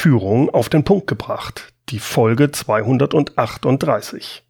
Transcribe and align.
Führung 0.00 0.48
auf 0.48 0.70
den 0.70 0.82
Punkt 0.82 1.06
gebracht, 1.08 1.74
die 1.90 1.98
Folge 1.98 2.50
238. 2.50 4.42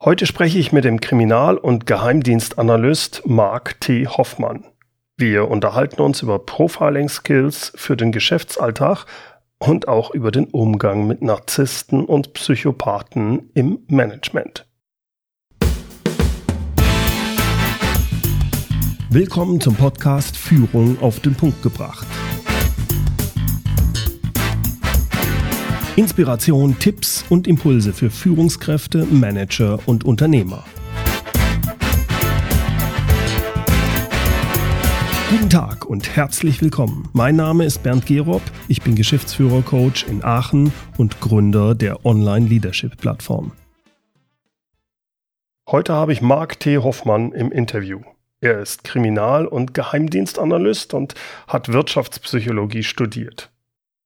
Heute 0.00 0.24
spreche 0.24 0.60
ich 0.60 0.70
mit 0.70 0.84
dem 0.84 1.00
Kriminal- 1.00 1.58
und 1.58 1.84
Geheimdienstanalyst 1.84 3.26
Mark 3.26 3.80
T. 3.80 4.06
Hoffmann. 4.06 4.66
Wir 5.16 5.48
unterhalten 5.48 6.00
uns 6.00 6.22
über 6.22 6.38
Profiling-Skills 6.38 7.72
für 7.74 7.96
den 7.96 8.12
Geschäftsalltag 8.12 9.06
und 9.58 9.88
auch 9.88 10.14
über 10.14 10.30
den 10.30 10.44
Umgang 10.44 11.08
mit 11.08 11.20
Narzissten 11.20 12.04
und 12.04 12.34
Psychopathen 12.34 13.50
im 13.54 13.80
Management. 13.88 14.64
Willkommen 19.10 19.60
zum 19.60 19.74
Podcast 19.74 20.36
Führung 20.36 21.02
auf 21.02 21.18
den 21.18 21.34
Punkt 21.34 21.64
gebracht. 21.64 22.06
Inspiration, 25.94 26.78
Tipps 26.78 27.22
und 27.28 27.46
Impulse 27.46 27.92
für 27.92 28.08
Führungskräfte, 28.08 29.04
Manager 29.10 29.78
und 29.84 30.04
Unternehmer. 30.04 30.64
Guten 35.28 35.50
Tag 35.50 35.84
und 35.84 36.16
herzlich 36.16 36.62
willkommen. 36.62 37.10
Mein 37.12 37.36
Name 37.36 37.66
ist 37.66 37.82
Bernd 37.82 38.06
Gerob, 38.06 38.40
ich 38.68 38.80
bin 38.80 38.94
Geschäftsführer-Coach 38.94 40.06
in 40.08 40.24
Aachen 40.24 40.72
und 40.96 41.20
Gründer 41.20 41.74
der 41.74 42.06
Online-Leadership-Plattform. 42.06 43.52
Heute 45.70 45.92
habe 45.92 46.14
ich 46.14 46.22
Marc 46.22 46.58
T. 46.58 46.78
Hoffmann 46.78 47.32
im 47.32 47.52
Interview. 47.52 48.00
Er 48.40 48.60
ist 48.60 48.82
Kriminal- 48.82 49.46
und 49.46 49.74
Geheimdienstanalyst 49.74 50.94
und 50.94 51.14
hat 51.48 51.70
Wirtschaftspsychologie 51.70 52.82
studiert. 52.82 53.51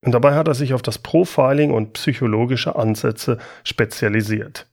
Und 0.07 0.13
dabei 0.13 0.37
hat 0.37 0.47
er 0.47 0.55
sich 0.55 0.73
auf 0.73 0.83
das 0.83 0.99
Profiling 0.99 1.73
und 1.73 1.95
psychologische 1.95 2.77
Ansätze 2.77 3.39
spezialisiert. 3.65 4.69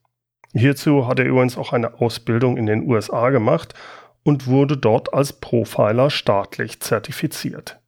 Hierzu 0.52 1.08
hat 1.08 1.18
er 1.18 1.24
übrigens 1.24 1.58
auch 1.58 1.72
eine 1.72 2.00
Ausbildung 2.00 2.56
in 2.56 2.66
den 2.66 2.88
USA 2.88 3.30
gemacht 3.30 3.74
und 4.22 4.46
wurde 4.46 4.76
dort 4.76 5.12
als 5.12 5.32
Profiler 5.32 6.08
staatlich 6.08 6.78
zertifiziert. 6.78 7.80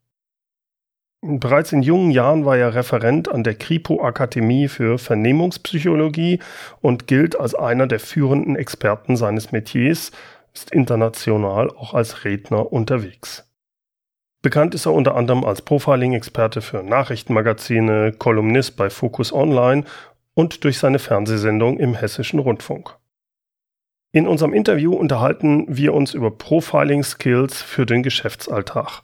Bereits 1.22 1.70
in 1.70 1.82
jungen 1.82 2.10
Jahren 2.10 2.44
war 2.44 2.56
er 2.56 2.74
Referent 2.74 3.28
an 3.28 3.44
der 3.44 3.54
Kripo 3.54 4.02
Akademie 4.02 4.66
für 4.66 4.98
Vernehmungspsychologie 4.98 6.40
und 6.80 7.06
gilt 7.06 7.38
als 7.38 7.54
einer 7.54 7.86
der 7.86 8.00
führenden 8.00 8.56
Experten 8.56 9.16
seines 9.16 9.52
Metiers, 9.52 10.10
ist 10.52 10.72
international 10.72 11.70
auch 11.70 11.94
als 11.94 12.24
Redner 12.24 12.72
unterwegs. 12.72 13.45
Bekannt 14.46 14.76
ist 14.76 14.86
er 14.86 14.92
unter 14.92 15.16
anderem 15.16 15.44
als 15.44 15.60
Profiling-Experte 15.60 16.60
für 16.60 16.84
Nachrichtenmagazine, 16.84 18.12
Kolumnist 18.12 18.76
bei 18.76 18.90
Focus 18.90 19.32
Online 19.32 19.82
und 20.34 20.62
durch 20.62 20.78
seine 20.78 21.00
Fernsehsendung 21.00 21.80
im 21.80 21.94
Hessischen 21.96 22.38
Rundfunk. 22.38 22.94
In 24.12 24.28
unserem 24.28 24.52
Interview 24.52 24.94
unterhalten 24.94 25.64
wir 25.66 25.94
uns 25.94 26.14
über 26.14 26.30
Profiling-Skills 26.30 27.60
für 27.60 27.86
den 27.86 28.04
Geschäftsalltag. 28.04 29.02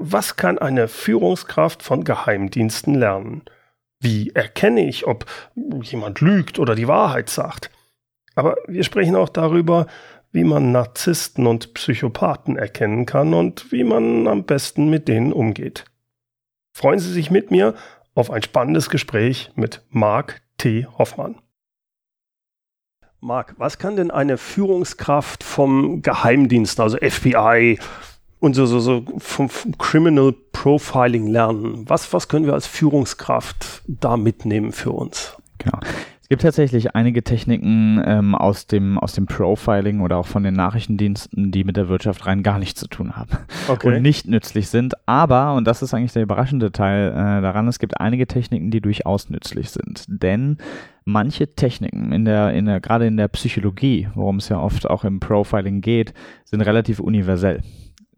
Was 0.00 0.34
kann 0.34 0.58
eine 0.58 0.88
Führungskraft 0.88 1.84
von 1.84 2.02
Geheimdiensten 2.02 2.96
lernen? 2.96 3.42
Wie 4.00 4.30
erkenne 4.30 4.88
ich, 4.88 5.06
ob 5.06 5.24
jemand 5.82 6.20
lügt 6.20 6.58
oder 6.58 6.74
die 6.74 6.88
Wahrheit 6.88 7.30
sagt? 7.30 7.70
Aber 8.34 8.56
wir 8.66 8.82
sprechen 8.82 9.14
auch 9.14 9.28
darüber, 9.28 9.86
wie 10.32 10.44
man 10.44 10.72
Narzissten 10.72 11.46
und 11.46 11.74
Psychopathen 11.74 12.56
erkennen 12.56 13.06
kann 13.06 13.34
und 13.34 13.72
wie 13.72 13.84
man 13.84 14.26
am 14.26 14.44
besten 14.44 14.90
mit 14.90 15.08
denen 15.08 15.32
umgeht. 15.32 15.84
Freuen 16.72 16.98
Sie 16.98 17.12
sich 17.12 17.30
mit 17.30 17.50
mir 17.50 17.74
auf 18.14 18.30
ein 18.30 18.42
spannendes 18.42 18.90
Gespräch 18.90 19.50
mit 19.54 19.82
Marc 19.90 20.42
T. 20.58 20.86
Hoffmann. 20.98 21.36
Marc, 23.20 23.54
was 23.58 23.78
kann 23.78 23.96
denn 23.96 24.10
eine 24.10 24.38
Führungskraft 24.38 25.42
vom 25.42 26.02
Geheimdienst, 26.02 26.78
also 26.78 26.98
FBI 26.98 27.80
und 28.38 28.54
so, 28.54 28.66
so, 28.66 28.78
so 28.78 29.04
vom, 29.18 29.48
vom 29.48 29.76
Criminal 29.76 30.32
Profiling 30.52 31.26
lernen? 31.26 31.88
Was, 31.88 32.12
was 32.12 32.28
können 32.28 32.46
wir 32.46 32.54
als 32.54 32.68
Führungskraft 32.68 33.82
da 33.86 34.16
mitnehmen 34.16 34.72
für 34.72 34.92
uns? 34.92 35.36
Genau. 35.58 35.80
Es 36.28 36.30
gibt 36.30 36.42
tatsächlich 36.42 36.94
einige 36.94 37.24
Techniken 37.24 38.02
ähm, 38.04 38.34
aus, 38.34 38.66
dem, 38.66 38.98
aus 38.98 39.14
dem 39.14 39.24
Profiling 39.24 40.02
oder 40.02 40.18
auch 40.18 40.26
von 40.26 40.42
den 40.42 40.52
Nachrichtendiensten, 40.52 41.50
die 41.52 41.64
mit 41.64 41.78
der 41.78 41.88
Wirtschaft 41.88 42.26
rein 42.26 42.42
gar 42.42 42.58
nichts 42.58 42.78
zu 42.78 42.86
tun 42.86 43.16
haben 43.16 43.30
okay. 43.68 43.88
und 43.88 44.02
nicht 44.02 44.28
nützlich 44.28 44.68
sind. 44.68 44.92
Aber, 45.06 45.54
und 45.54 45.66
das 45.66 45.80
ist 45.80 45.94
eigentlich 45.94 46.12
der 46.12 46.24
überraschende 46.24 46.70
Teil 46.70 47.12
äh, 47.12 47.40
daran, 47.40 47.66
es 47.66 47.78
gibt 47.78 47.98
einige 47.98 48.26
Techniken, 48.26 48.70
die 48.70 48.82
durchaus 48.82 49.30
nützlich 49.30 49.70
sind. 49.70 50.04
Denn 50.06 50.58
manche 51.06 51.54
Techniken, 51.54 52.12
in 52.12 52.26
der, 52.26 52.52
in 52.52 52.66
der, 52.66 52.80
gerade 52.80 53.06
in 53.06 53.16
der 53.16 53.28
Psychologie, 53.28 54.10
worum 54.14 54.36
es 54.36 54.50
ja 54.50 54.60
oft 54.60 54.86
auch 54.90 55.04
im 55.04 55.20
Profiling 55.20 55.80
geht, 55.80 56.12
sind 56.44 56.60
relativ 56.60 57.00
universell. 57.00 57.62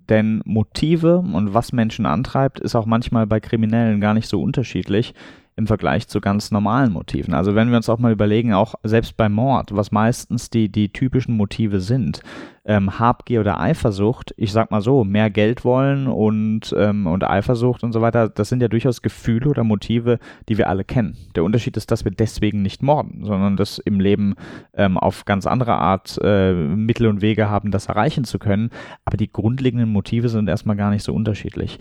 Denn 0.08 0.42
Motive 0.44 1.18
und 1.18 1.54
was 1.54 1.70
Menschen 1.70 2.06
antreibt, 2.06 2.58
ist 2.58 2.74
auch 2.74 2.86
manchmal 2.86 3.28
bei 3.28 3.38
Kriminellen 3.38 4.00
gar 4.00 4.14
nicht 4.14 4.26
so 4.26 4.42
unterschiedlich 4.42 5.14
im 5.60 5.66
Vergleich 5.66 6.08
zu 6.08 6.20
ganz 6.20 6.50
normalen 6.50 6.92
Motiven. 6.92 7.34
Also 7.34 7.54
wenn 7.54 7.68
wir 7.68 7.76
uns 7.76 7.88
auch 7.88 7.98
mal 7.98 8.12
überlegen, 8.12 8.54
auch 8.54 8.74
selbst 8.82 9.16
beim 9.16 9.32
Mord, 9.32 9.76
was 9.76 9.92
meistens 9.92 10.48
die, 10.48 10.70
die 10.70 10.90
typischen 10.90 11.36
Motive 11.36 11.80
sind, 11.80 12.22
ähm, 12.64 12.98
Habgier 12.98 13.40
oder 13.40 13.60
Eifersucht, 13.60 14.32
ich 14.38 14.52
sag 14.52 14.70
mal 14.70 14.80
so, 14.80 15.04
mehr 15.04 15.28
Geld 15.28 15.64
wollen 15.64 16.06
und, 16.06 16.74
ähm, 16.76 17.06
und 17.06 17.24
Eifersucht 17.24 17.84
und 17.84 17.92
so 17.92 18.00
weiter, 18.00 18.28
das 18.28 18.48
sind 18.48 18.62
ja 18.62 18.68
durchaus 18.68 19.02
Gefühle 19.02 19.50
oder 19.50 19.62
Motive, 19.62 20.18
die 20.48 20.56
wir 20.56 20.68
alle 20.68 20.84
kennen. 20.84 21.16
Der 21.36 21.44
Unterschied 21.44 21.76
ist, 21.76 21.90
dass 21.90 22.04
wir 22.04 22.12
deswegen 22.12 22.62
nicht 22.62 22.82
morden, 22.82 23.24
sondern 23.24 23.56
dass 23.56 23.78
im 23.78 24.00
Leben 24.00 24.34
ähm, 24.74 24.96
auf 24.96 25.26
ganz 25.26 25.46
andere 25.46 25.74
Art 25.74 26.18
äh, 26.22 26.54
Mittel 26.54 27.06
und 27.06 27.20
Wege 27.20 27.50
haben, 27.50 27.70
das 27.70 27.86
erreichen 27.86 28.24
zu 28.24 28.38
können. 28.38 28.70
Aber 29.04 29.18
die 29.18 29.30
grundlegenden 29.30 29.90
Motive 29.90 30.30
sind 30.30 30.48
erstmal 30.48 30.76
gar 30.76 30.90
nicht 30.90 31.02
so 31.02 31.12
unterschiedlich. 31.12 31.78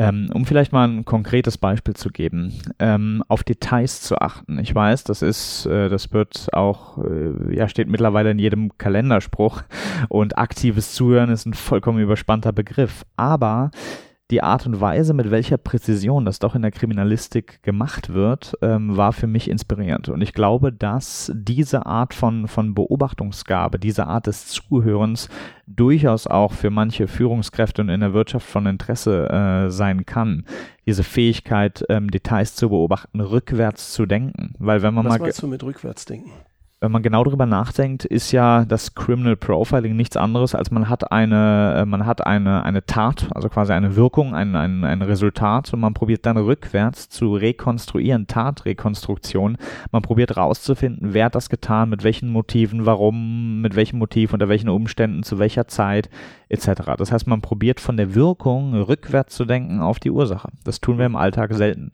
Ähm, 0.00 0.30
um 0.32 0.46
vielleicht 0.46 0.72
mal 0.72 0.86
ein 0.86 1.04
konkretes 1.04 1.58
Beispiel 1.58 1.94
zu 1.94 2.10
geben, 2.10 2.54
ähm, 2.78 3.24
auf 3.26 3.42
Details 3.42 4.00
zu 4.00 4.20
achten. 4.20 4.60
Ich 4.60 4.72
weiß, 4.72 5.02
das 5.02 5.22
ist, 5.22 5.66
äh, 5.66 5.88
das 5.88 6.12
wird 6.12 6.54
auch, 6.54 6.98
äh, 6.98 7.56
ja, 7.56 7.68
steht 7.68 7.88
mittlerweile 7.88 8.30
in 8.30 8.38
jedem 8.38 8.78
Kalenderspruch 8.78 9.62
und 10.08 10.38
aktives 10.38 10.92
Zuhören 10.94 11.30
ist 11.30 11.46
ein 11.46 11.54
vollkommen 11.54 11.98
überspannter 11.98 12.52
Begriff. 12.52 13.04
Aber 13.16 13.72
die 14.30 14.42
Art 14.42 14.66
und 14.66 14.80
Weise, 14.80 15.14
mit 15.14 15.30
welcher 15.30 15.56
Präzision 15.56 16.26
das 16.26 16.38
doch 16.38 16.54
in 16.54 16.60
der 16.60 16.70
Kriminalistik 16.70 17.62
gemacht 17.62 18.12
wird, 18.12 18.54
ähm, 18.60 18.96
war 18.96 19.12
für 19.12 19.26
mich 19.26 19.48
inspirierend. 19.48 20.10
Und 20.10 20.20
ich 20.20 20.34
glaube, 20.34 20.70
dass 20.70 21.32
diese 21.34 21.86
Art 21.86 22.12
von, 22.12 22.46
von 22.46 22.74
Beobachtungsgabe, 22.74 23.78
diese 23.78 24.06
Art 24.06 24.26
des 24.26 24.46
Zuhörens 24.48 25.28
durchaus 25.66 26.26
auch 26.26 26.52
für 26.52 26.70
manche 26.70 27.08
Führungskräfte 27.08 27.80
und 27.80 27.88
in 27.88 28.00
der 28.00 28.12
Wirtschaft 28.12 28.46
von 28.46 28.66
Interesse 28.66 29.28
äh, 29.30 29.70
sein 29.70 30.04
kann. 30.04 30.44
Diese 30.86 31.04
Fähigkeit, 31.04 31.84
ähm, 31.88 32.10
Details 32.10 32.54
zu 32.54 32.68
beobachten, 32.68 33.20
rückwärts 33.20 33.92
zu 33.92 34.04
denken. 34.04 34.54
Weil 34.58 34.82
wenn 34.82 34.92
man 34.92 35.06
Was 35.06 35.10
mal. 35.10 35.20
Was 35.20 35.22
meinst 35.22 35.42
du 35.42 35.46
mit 35.46 35.62
rückwärts 35.62 36.04
denken? 36.04 36.30
Wenn 36.80 36.92
man 36.92 37.02
genau 37.02 37.24
darüber 37.24 37.46
nachdenkt, 37.46 38.04
ist 38.04 38.30
ja 38.30 38.64
das 38.64 38.94
Criminal 38.94 39.36
Profiling 39.36 39.96
nichts 39.96 40.16
anderes, 40.16 40.54
als 40.54 40.70
man 40.70 40.88
hat 40.88 41.10
eine, 41.10 41.74
äh, 41.78 41.84
man 41.84 42.06
hat 42.06 42.24
eine, 42.24 42.62
eine 42.62 42.86
Tat, 42.86 43.28
also 43.34 43.48
quasi 43.48 43.72
eine 43.72 43.96
Wirkung, 43.96 44.34
ein, 44.34 44.54
ein, 44.54 44.84
ein 44.84 45.02
Resultat 45.02 45.72
und 45.74 45.80
man 45.80 45.94
probiert 45.94 46.24
dann 46.24 46.36
rückwärts 46.36 47.08
zu 47.08 47.34
rekonstruieren, 47.34 48.28
Tatrekonstruktion. 48.28 49.56
Man 49.90 50.02
probiert 50.02 50.36
rauszufinden, 50.36 51.14
wer 51.14 51.26
hat 51.26 51.34
das 51.34 51.50
getan, 51.50 51.90
mit 51.90 52.04
welchen 52.04 52.28
Motiven, 52.30 52.86
warum, 52.86 53.60
mit 53.60 53.74
welchem 53.74 53.98
Motiv, 53.98 54.32
unter 54.32 54.48
welchen 54.48 54.68
Umständen, 54.68 55.24
zu 55.24 55.40
welcher 55.40 55.66
Zeit, 55.66 56.08
etc. 56.48 56.92
Das 56.96 57.10
heißt, 57.10 57.26
man 57.26 57.40
probiert 57.40 57.80
von 57.80 57.96
der 57.96 58.14
Wirkung 58.14 58.74
rückwärts 58.74 59.34
zu 59.34 59.44
denken 59.46 59.80
auf 59.80 59.98
die 59.98 60.12
Ursache. 60.12 60.50
Das 60.62 60.80
tun 60.80 60.98
wir 60.98 61.06
im 61.06 61.16
Alltag 61.16 61.54
selten. 61.54 61.92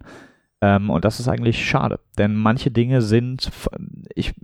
Ähm, 0.65 0.89
und 0.89 1.05
das 1.05 1.21
ist 1.21 1.29
eigentlich 1.29 1.65
schade, 1.69 2.01
denn 2.17 2.35
manche 2.35 2.71
Dinge 2.71 3.03
sind, 3.03 3.51
ich 4.15 4.35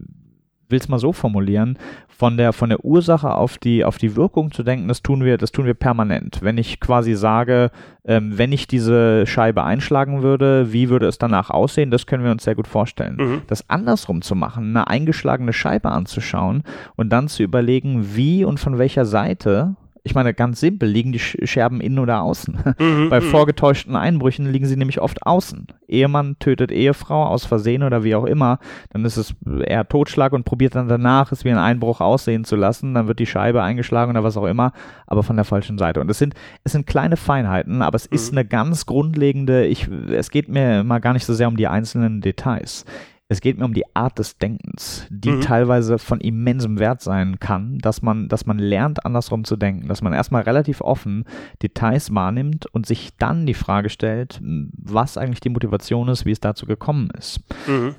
will 0.70 0.78
es 0.78 0.88
mal 0.88 0.98
so 0.98 1.12
formulieren, 1.12 1.78
von 2.08 2.36
der, 2.36 2.52
von 2.52 2.68
der 2.68 2.84
Ursache 2.84 3.34
auf 3.34 3.58
die, 3.58 3.84
auf 3.84 3.98
die 3.98 4.16
Wirkung 4.16 4.52
zu 4.52 4.62
denken, 4.62 4.88
das 4.88 5.02
tun 5.02 5.24
wir, 5.24 5.38
das 5.38 5.52
tun 5.52 5.64
wir 5.64 5.74
permanent. 5.74 6.40
Wenn 6.42 6.58
ich 6.58 6.80
quasi 6.80 7.14
sage, 7.14 7.70
ähm, 8.04 8.36
wenn 8.36 8.52
ich 8.52 8.66
diese 8.66 9.26
Scheibe 9.26 9.64
einschlagen 9.64 10.22
würde, 10.22 10.72
wie 10.72 10.90
würde 10.90 11.06
es 11.06 11.18
danach 11.18 11.50
aussehen, 11.50 11.90
das 11.90 12.06
können 12.06 12.24
wir 12.24 12.30
uns 12.30 12.44
sehr 12.44 12.54
gut 12.54 12.68
vorstellen. 12.68 13.16
Mhm. 13.16 13.42
Das 13.46 13.68
andersrum 13.70 14.22
zu 14.22 14.34
machen, 14.34 14.70
eine 14.70 14.88
eingeschlagene 14.88 15.52
Scheibe 15.52 15.90
anzuschauen 15.90 16.62
und 16.96 17.10
dann 17.10 17.28
zu 17.28 17.42
überlegen, 17.42 18.14
wie 18.14 18.44
und 18.44 18.60
von 18.60 18.78
welcher 18.78 19.04
Seite 19.04 19.76
Ich 20.02 20.14
meine, 20.14 20.32
ganz 20.32 20.60
simpel, 20.60 20.88
liegen 20.88 21.12
die 21.12 21.18
Scherben 21.18 21.80
innen 21.80 21.98
oder 21.98 22.22
außen? 22.22 22.58
Mhm, 22.80 23.10
Bei 23.10 23.20
mhm. 23.20 23.24
vorgetäuschten 23.24 23.94
Einbrüchen 23.94 24.50
liegen 24.50 24.64
sie 24.64 24.76
nämlich 24.76 25.00
oft 25.00 25.26
außen. 25.26 25.66
Ehemann 25.86 26.36
tötet 26.38 26.70
Ehefrau 26.70 27.26
aus 27.26 27.44
Versehen 27.44 27.82
oder 27.82 28.04
wie 28.04 28.14
auch 28.14 28.24
immer, 28.24 28.58
dann 28.90 29.04
ist 29.04 29.16
es 29.16 29.34
eher 29.66 29.86
Totschlag 29.86 30.32
und 30.32 30.44
probiert 30.44 30.76
dann 30.76 30.88
danach, 30.88 31.30
es 31.32 31.44
wie 31.44 31.50
ein 31.50 31.58
Einbruch 31.58 32.00
aussehen 32.00 32.44
zu 32.44 32.56
lassen. 32.56 32.94
Dann 32.94 33.06
wird 33.06 33.18
die 33.18 33.26
Scheibe 33.26 33.62
eingeschlagen 33.62 34.12
oder 34.12 34.24
was 34.24 34.36
auch 34.36 34.46
immer, 34.46 34.72
aber 35.06 35.22
von 35.22 35.36
der 35.36 35.44
falschen 35.44 35.78
Seite. 35.78 36.00
Und 36.00 36.10
es 36.10 36.18
sind, 36.18 36.34
es 36.64 36.72
sind 36.72 36.86
kleine 36.86 37.16
Feinheiten, 37.16 37.82
aber 37.82 37.96
es 37.96 38.08
mhm. 38.08 38.14
ist 38.14 38.32
eine 38.32 38.44
ganz 38.46 38.86
grundlegende, 38.86 39.66
ich, 39.66 39.88
es 39.88 40.30
geht 40.30 40.48
mir 40.48 40.84
mal 40.84 41.00
gar 41.00 41.12
nicht 41.12 41.26
so 41.26 41.34
sehr 41.34 41.48
um 41.48 41.56
die 41.56 41.68
einzelnen 41.68 42.20
Details. 42.20 42.86
Es 43.30 43.40
geht 43.40 43.58
mir 43.58 43.64
um 43.64 43.74
die 43.74 43.84
Art 43.94 44.18
des 44.18 44.38
Denkens, 44.38 45.06
die 45.08 45.30
mhm. 45.30 45.40
teilweise 45.40 46.00
von 46.00 46.20
immensem 46.20 46.80
Wert 46.80 47.00
sein 47.00 47.38
kann, 47.38 47.78
dass 47.78 48.02
man, 48.02 48.26
dass 48.26 48.44
man 48.44 48.58
lernt, 48.58 49.06
andersrum 49.06 49.44
zu 49.44 49.56
denken, 49.56 49.86
dass 49.86 50.02
man 50.02 50.12
erstmal 50.12 50.42
relativ 50.42 50.80
offen 50.80 51.24
Details 51.62 52.12
wahrnimmt 52.12 52.66
und 52.66 52.86
sich 52.86 53.10
dann 53.18 53.46
die 53.46 53.54
Frage 53.54 53.88
stellt, 53.88 54.40
was 54.42 55.16
eigentlich 55.16 55.38
die 55.38 55.48
Motivation 55.48 56.08
ist, 56.08 56.26
wie 56.26 56.32
es 56.32 56.40
dazu 56.40 56.66
gekommen 56.66 57.08
ist. 57.16 57.38
Mhm. 57.68 57.94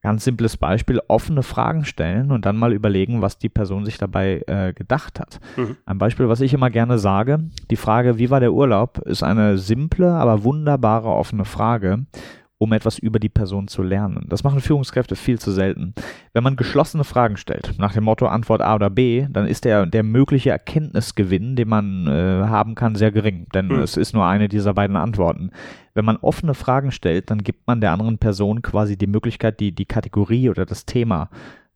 Ganz 0.00 0.24
simples 0.24 0.56
Beispiel, 0.56 1.02
offene 1.06 1.42
Fragen 1.42 1.84
stellen 1.84 2.32
und 2.32 2.46
dann 2.46 2.56
mal 2.56 2.72
überlegen, 2.72 3.20
was 3.20 3.36
die 3.36 3.50
Person 3.50 3.84
sich 3.84 3.98
dabei 3.98 4.42
äh, 4.46 4.72
gedacht 4.72 5.20
hat. 5.20 5.38
Mhm. 5.58 5.76
Ein 5.84 5.98
Beispiel, 5.98 6.30
was 6.30 6.40
ich 6.40 6.54
immer 6.54 6.70
gerne 6.70 6.98
sage, 6.98 7.40
die 7.70 7.76
Frage, 7.76 8.16
wie 8.16 8.30
war 8.30 8.40
der 8.40 8.54
Urlaub, 8.54 9.00
ist 9.00 9.22
eine 9.22 9.58
simple, 9.58 10.10
aber 10.12 10.44
wunderbare 10.44 11.10
offene 11.10 11.44
Frage 11.44 12.06
um 12.62 12.72
etwas 12.72 12.96
über 12.96 13.18
die 13.18 13.28
Person 13.28 13.66
zu 13.66 13.82
lernen. 13.82 14.24
Das 14.28 14.44
machen 14.44 14.60
Führungskräfte 14.60 15.16
viel 15.16 15.36
zu 15.36 15.50
selten. 15.50 15.94
Wenn 16.32 16.44
man 16.44 16.54
geschlossene 16.54 17.02
Fragen 17.02 17.36
stellt, 17.36 17.74
nach 17.76 17.92
dem 17.92 18.04
Motto 18.04 18.26
Antwort 18.26 18.62
A 18.62 18.76
oder 18.76 18.88
B, 18.88 19.26
dann 19.28 19.48
ist 19.48 19.64
der, 19.64 19.84
der 19.84 20.04
mögliche 20.04 20.50
Erkenntnisgewinn, 20.50 21.56
den 21.56 21.68
man 21.68 22.06
äh, 22.06 22.44
haben 22.46 22.76
kann, 22.76 22.94
sehr 22.94 23.10
gering, 23.10 23.48
denn 23.52 23.66
mhm. 23.66 23.80
es 23.80 23.96
ist 23.96 24.14
nur 24.14 24.26
eine 24.26 24.48
dieser 24.48 24.74
beiden 24.74 24.94
Antworten. 24.94 25.50
Wenn 25.94 26.04
man 26.04 26.18
offene 26.18 26.54
Fragen 26.54 26.92
stellt, 26.92 27.30
dann 27.30 27.42
gibt 27.42 27.66
man 27.66 27.80
der 27.80 27.90
anderen 27.90 28.18
Person 28.18 28.62
quasi 28.62 28.96
die 28.96 29.08
Möglichkeit, 29.08 29.58
die, 29.58 29.72
die 29.72 29.86
Kategorie 29.86 30.48
oder 30.48 30.64
das 30.64 30.86
Thema 30.86 31.30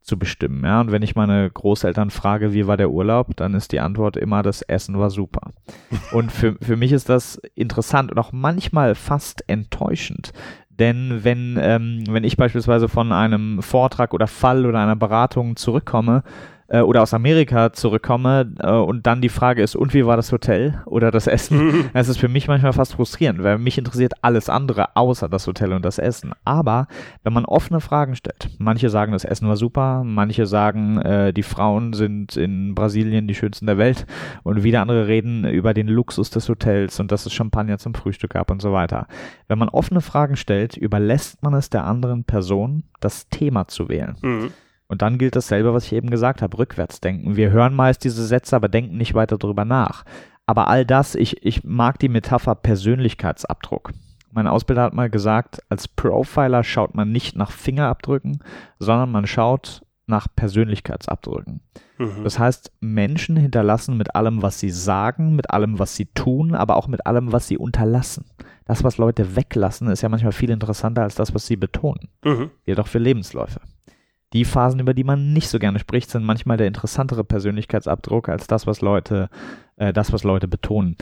zu 0.07 0.19
bestimmen. 0.19 0.65
Ja? 0.65 0.81
Und 0.81 0.93
wenn 0.93 1.03
ich 1.03 1.17
meine 1.17 1.51
Großeltern 1.51 2.11
frage, 2.11 2.53
wie 2.53 2.67
war 2.67 2.77
der 2.77 2.91
Urlaub, 2.91 3.37
dann 3.37 3.55
ist 3.55 3.73
die 3.73 3.81
Antwort 3.81 4.17
immer, 4.17 4.43
das 4.43 4.63
Essen 4.63 4.99
war 4.99 5.11
super. 5.11 5.51
Und 6.13 6.31
für, 6.31 6.57
für 6.63 6.77
mich 6.77 6.93
ist 6.93 7.09
das 7.09 7.41
interessant 7.55 8.13
und 8.13 8.19
auch 8.19 8.33
manchmal 8.33 8.95
fast 8.95 9.45
enttäuschend, 9.49 10.33
denn 10.79 11.21
wenn, 11.23 11.59
ähm, 11.61 12.05
wenn 12.09 12.25
ich 12.25 12.37
beispielsweise 12.37 12.89
von 12.89 13.13
einem 13.13 13.63
Vortrag 13.63 14.13
oder 14.15 14.27
Fall 14.27 14.67
oder 14.67 14.81
einer 14.81 14.97
Beratung 14.97 15.57
zurückkomme, 15.57 16.23
äh, 16.69 16.81
oder 16.81 17.03
aus 17.03 17.15
Amerika 17.15 17.73
zurückkomme 17.73 18.55
äh, 18.59 18.71
und 18.71 19.07
dann 19.07 19.21
die 19.21 19.29
Frage 19.29 19.63
ist, 19.63 19.77
und 19.77 19.95
wie 19.95 20.07
war 20.07 20.17
das 20.17 20.33
Hotel 20.33 20.81
oder 20.87 21.11
das 21.11 21.27
Essen? 21.27 21.91
Das 21.97 22.09
ist 22.09 22.19
für 22.19 22.29
mich 22.29 22.47
manchmal 22.47 22.73
fast 22.73 22.95
frustrierend, 22.95 23.43
weil 23.43 23.59
mich 23.59 23.79
interessiert 23.79 24.15
alles 24.23 24.49
andere 24.49 24.97
außer 24.97 25.29
das 25.29 25.47
Hotel 25.47 25.73
und 25.73 25.85
das 25.85 25.99
Essen. 25.99 26.33
Aber 26.45 26.89
wenn 27.23 27.33
man 27.33 27.45
offene 27.45 27.81
Fragen 27.81 28.17
stellt, 28.17 28.51
manche 28.59 28.91
sagen, 28.91 29.13
das 29.13 29.25
Essen 29.25 29.49
war 29.49 29.57
super, 29.57 30.03
manche 30.05 30.47
sagen, 30.47 30.99
äh, 30.99 31.33
die 31.33 31.43
Frauen 31.43 31.95
sind 31.95 32.37
in 32.37 32.75
Brasilien 32.75 33.29
die 33.29 33.35
schönsten 33.35 33.67
der 33.67 33.79
Welt 33.79 34.07
und 34.43 34.63
wieder 34.63 34.83
andere 34.83 35.07
reden 35.07 35.45
über 35.45 35.75
den 35.75 35.89
Luxus 35.89 36.31
des 36.31 36.49
Hotels 36.49 37.01
und 37.01 37.11
dass 37.13 37.27
es 37.27 37.33
Champagner 37.33 37.79
zum 37.79 37.95
Frühstück 37.95 38.33
gab 38.33 38.51
und 38.51 38.61
so 38.61 38.73
weiter. 38.73 39.07
Wenn 39.49 39.59
man 39.59 39.69
offene 39.69 40.01
Fragen 40.01 40.37
stellt, 40.37 40.77
überlässt 40.77 41.43
man 41.43 41.55
es 41.55 41.71
der 41.71 41.85
anderen 41.85 42.25
Person, 42.25 42.85
das 43.01 43.29
Thema 43.29 43.69
zu 43.69 43.89
wählen. 43.89 44.17
Mhm. 44.21 44.51
Und 44.89 45.03
dann 45.03 45.19
gilt 45.19 45.37
dasselbe, 45.37 45.75
was 45.75 45.87
ich 45.87 45.93
eben 45.93 46.11
gesagt 46.11 46.43
habe, 46.43 46.59
rückwärts 46.59 47.01
denken. 47.01 47.37
Wir 47.37 47.51
hören 47.51 47.75
meist 47.75 48.05
diese 48.05 48.25
Sätze, 48.25 48.55
aber 48.55 48.69
denken 48.69 48.97
nicht 48.97 49.15
weiter 49.15 49.37
drüber 49.39 49.65
nach. 49.65 50.05
Aber 50.47 50.69
all 50.69 50.85
das, 50.85 51.15
ich, 51.15 51.45
ich 51.45 51.65
mag 51.65 51.99
die 51.99 52.09
Metapher 52.09 52.55
Persönlichkeitsabdruck. 52.55 53.93
Mein 54.31 54.47
Ausbilder 54.47 54.83
hat 54.83 54.95
mal 54.95 55.11
gesagt, 55.11 55.61
als 55.69 55.89
Profiler 55.89 56.63
schaut 56.63 56.95
man 56.95 57.11
nicht 57.11 57.37
nach 57.37 57.51
Fingerabdrücken, 57.51 58.39
sondern 58.79 59.11
man 59.11 59.27
schaut 59.27 59.83
nach 60.07 60.29
Persönlichkeitsabdrücken. 60.37 61.61
Mhm. 61.99 62.23
Das 62.23 62.39
heißt, 62.39 62.71
Menschen 62.81 63.37
hinterlassen 63.37 63.97
mit 63.97 64.15
allem, 64.15 64.43
was 64.43 64.61
sie 64.61 64.71
sagen, 64.71 65.35
mit 65.35 65.51
allem, 65.51 65.79
was 65.79 65.97
sie 65.97 66.07
tun, 66.07 66.55
aber 66.55 66.77
auch 66.77 66.87
mit 66.87 67.07
allem, 67.07 67.33
was 67.33 67.49
sie 67.49 67.59
unterlassen. 67.59 68.27
Das, 68.67 68.85
was 68.85 68.99
Leute 68.99 69.37
weglassen, 69.37 69.89
ist 69.89 70.03
ja 70.03 70.09
manchmal 70.09 70.33
viel 70.33 70.51
interessanter 70.51 71.03
als 71.03 71.15
das, 71.15 71.35
was 71.35 71.47
sie 71.47 71.57
betonen. 71.57 72.09
Mhm. 72.25 72.51
Jedoch 72.65 72.87
für 72.87 72.99
Lebensläufe. 72.99 73.61
Die 74.37 74.45
Phasen, 74.45 74.81
über 74.81 74.93
die 74.93 75.03
man 75.03 75.33
nicht 75.33 75.49
so 75.49 75.59
gerne 75.59 75.79
spricht, 75.79 76.11
sind 76.11 76.23
manchmal 76.23 76.59
der 76.59 76.67
interessantere 76.67 77.25
Persönlichkeitsabdruck 77.25 78.29
als 78.29 78.47
das, 78.47 78.67
was 78.67 78.83
Leute, 78.83 79.31
äh, 79.77 79.95
das, 79.95 80.13
was 80.13 80.25
Leute 80.25 80.47
betonen. 80.47 80.99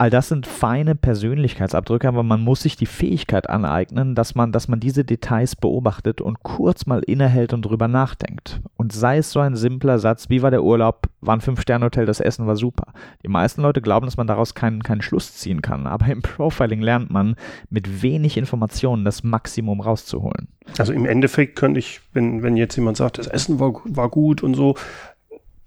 All 0.00 0.08
das 0.08 0.28
sind 0.28 0.46
feine 0.46 0.94
Persönlichkeitsabdrücke, 0.94 2.08
aber 2.08 2.22
man 2.22 2.40
muss 2.40 2.62
sich 2.62 2.74
die 2.74 2.86
Fähigkeit 2.86 3.50
aneignen, 3.50 4.14
dass 4.14 4.34
man, 4.34 4.50
dass 4.50 4.66
man 4.66 4.80
diese 4.80 5.04
Details 5.04 5.56
beobachtet 5.56 6.22
und 6.22 6.42
kurz 6.42 6.86
mal 6.86 7.00
innehält 7.00 7.52
und 7.52 7.66
drüber 7.66 7.86
nachdenkt. 7.86 8.62
Und 8.78 8.94
sei 8.94 9.18
es 9.18 9.30
so 9.30 9.40
ein 9.40 9.56
simpler 9.56 9.98
Satz, 9.98 10.30
wie 10.30 10.40
war 10.40 10.50
der 10.50 10.64
Urlaub, 10.64 11.10
war 11.20 11.36
ein 11.36 11.42
Fünf-Sterne-Hotel, 11.42 12.06
das 12.06 12.20
Essen 12.20 12.46
war 12.46 12.56
super. 12.56 12.94
Die 13.22 13.28
meisten 13.28 13.60
Leute 13.60 13.82
glauben, 13.82 14.06
dass 14.06 14.16
man 14.16 14.26
daraus 14.26 14.54
keinen, 14.54 14.82
keinen 14.82 15.02
Schluss 15.02 15.34
ziehen 15.34 15.60
kann, 15.60 15.86
aber 15.86 16.06
im 16.06 16.22
Profiling 16.22 16.80
lernt 16.80 17.10
man, 17.10 17.36
mit 17.68 18.02
wenig 18.02 18.38
Informationen 18.38 19.04
das 19.04 19.22
Maximum 19.22 19.82
rauszuholen. 19.82 20.48
Also 20.78 20.94
im 20.94 21.04
Endeffekt 21.04 21.56
könnte 21.56 21.78
ich, 21.78 22.00
wenn, 22.14 22.42
wenn 22.42 22.56
jetzt 22.56 22.76
jemand 22.76 22.96
sagt, 22.96 23.18
das 23.18 23.26
Essen 23.26 23.60
war, 23.60 23.74
war 23.84 24.08
gut 24.08 24.42
und 24.42 24.54
so, 24.54 24.76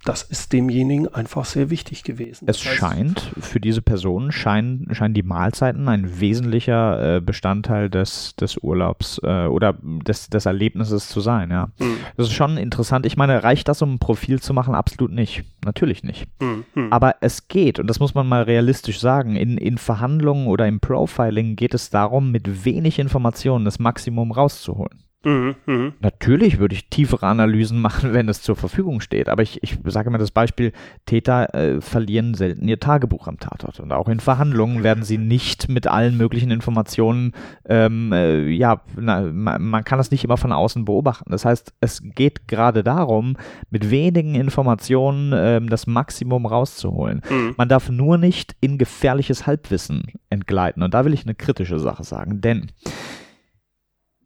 das 0.04 0.22
ist 0.22 0.52
demjenigen 0.52 1.08
einfach 1.08 1.44
sehr 1.44 1.70
wichtig 1.70 2.04
gewesen. 2.04 2.46
Es 2.46 2.58
heißt, 2.58 2.76
scheint, 2.76 3.32
für 3.40 3.58
diese 3.58 3.80
Person 3.80 4.32
scheinen, 4.32 4.94
scheinen 4.94 5.14
die 5.14 5.22
Mahlzeiten 5.22 5.88
ein 5.88 6.20
wesentlicher 6.20 7.16
äh, 7.16 7.20
Bestandteil 7.20 7.88
des, 7.88 8.36
des 8.36 8.58
Urlaubs 8.58 9.20
äh, 9.22 9.46
oder 9.46 9.74
des, 9.82 10.28
des 10.28 10.46
Erlebnisses 10.46 11.08
zu 11.08 11.20
sein, 11.20 11.50
ja. 11.50 11.70
Mhm. 11.78 11.96
Das 12.16 12.28
ist 12.28 12.34
schon 12.34 12.58
interessant. 12.58 13.06
Ich 13.06 13.16
meine, 13.16 13.42
reicht 13.42 13.68
das, 13.68 13.80
um 13.82 13.94
ein 13.94 13.98
Profil 13.98 14.40
zu 14.40 14.52
machen? 14.52 14.74
Absolut 14.74 15.12
nicht. 15.12 15.44
Natürlich 15.64 16.04
nicht. 16.04 16.26
Mhm. 16.40 16.92
Aber 16.92 17.16
es 17.20 17.48
geht, 17.48 17.78
und 17.78 17.86
das 17.86 17.98
muss 17.98 18.14
man 18.14 18.28
mal 18.28 18.42
realistisch 18.42 19.00
sagen, 19.00 19.36
in, 19.36 19.56
in 19.56 19.78
Verhandlungen 19.78 20.46
oder 20.46 20.68
im 20.68 20.80
Profiling 20.80 21.56
geht 21.56 21.74
es 21.74 21.88
darum, 21.90 22.30
mit 22.30 22.64
wenig 22.64 22.98
Informationen 22.98 23.64
das 23.64 23.78
Maximum 23.78 24.32
rauszuholen. 24.32 25.04
Mhm, 25.24 25.54
mh. 25.66 25.92
Natürlich 26.00 26.58
würde 26.58 26.74
ich 26.74 26.88
tiefere 26.88 27.26
Analysen 27.26 27.80
machen, 27.80 28.12
wenn 28.14 28.28
es 28.28 28.42
zur 28.42 28.56
Verfügung 28.56 29.00
steht. 29.00 29.28
Aber 29.28 29.42
ich, 29.42 29.62
ich 29.62 29.78
sage 29.84 30.10
mal 30.10 30.18
das 30.18 30.30
Beispiel, 30.30 30.72
Täter 31.06 31.54
äh, 31.54 31.80
verlieren 31.80 32.34
selten 32.34 32.68
ihr 32.68 32.80
Tagebuch 32.80 33.26
am 33.26 33.38
Tatort. 33.38 33.80
Und 33.80 33.92
auch 33.92 34.08
in 34.08 34.20
Verhandlungen 34.20 34.82
werden 34.82 35.04
sie 35.04 35.18
nicht 35.34 35.68
mit 35.68 35.86
allen 35.86 36.16
möglichen 36.16 36.50
Informationen, 36.50 37.32
ähm, 37.68 38.12
äh, 38.12 38.48
ja, 38.48 38.82
na, 38.96 39.22
man, 39.22 39.62
man 39.62 39.84
kann 39.84 39.98
das 39.98 40.10
nicht 40.10 40.24
immer 40.24 40.36
von 40.36 40.52
außen 40.52 40.84
beobachten. 40.84 41.30
Das 41.30 41.44
heißt, 41.44 41.74
es 41.80 42.02
geht 42.02 42.48
gerade 42.48 42.82
darum, 42.82 43.36
mit 43.70 43.90
wenigen 43.90 44.34
Informationen 44.34 45.32
ähm, 45.34 45.68
das 45.68 45.86
Maximum 45.86 46.46
rauszuholen. 46.46 47.22
Mhm. 47.28 47.54
Man 47.56 47.68
darf 47.68 47.88
nur 47.88 48.18
nicht 48.18 48.56
in 48.60 48.78
gefährliches 48.78 49.46
Halbwissen 49.46 50.04
entgleiten. 50.30 50.82
Und 50.82 50.94
da 50.94 51.04
will 51.04 51.14
ich 51.14 51.24
eine 51.24 51.34
kritische 51.34 51.78
Sache 51.78 52.04
sagen. 52.04 52.40
Denn 52.40 52.68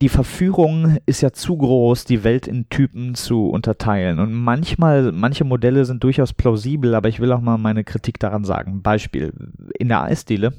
die 0.00 0.08
Verführung 0.08 0.98
ist 1.06 1.22
ja 1.22 1.32
zu 1.32 1.56
groß, 1.56 2.04
die 2.04 2.22
Welt 2.22 2.46
in 2.46 2.68
Typen 2.68 3.14
zu 3.14 3.48
unterteilen. 3.48 4.18
Und 4.20 4.32
manchmal, 4.32 5.12
manche 5.12 5.44
Modelle 5.44 5.84
sind 5.84 6.04
durchaus 6.04 6.32
plausibel, 6.32 6.94
aber 6.94 7.08
ich 7.08 7.20
will 7.20 7.32
auch 7.32 7.40
mal 7.40 7.58
meine 7.58 7.84
Kritik 7.84 8.18
daran 8.18 8.44
sagen. 8.44 8.82
Beispiel, 8.82 9.32
in 9.78 9.88
der 9.88 10.02
Eisdiele 10.02 10.52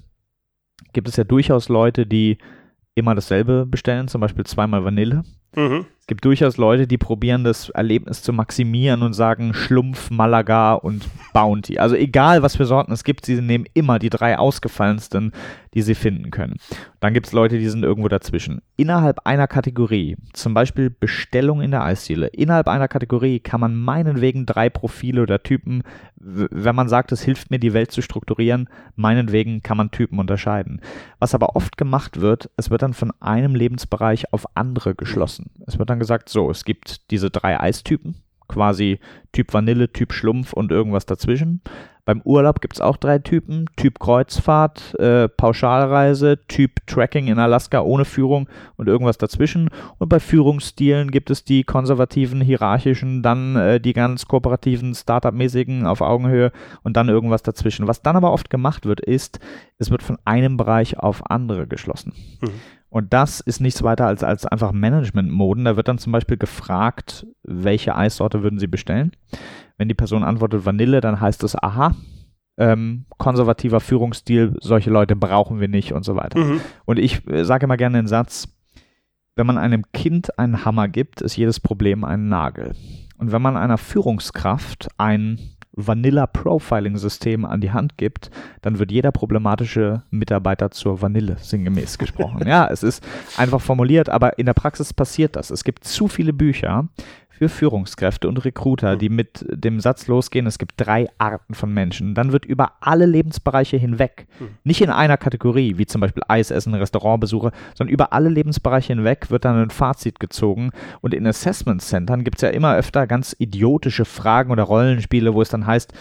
gibt 0.94 1.08
es 1.08 1.16
ja 1.16 1.24
durchaus 1.24 1.70
Leute, 1.70 2.06
die 2.06 2.38
immer 2.96 3.16
dasselbe 3.16 3.66
bestellen, 3.66 4.08
zum 4.08 4.22
Beispiel 4.22 4.46
zweimal 4.46 4.84
Vanille. 4.84 5.24
Mhm. 5.56 5.86
Es 6.00 6.08
gibt 6.08 6.26
durchaus 6.26 6.58
Leute, 6.58 6.86
die 6.86 6.98
probieren, 6.98 7.44
das 7.44 7.70
Erlebnis 7.70 8.22
zu 8.22 8.34
maximieren 8.34 9.02
und 9.02 9.14
sagen 9.14 9.54
Schlumpf, 9.54 10.12
Malaga 10.12 10.74
und 10.74 11.08
Bounty. 11.34 11.80
Also 11.80 11.96
egal, 11.96 12.42
was 12.44 12.56
für 12.56 12.66
Sorten 12.66 12.92
es 12.92 13.04
gibt, 13.04 13.26
sie 13.26 13.42
nehmen 13.42 13.66
immer 13.74 14.00
die 14.00 14.10
drei 14.10 14.38
ausgefallensten, 14.38 15.34
die 15.74 15.82
sie 15.82 15.96
finden 15.96 16.32
können. 16.32 16.58
Dann 17.00 17.14
gibt 17.14 17.28
es 17.28 17.34
Leute, 17.34 17.60
die 17.60 17.70
sind 17.70 17.84
irgendwo 17.84 18.08
dazwischen. 18.08 18.62
Innerhalb 18.76 19.26
einer 19.26 19.48
Kategorie, 19.48 20.18
zum 20.34 20.54
Beispiel 20.54 20.90
Bestellung 20.90 21.62
in 21.62 21.72
der 21.72 21.84
Eisdiele, 21.84 22.28
innerhalb 22.28 22.68
einer 22.68 22.88
Kategorie 22.88 23.40
kann 23.40 23.62
man 23.62 23.76
meinetwegen 23.76 24.46
drei 24.46 24.70
Profile 24.70 25.22
oder 25.22 25.44
Typen, 25.44 25.84
wenn 26.16 26.76
man 26.76 26.90
sagt, 26.90 27.12
es 27.12 27.22
hilft 27.22 27.52
mir, 27.52 27.60
die 27.60 27.74
Welt 27.74 27.92
zu 27.92 28.02
strukturieren, 28.02 28.70
meinetwegen 28.96 29.62
kann 29.62 29.78
man 29.78 29.92
Typen 29.92 30.20
unterscheiden. 30.20 30.82
Was 31.20 31.36
aber 31.36 31.56
oft 31.56 31.78
gemacht 31.78 32.20
wird, 32.20 32.50
es 32.58 32.70
wird 32.70 32.82
dann 32.82 32.94
von 32.94 33.12
einem 33.20 33.56
Lebensbereich 33.56 34.34
auf 34.34 34.46
andere 34.56 34.96
geschlossen. 34.96 35.52
Es 35.68 35.80
wird 35.80 35.90
dann 35.90 36.00
gesagt, 36.00 36.30
so, 36.30 36.50
es 36.50 36.66
gibt 36.66 37.12
diese 37.12 37.30
drei 37.30 37.60
Eistypen, 37.60 38.16
quasi 38.48 39.00
Typ 39.32 39.54
Vanille, 39.54 39.92
Typ 39.92 40.12
Schlumpf 40.12 40.54
und 40.54 40.72
irgendwas 40.72 41.06
dazwischen. 41.06 41.62
Beim 42.06 42.22
Urlaub 42.24 42.62
gibt 42.62 42.76
es 42.76 42.82
auch 42.82 42.98
drei 42.98 43.20
Typen: 43.20 43.66
Typ 43.76 44.00
Kreuzfahrt, 44.00 45.00
äh, 45.00 45.28
Pauschalreise, 45.28 46.40
Typ 46.48 46.86
Tracking 46.88 47.28
in 47.28 47.40
Alaska 47.40 47.82
ohne 47.82 48.06
Führung 48.06 48.50
und 48.78 48.88
irgendwas 48.88 49.18
dazwischen. 49.18 49.70
Und 49.98 50.10
bei 50.10 50.20
Führungsstilen 50.20 51.12
gibt 51.12 51.30
es 51.30 51.44
die 51.44 51.64
konservativen, 51.64 52.42
hierarchischen, 52.42 53.22
dann 53.22 53.56
äh, 53.56 53.80
die 53.80 53.94
ganz 53.94 54.28
kooperativen, 54.28 54.96
Startup-mäßigen 54.96 55.86
auf 55.86 56.02
Augenhöhe 56.02 56.52
und 56.84 56.98
dann 56.98 57.10
irgendwas 57.10 57.44
dazwischen. 57.44 57.88
Was 57.88 58.02
dann 58.02 58.16
aber 58.16 58.32
oft 58.32 58.50
gemacht 58.50 58.86
wird, 58.86 59.00
ist, 59.00 59.40
es 59.78 59.92
wird 59.92 60.04
von 60.04 60.18
einem 60.26 60.58
Bereich 60.58 60.98
auf 60.98 61.30
andere 61.30 61.68
geschlossen. 61.68 62.14
Mhm. 62.42 62.50
Und 62.90 63.14
das 63.14 63.40
ist 63.40 63.62
nichts 63.62 63.84
weiter 63.84 64.08
als, 64.08 64.24
als 64.24 64.46
einfach 64.46 64.72
Management-Moden. 64.72 65.66
Da 65.66 65.76
wird 65.76 65.88
dann 65.88 66.00
zum 66.00 66.12
Beispiel 66.12 66.38
gefragt, 66.38 67.28
welche 67.44 67.96
Eissorte 67.96 68.42
würden 68.42 68.60
Sie 68.60 68.68
bestellen? 68.68 69.12
Wenn 69.80 69.88
die 69.88 69.96
Person 69.96 70.24
antwortet 70.24 70.66
Vanille, 70.66 71.00
dann 71.00 71.20
heißt 71.22 71.44
es, 71.44 71.56
aha, 71.56 71.96
ähm, 72.58 73.06
konservativer 73.18 73.80
Führungsstil, 73.80 74.58
solche 74.60 74.90
Leute 74.90 75.16
brauchen 75.16 75.62
wir 75.62 75.70
nicht 75.70 75.94
und 75.94 76.04
so 76.04 76.18
weiter. 76.18 76.38
Mhm. 76.38 76.60
Und 76.84 77.00
ich 77.00 77.26
äh, 77.28 77.46
sage 77.46 77.64
immer 77.64 77.78
gerne 77.78 77.98
den 77.98 78.08
Satz, 78.08 78.50
wenn 79.36 79.48
man 79.48 79.58
einem 79.58 79.90
Kind 79.94 80.38
einen 80.38 80.66
Hammer 80.66 80.90
gibt, 80.90 81.22
ist 81.22 81.38
jedes 81.38 81.62
Problem 81.62 82.04
ein 82.04 82.28
Nagel. 82.28 82.76
Und 83.18 83.32
wenn 83.32 83.42
man 83.42 83.56
einer 83.56 83.78
Führungskraft 83.78 84.90
ein 84.98 85.40
Vanilla 85.72 86.28
Profiling 86.28 86.98
System 86.98 87.46
an 87.46 87.62
die 87.62 87.72
Hand 87.72 87.98
gibt, 87.98 88.32
dann 88.62 88.80
wird 88.80 88.92
jeder 88.92 89.12
problematische 89.12 90.04
Mitarbeiter 90.10 90.72
zur 90.72 91.02
Vanille 91.02 91.38
sinngemäß 91.40 91.98
gesprochen. 91.98 92.44
ja, 92.48 92.68
es 92.68 92.84
ist 92.84 93.06
einfach 93.38 93.62
formuliert, 93.62 94.10
aber 94.10 94.38
in 94.38 94.46
der 94.46 94.54
Praxis 94.54 94.94
passiert 94.94 95.38
das. 95.38 95.52
Es 95.52 95.64
gibt 95.64 95.86
zu 95.86 96.10
viele 96.10 96.34
Bücher, 96.34 96.90
für 97.40 97.48
Führungskräfte 97.48 98.28
und 98.28 98.44
Recruiter, 98.44 98.98
die 98.98 99.08
mit 99.08 99.46
dem 99.50 99.80
Satz 99.80 100.08
losgehen, 100.08 100.46
es 100.46 100.60
gibt 100.60 100.74
drei 100.76 101.08
Arten 101.20 101.54
von 101.54 101.74
Menschen. 101.74 102.14
Dann 102.14 102.34
wird 102.34 102.44
über 102.44 102.74
alle 102.82 103.06
Lebensbereiche 103.06 103.78
hinweg, 103.78 104.28
nicht 104.66 104.82
in 104.82 104.90
einer 104.90 105.16
Kategorie, 105.16 105.78
wie 105.78 105.86
zum 105.86 106.02
Beispiel 106.02 106.22
Eisessen, 106.28 106.74
Restaurantbesuche, 106.74 107.52
sondern 107.76 107.94
über 107.94 108.12
alle 108.12 108.28
Lebensbereiche 108.28 108.92
hinweg 108.92 109.32
wird 109.32 109.46
dann 109.46 109.56
ein 109.56 109.70
Fazit 109.70 110.20
gezogen. 110.20 110.72
Und 111.00 111.14
in 111.14 111.26
Assessment 111.26 111.82
Centern 111.82 112.26
gibt 112.26 112.40
es 112.40 112.42
ja 112.42 112.50
immer 112.50 112.76
öfter 112.76 113.08
ganz 113.08 113.34
idiotische 113.40 114.04
Fragen 114.04 114.52
oder 114.52 114.64
Rollenspiele, 114.64 115.34
wo 115.34 115.42
es 115.42 115.48
dann 115.48 115.66
heißt, 115.66 115.94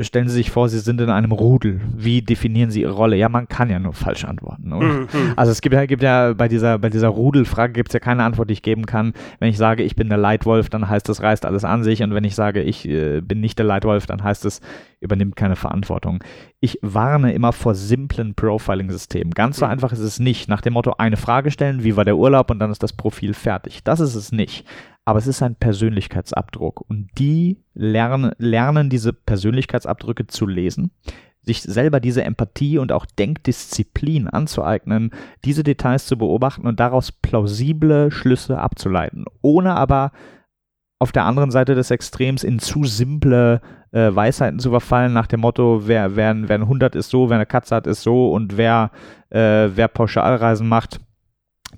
stellen 0.00 0.28
Sie 0.28 0.34
sich 0.34 0.50
vor, 0.50 0.68
Sie 0.68 0.80
sind 0.80 1.00
in 1.00 1.10
einem 1.10 1.30
Rudel. 1.30 1.80
Wie 1.96 2.22
definieren 2.22 2.70
Sie 2.70 2.82
Ihre 2.82 2.92
Rolle? 2.92 3.16
Ja, 3.16 3.28
man 3.28 3.46
kann 3.46 3.70
ja 3.70 3.78
nur 3.78 3.92
falsch 3.92 4.24
antworten. 4.24 4.70
Mhm. 4.70 5.08
Also 5.36 5.52
es 5.52 5.60
gibt 5.60 5.74
ja, 5.74 5.86
gibt 5.86 6.02
ja 6.02 6.32
bei 6.32 6.48
dieser, 6.48 6.78
bei 6.78 6.90
dieser 6.90 7.08
Rudelfrage 7.08 7.72
gibt 7.72 7.90
es 7.90 7.92
ja 7.92 8.00
keine 8.00 8.24
Antwort, 8.24 8.50
die 8.50 8.54
ich 8.54 8.62
geben 8.62 8.84
kann. 8.84 9.12
Wenn 9.38 9.48
ich 9.48 9.56
sage, 9.56 9.84
ich 9.84 9.94
bin 9.94 10.08
der 10.08 10.18
Leitwolf, 10.18 10.70
dann 10.70 10.88
heißt 10.88 11.08
das, 11.08 11.22
reißt 11.22 11.46
alles 11.46 11.64
an 11.64 11.84
sich. 11.84 12.02
Und 12.02 12.14
wenn 12.14 12.24
ich 12.24 12.34
sage, 12.34 12.62
ich 12.62 12.88
äh, 12.88 13.20
bin 13.20 13.40
nicht 13.40 13.58
der 13.58 13.66
Leitwolf, 13.66 14.06
dann 14.06 14.24
heißt 14.24 14.44
es, 14.44 14.60
übernimmt 14.98 15.36
keine 15.36 15.54
Verantwortung. 15.54 16.22
Ich 16.58 16.78
warne 16.82 17.32
immer 17.32 17.52
vor 17.52 17.76
simplen 17.76 18.34
Profiling-Systemen. 18.34 19.32
Ganz 19.34 19.58
so 19.58 19.66
mhm. 19.66 19.70
einfach 19.70 19.92
ist 19.92 20.00
es 20.00 20.18
nicht. 20.18 20.48
Nach 20.48 20.62
dem 20.62 20.72
Motto, 20.72 20.94
eine 20.98 21.16
Frage 21.16 21.52
stellen, 21.52 21.84
wie 21.84 21.96
war 21.96 22.04
der 22.04 22.16
Urlaub 22.16 22.50
und 22.50 22.58
dann 22.58 22.72
ist 22.72 22.82
das 22.82 22.92
Profil 22.92 23.34
fertig. 23.34 23.84
Das 23.84 24.00
ist 24.00 24.16
es 24.16 24.32
nicht 24.32 24.64
aber 25.10 25.18
es 25.18 25.26
ist 25.26 25.42
ein 25.42 25.56
Persönlichkeitsabdruck. 25.56 26.88
Und 26.88 27.08
die 27.18 27.58
lernen, 27.74 28.30
lernen 28.38 28.90
diese 28.90 29.12
Persönlichkeitsabdrücke 29.12 30.28
zu 30.28 30.46
lesen, 30.46 30.92
sich 31.42 31.62
selber 31.62 31.98
diese 31.98 32.22
Empathie 32.22 32.78
und 32.78 32.92
auch 32.92 33.06
Denkdisziplin 33.06 34.28
anzueignen, 34.28 35.10
diese 35.44 35.64
Details 35.64 36.06
zu 36.06 36.16
beobachten 36.16 36.64
und 36.64 36.78
daraus 36.78 37.10
plausible 37.10 38.12
Schlüsse 38.12 38.60
abzuleiten, 38.60 39.24
ohne 39.42 39.74
aber 39.74 40.12
auf 41.00 41.10
der 41.10 41.24
anderen 41.24 41.50
Seite 41.50 41.74
des 41.74 41.90
Extrems 41.90 42.44
in 42.44 42.60
zu 42.60 42.84
simple 42.84 43.62
äh, 43.90 44.14
Weisheiten 44.14 44.60
zu 44.60 44.70
verfallen, 44.70 45.12
nach 45.12 45.26
dem 45.26 45.40
Motto, 45.40 45.88
wer, 45.88 46.14
wer, 46.14 46.36
wer 46.48 46.56
ein 46.56 46.62
100 46.62 46.94
ist 46.94 47.10
so, 47.10 47.30
wer 47.30 47.38
eine 47.38 47.46
Katze 47.46 47.74
hat, 47.74 47.88
ist 47.88 48.02
so 48.02 48.30
und 48.30 48.56
wer, 48.56 48.92
äh, 49.30 49.70
wer 49.74 49.88
Pauschalreisen 49.88 50.68
macht, 50.68 51.00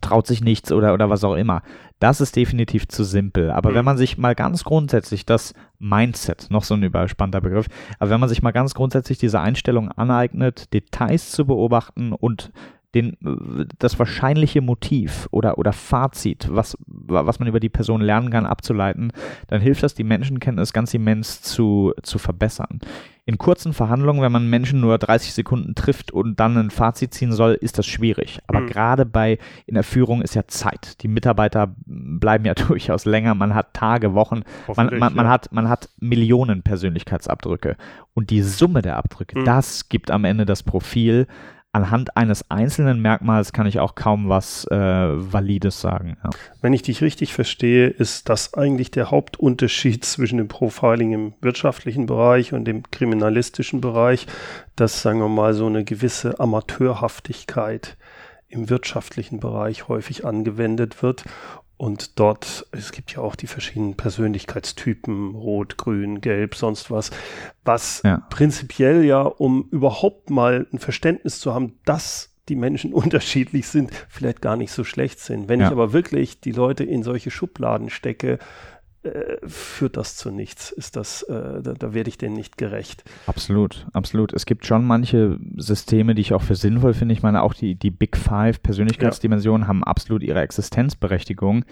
traut 0.00 0.26
sich 0.26 0.42
nichts 0.42 0.72
oder, 0.72 0.94
oder 0.94 1.10
was 1.10 1.24
auch 1.24 1.34
immer. 1.34 1.62
Das 1.98 2.20
ist 2.20 2.34
definitiv 2.34 2.88
zu 2.88 3.04
simpel. 3.04 3.50
Aber 3.50 3.70
mhm. 3.70 3.74
wenn 3.74 3.84
man 3.84 3.98
sich 3.98 4.18
mal 4.18 4.34
ganz 4.34 4.64
grundsätzlich 4.64 5.26
das 5.26 5.54
Mindset, 5.78 6.48
noch 6.50 6.64
so 6.64 6.74
ein 6.74 6.82
überspannter 6.82 7.40
Begriff, 7.40 7.66
aber 7.98 8.10
wenn 8.10 8.20
man 8.20 8.28
sich 8.28 8.42
mal 8.42 8.52
ganz 8.52 8.74
grundsätzlich 8.74 9.18
diese 9.18 9.40
Einstellung 9.40 9.90
aneignet, 9.90 10.72
Details 10.72 11.30
zu 11.30 11.46
beobachten 11.46 12.12
und 12.12 12.52
den, 12.94 13.16
das 13.78 13.98
wahrscheinliche 13.98 14.60
Motiv 14.60 15.28
oder, 15.30 15.58
oder 15.58 15.72
Fazit, 15.72 16.48
was, 16.50 16.76
was 16.86 17.38
man 17.38 17.48
über 17.48 17.60
die 17.60 17.70
Person 17.70 18.02
lernen 18.02 18.30
kann, 18.30 18.44
abzuleiten, 18.44 19.12
dann 19.48 19.60
hilft 19.60 19.82
das, 19.82 19.94
die 19.94 20.04
Menschenkenntnis 20.04 20.72
ganz 20.72 20.92
immens 20.92 21.40
zu, 21.42 21.92
zu 22.02 22.18
verbessern. 22.18 22.80
In 23.24 23.38
kurzen 23.38 23.72
Verhandlungen, 23.72 24.20
wenn 24.20 24.32
man 24.32 24.50
Menschen 24.50 24.80
nur 24.80 24.98
30 24.98 25.32
Sekunden 25.32 25.76
trifft 25.76 26.10
und 26.10 26.40
dann 26.40 26.56
ein 26.58 26.70
Fazit 26.70 27.14
ziehen 27.14 27.32
soll, 27.32 27.54
ist 27.54 27.78
das 27.78 27.86
schwierig. 27.86 28.40
Aber 28.48 28.60
mhm. 28.60 28.66
gerade 28.66 29.06
bei 29.06 29.38
in 29.64 29.74
der 29.74 29.84
Führung 29.84 30.22
ist 30.22 30.34
ja 30.34 30.48
Zeit. 30.48 31.00
Die 31.02 31.08
Mitarbeiter 31.08 31.72
bleiben 31.86 32.44
ja 32.44 32.54
durchaus 32.68 33.04
länger. 33.04 33.36
Man 33.36 33.54
hat 33.54 33.74
Tage, 33.74 34.14
Wochen. 34.14 34.42
Man, 34.76 34.98
man, 34.98 35.14
man 35.14 35.26
ja. 35.26 35.30
hat, 35.30 35.52
man 35.52 35.68
hat 35.68 35.88
Millionen 36.00 36.62
Persönlichkeitsabdrücke. 36.62 37.76
Und 38.12 38.30
die 38.30 38.42
Summe 38.42 38.82
der 38.82 38.96
Abdrücke, 38.96 39.38
mhm. 39.38 39.44
das 39.44 39.88
gibt 39.88 40.10
am 40.10 40.24
Ende 40.24 40.44
das 40.44 40.64
Profil 40.64 41.28
anhand 41.72 42.16
eines 42.18 42.50
einzelnen 42.50 43.00
Merkmals 43.00 43.52
kann 43.52 43.66
ich 43.66 43.80
auch 43.80 43.94
kaum 43.94 44.28
was 44.28 44.66
äh, 44.70 44.76
Valides 44.76 45.80
sagen. 45.80 46.18
Ja. 46.22 46.30
Wenn 46.60 46.74
ich 46.74 46.82
dich 46.82 47.00
richtig 47.02 47.32
verstehe, 47.32 47.88
ist 47.88 48.28
das 48.28 48.54
eigentlich 48.54 48.90
der 48.90 49.10
Hauptunterschied 49.10 50.04
zwischen 50.04 50.36
dem 50.36 50.48
Profiling 50.48 51.12
im 51.12 51.34
wirtschaftlichen 51.40 52.06
Bereich 52.06 52.52
und 52.52 52.66
dem 52.66 52.90
kriminalistischen 52.90 53.80
Bereich, 53.80 54.26
dass, 54.76 55.00
sagen 55.00 55.20
wir 55.20 55.28
mal, 55.28 55.54
so 55.54 55.66
eine 55.66 55.82
gewisse 55.82 56.38
Amateurhaftigkeit 56.38 57.96
im 58.48 58.68
wirtschaftlichen 58.68 59.40
Bereich 59.40 59.88
häufig 59.88 60.26
angewendet 60.26 61.02
wird 61.02 61.24
und 61.82 62.20
dort, 62.20 62.64
es 62.70 62.92
gibt 62.92 63.10
ja 63.10 63.18
auch 63.18 63.34
die 63.34 63.48
verschiedenen 63.48 63.96
Persönlichkeitstypen, 63.96 65.34
Rot, 65.34 65.78
Grün, 65.78 66.20
Gelb, 66.20 66.54
sonst 66.54 66.92
was, 66.92 67.10
was 67.64 68.02
ja. 68.04 68.24
prinzipiell 68.30 69.02
ja, 69.04 69.22
um 69.22 69.68
überhaupt 69.72 70.30
mal 70.30 70.68
ein 70.72 70.78
Verständnis 70.78 71.40
zu 71.40 71.52
haben, 71.52 71.80
dass 71.84 72.36
die 72.48 72.54
Menschen 72.54 72.94
unterschiedlich 72.94 73.66
sind, 73.66 73.90
vielleicht 74.08 74.40
gar 74.40 74.56
nicht 74.56 74.70
so 74.70 74.84
schlecht 74.84 75.18
sind. 75.18 75.48
Wenn 75.48 75.58
ja. 75.58 75.66
ich 75.66 75.72
aber 75.72 75.92
wirklich 75.92 76.38
die 76.38 76.52
Leute 76.52 76.84
in 76.84 77.02
solche 77.02 77.32
Schubladen 77.32 77.90
stecke, 77.90 78.38
führt 79.46 79.96
das 79.96 80.16
zu 80.16 80.30
nichts. 80.30 80.70
Ist 80.70 80.96
das, 80.96 81.22
äh, 81.24 81.62
da, 81.62 81.74
da, 81.74 81.92
werde 81.92 82.08
ich 82.08 82.18
denen 82.18 82.36
nicht 82.36 82.56
gerecht. 82.56 83.02
Absolut, 83.26 83.86
absolut. 83.92 84.32
Es 84.32 84.46
gibt 84.46 84.64
schon 84.64 84.84
manche 84.84 85.38
Systeme, 85.56 86.14
die 86.14 86.20
ich 86.20 86.34
auch 86.34 86.42
für 86.42 86.54
sinnvoll 86.54 86.94
finde. 86.94 87.12
Ich 87.12 87.22
meine, 87.22 87.42
auch 87.42 87.54
die, 87.54 87.74
die 87.74 87.90
Big 87.90 88.16
Five 88.16 88.62
Persönlichkeitsdimensionen 88.62 89.62
ja. 89.62 89.68
haben 89.68 89.82
absolut 89.82 90.22
ihre 90.22 90.40
Existenzberechtigung. 90.40 91.64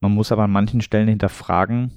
Man 0.00 0.12
muss 0.12 0.30
aber 0.30 0.44
an 0.44 0.52
manchen 0.52 0.80
Stellen 0.80 1.08
hinterfragen, 1.08 1.90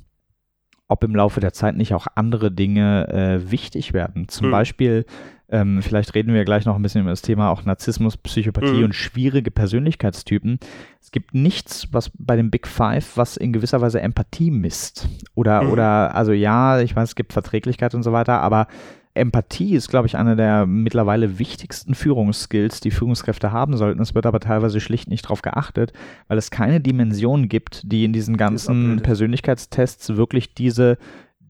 ob 0.87 1.03
im 1.03 1.15
Laufe 1.15 1.39
der 1.39 1.53
Zeit 1.53 1.75
nicht 1.75 1.93
auch 1.93 2.07
andere 2.15 2.51
Dinge 2.51 3.07
äh, 3.09 3.51
wichtig 3.51 3.93
werden. 3.93 4.27
Zum 4.27 4.45
hm. 4.45 4.51
Beispiel 4.51 5.05
ähm, 5.51 5.81
vielleicht 5.81 6.13
reden 6.15 6.33
wir 6.33 6.45
gleich 6.45 6.65
noch 6.65 6.75
ein 6.75 6.81
bisschen 6.81 7.01
über 7.01 7.09
das 7.09 7.21
Thema 7.21 7.49
auch 7.49 7.65
Narzissmus, 7.65 8.17
Psychopathie 8.17 8.79
mhm. 8.79 8.85
und 8.85 8.95
schwierige 8.95 9.51
Persönlichkeitstypen. 9.51 10.59
Es 11.01 11.11
gibt 11.11 11.33
nichts, 11.33 11.87
was 11.91 12.11
bei 12.17 12.35
dem 12.35 12.51
Big 12.51 12.67
Five, 12.67 13.17
was 13.17 13.37
in 13.37 13.53
gewisser 13.53 13.81
Weise 13.81 14.01
Empathie 14.01 14.51
misst. 14.51 15.07
Oder, 15.33 15.63
mhm. 15.63 15.71
oder, 15.71 16.15
also 16.15 16.31
ja, 16.31 16.79
ich 16.79 16.95
weiß, 16.95 17.09
es 17.09 17.15
gibt 17.15 17.33
Verträglichkeit 17.33 17.95
und 17.95 18.03
so 18.03 18.11
weiter, 18.11 18.41
aber 18.41 18.67
Empathie 19.15 19.73
ist, 19.73 19.89
glaube 19.89 20.07
ich, 20.07 20.17
einer 20.17 20.35
der 20.35 20.65
mittlerweile 20.67 21.39
wichtigsten 21.39 21.95
Führungsskills, 21.95 22.79
die 22.79 22.91
Führungskräfte 22.91 23.51
haben 23.51 23.75
sollten. 23.75 24.01
Es 24.01 24.13
wird 24.13 24.27
aber 24.27 24.39
teilweise 24.39 24.79
schlicht 24.79 25.09
nicht 25.09 25.25
darauf 25.25 25.41
geachtet, 25.41 25.93
weil 26.27 26.37
es 26.37 26.51
keine 26.51 26.79
Dimension 26.79 27.49
gibt, 27.49 27.81
die 27.91 28.05
in 28.05 28.13
diesen 28.13 28.37
ganzen 28.37 29.01
Persönlichkeitstests 29.01 30.15
wirklich 30.15 30.53
diese 30.53 30.97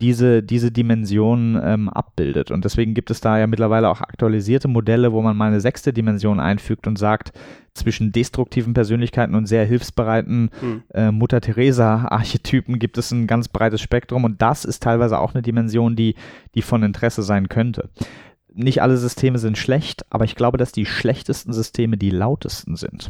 diese, 0.01 0.43
diese 0.43 0.71
Dimension 0.71 1.59
ähm, 1.63 1.89
abbildet. 1.89 2.51
Und 2.51 2.65
deswegen 2.65 2.93
gibt 2.93 3.11
es 3.11 3.21
da 3.21 3.37
ja 3.37 3.47
mittlerweile 3.47 3.89
auch 3.89 4.01
aktualisierte 4.01 4.67
Modelle, 4.67 5.11
wo 5.11 5.21
man 5.21 5.35
mal 5.35 5.47
eine 5.47 5.61
sechste 5.61 5.93
Dimension 5.93 6.39
einfügt 6.39 6.87
und 6.87 6.97
sagt, 6.97 7.33
zwischen 7.73 8.11
destruktiven 8.11 8.73
Persönlichkeiten 8.73 9.35
und 9.35 9.45
sehr 9.45 9.65
hilfsbereiten 9.65 10.49
mhm. 10.61 10.83
äh, 10.93 11.11
Mutter 11.11 11.39
Teresa-Archetypen 11.39 12.79
gibt 12.79 12.97
es 12.97 13.11
ein 13.11 13.27
ganz 13.27 13.47
breites 13.47 13.79
Spektrum 13.79 14.25
und 14.25 14.41
das 14.41 14.65
ist 14.65 14.83
teilweise 14.83 15.19
auch 15.19 15.33
eine 15.33 15.41
Dimension, 15.41 15.95
die, 15.95 16.15
die 16.55 16.61
von 16.61 16.83
Interesse 16.83 17.23
sein 17.23 17.47
könnte 17.47 17.89
nicht 18.53 18.81
alle 18.81 18.97
Systeme 18.97 19.37
sind 19.37 19.57
schlecht, 19.57 20.05
aber 20.09 20.25
ich 20.25 20.35
glaube, 20.35 20.57
dass 20.57 20.71
die 20.71 20.85
schlechtesten 20.85 21.53
Systeme 21.53 21.97
die 21.97 22.09
lautesten 22.09 22.75
sind. 22.75 23.09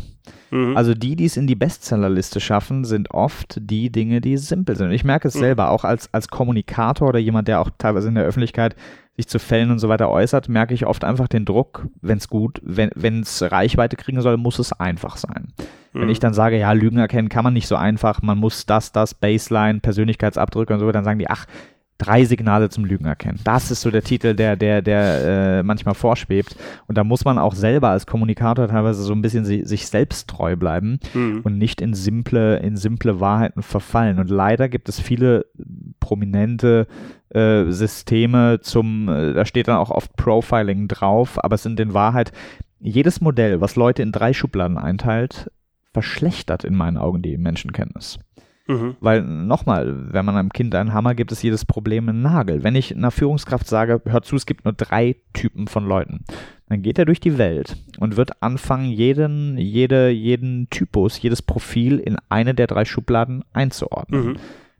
Mhm. 0.51 0.75
Also 0.75 0.93
die, 0.93 1.15
die 1.15 1.25
es 1.25 1.37
in 1.37 1.47
die 1.47 1.55
Bestsellerliste 1.55 2.39
schaffen, 2.39 2.83
sind 2.83 3.11
oft 3.11 3.57
die 3.61 3.91
Dinge, 3.91 4.21
die 4.21 4.37
simpel 4.37 4.75
sind. 4.75 4.91
Ich 4.91 5.03
merke 5.03 5.27
es 5.27 5.35
mhm. 5.35 5.39
selber, 5.39 5.69
auch 5.71 5.83
als, 5.83 6.13
als 6.13 6.27
Kommunikator 6.27 7.09
oder 7.09 7.19
jemand, 7.19 7.47
der 7.47 7.61
auch 7.61 7.69
teilweise 7.77 8.09
in 8.09 8.15
der 8.15 8.25
Öffentlichkeit 8.25 8.75
sich 9.15 9.27
zu 9.27 9.39
Fällen 9.39 9.71
und 9.71 9.79
so 9.79 9.89
weiter 9.89 10.09
äußert, 10.09 10.47
merke 10.47 10.73
ich 10.73 10.85
oft 10.85 11.03
einfach 11.03 11.27
den 11.27 11.43
Druck, 11.45 11.87
wenn 12.01 12.17
es 12.17 12.29
gut, 12.29 12.61
wenn 12.63 13.21
es 13.21 13.41
Reichweite 13.41 13.97
kriegen 13.97 14.21
soll, 14.21 14.37
muss 14.37 14.59
es 14.59 14.71
einfach 14.71 15.17
sein. 15.17 15.53
Mhm. 15.93 16.01
Wenn 16.01 16.09
ich 16.09 16.19
dann 16.19 16.33
sage, 16.33 16.57
ja, 16.57 16.71
Lügen 16.71 16.97
erkennen 16.97 17.29
kann 17.29 17.43
man 17.43 17.53
nicht 17.53 17.67
so 17.67 17.75
einfach, 17.75 18.21
man 18.21 18.37
muss 18.37 18.65
das, 18.65 18.91
das, 18.91 19.13
Baseline, 19.13 19.79
Persönlichkeitsabdrücke 19.79 20.73
und 20.73 20.79
so, 20.79 20.91
dann 20.91 21.03
sagen 21.03 21.19
die, 21.19 21.29
ach, 21.29 21.45
drei 21.99 22.23
Signale 22.23 22.69
zum 22.69 22.85
Lügen 22.85 23.05
erkennen. 23.05 23.39
Das 23.43 23.69
ist 23.71 23.81
so 23.81 23.91
der 23.91 24.01
Titel, 24.01 24.33
der, 24.33 24.55
der, 24.55 24.81
der 24.81 25.59
äh, 25.59 25.63
manchmal 25.63 25.93
vorschwebt. 25.93 26.55
Und 26.87 26.97
da 26.97 27.03
muss 27.03 27.25
man 27.25 27.37
auch 27.37 27.53
selber 27.53 27.89
als 27.89 28.07
Kommunikator 28.07 28.67
teilweise 28.69 29.03
so 29.03 29.13
ein 29.13 29.21
bisschen 29.21 29.45
si 29.45 29.65
sich 29.65 29.87
selbst 29.87 30.29
treu 30.29 30.55
bleiben 30.55 30.99
mhm. 31.13 31.41
und 31.43 31.57
nicht 31.57 31.81
in 31.81 31.93
simple, 31.93 32.57
in 32.59 32.77
simple 32.77 33.19
Wahrheiten 33.19 33.61
verfallen. 33.61 34.17
Und 34.17 34.29
leider 34.29 34.69
gibt 34.69 34.87
es 34.87 34.99
viele 34.99 35.45
prominente 35.99 36.87
äh, 37.29 37.65
Systeme 37.65 38.61
zum, 38.61 39.09
äh, 39.09 39.33
da 39.33 39.45
steht 39.45 39.67
dann 39.67 39.77
auch 39.77 39.91
oft 39.91 40.15
Profiling 40.15 40.87
drauf, 40.87 41.43
aber 41.43 41.55
es 41.55 41.63
sind 41.63 41.79
in 41.81 41.93
Wahrheit 41.93 42.31
jedes 42.79 43.19
Modell, 43.19 43.59
was 43.59 43.75
Leute 43.75 44.01
in 44.01 44.13
drei 44.13 44.31
Schubladen 44.31 44.77
einteilt, 44.77 45.51
verschlechtert 45.91 46.63
in 46.63 46.75
meinen 46.75 46.97
Augen 46.97 47.21
die 47.21 47.37
Menschenkenntnis. 47.37 48.19
Mhm. 48.69 48.97
Weil 48.99 49.23
nochmal, 49.23 50.13
wenn 50.13 50.25
man 50.25 50.35
einem 50.35 50.53
Kind 50.53 50.75
einen 50.75 50.93
Hammer 50.93 51.15
gibt, 51.15 51.31
ist 51.31 51.41
jedes 51.41 51.65
Problem 51.65 52.07
ein 52.07 52.21
Nagel. 52.21 52.63
Wenn 52.63 52.75
ich 52.75 52.95
einer 52.95 53.09
Führungskraft 53.09 53.67
sage, 53.67 53.99
hör 54.05 54.21
zu, 54.21 54.35
es 54.35 54.45
gibt 54.45 54.63
nur 54.63 54.73
drei 54.73 55.15
Typen 55.33 55.67
von 55.67 55.87
Leuten, 55.87 56.23
dann 56.67 56.83
geht 56.83 56.99
er 56.99 57.05
durch 57.05 57.19
die 57.19 57.39
Welt 57.39 57.77
und 57.97 58.15
wird 58.15 58.43
anfangen, 58.43 58.91
jeden, 58.91 59.57
jede, 59.57 60.09
jeden 60.09 60.69
Typus, 60.69 61.19
jedes 61.19 61.41
Profil 61.41 61.97
in 61.97 62.17
eine 62.29 62.53
der 62.53 62.67
drei 62.67 62.85
Schubladen 62.85 63.43
einzuordnen. 63.53 64.25
Mhm. 64.25 64.35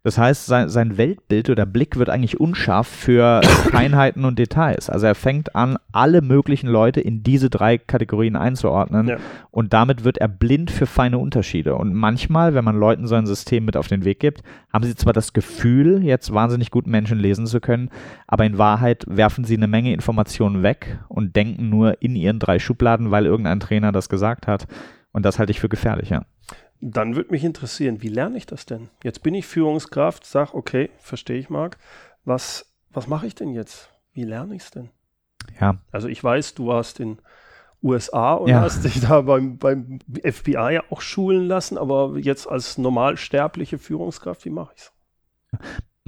Das 0.10 0.18
heißt, 0.18 0.48
sein, 0.48 0.70
sein 0.70 0.98
Weltbild 0.98 1.52
oder 1.52 1.68
Blick 1.68 1.96
wird 1.96 2.10
eigentlich 2.10 2.40
unscharf 2.40 2.88
für 2.88 3.42
Feinheiten 3.72 4.26
und 4.26 4.40
Details. 4.40 4.90
Also 4.90 5.06
er 5.06 5.14
fängt 5.14 5.56
an, 5.56 5.78
alle 5.92 6.24
möglichen 6.24 6.68
Leute 6.68 7.00
in 7.00 7.22
diese 7.22 7.52
drei 7.52 7.78
Kategorien 7.78 8.36
einzuordnen 8.36 9.08
ja. 9.08 9.18
und 9.52 9.72
damit 9.72 10.06
wird 10.06 10.18
er 10.18 10.28
blind 10.28 10.72
für 10.72 10.88
feine 10.88 11.20
Unterschiede. 11.20 11.76
Und 11.76 11.94
manchmal, 11.94 12.56
wenn 12.56 12.66
man 12.66 12.76
Leuten 12.76 13.06
so 13.06 13.14
ein 13.14 13.28
System 13.28 13.66
mit 13.66 13.78
auf 13.78 13.88
den 13.88 14.04
Weg 14.04 14.20
gibt, 14.20 14.42
haben 14.74 14.84
sie 14.84 14.96
zwar 14.96 15.14
das 15.14 15.32
Gefühl, 15.34 16.04
jetzt 16.04 16.34
wahnsinnig 16.34 16.72
gut 16.72 16.88
Menschen 16.88 17.20
lesen 17.20 17.46
zu 17.46 17.60
können, 17.60 17.92
aber 18.26 18.46
in 18.46 18.58
Wahrheit 18.58 19.06
werfen 19.08 19.44
sie 19.44 19.58
eine 19.58 19.68
Menge 19.68 19.94
Informationen 19.94 20.64
weg 20.64 20.98
und 21.08 21.36
denken 21.36 21.70
nur 21.70 22.02
in 22.02 22.16
ihren 22.16 22.40
drei 22.40 22.58
Schubladen, 22.58 23.12
weil 23.12 23.28
irgendein 23.28 23.60
Trainer 23.60 23.92
das 23.92 24.10
gesagt 24.10 24.48
hat. 24.48 24.66
Und 25.12 25.24
das 25.24 25.38
halte 25.38 25.52
ich 25.52 25.60
für 25.60 25.70
gefährlich, 25.70 26.10
ja. 26.10 26.24
Dann 26.82 27.16
würde 27.16 27.32
mich 27.32 27.44
interessieren, 27.44 28.02
wie 28.02 28.08
lerne 28.08 28.38
ich 28.38 28.46
das 28.46 28.66
denn? 28.66 28.90
Jetzt 29.04 29.22
bin 29.22 29.34
ich 29.36 29.46
Führungskraft, 29.46 30.26
sag, 30.26 30.54
okay, 30.54 30.90
verstehe 30.98 31.38
ich, 31.38 31.50
Marc. 31.50 31.78
Was, 32.24 32.74
was 32.90 33.08
mache 33.08 33.28
ich 33.28 33.36
denn 33.36 33.52
jetzt? 33.52 33.90
Wie 34.14 34.24
lerne 34.24 34.56
ich 34.56 34.64
es 34.64 34.72
denn? 34.72 34.90
Ja. 35.60 35.78
Also 35.92 36.08
ich 36.08 36.24
weiß, 36.24 36.56
du 36.56 36.68
warst 36.68 37.00
in 37.00 37.20
USA 37.82 38.34
und 38.34 38.50
ja. 38.50 38.62
hast 38.62 38.84
dich 38.84 39.00
da 39.02 39.22
beim, 39.22 39.58
beim 39.58 40.00
FBI 40.24 40.82
auch 40.90 41.02
schulen 41.02 41.48
lassen, 41.48 41.78
aber 41.78 42.18
jetzt 42.18 42.48
als 42.48 42.78
normalsterbliche 42.78 43.78
Führungskraft, 43.78 44.46
wie 44.46 44.50
mache 44.50 44.74
ich 44.76 44.82
es? 44.82 44.94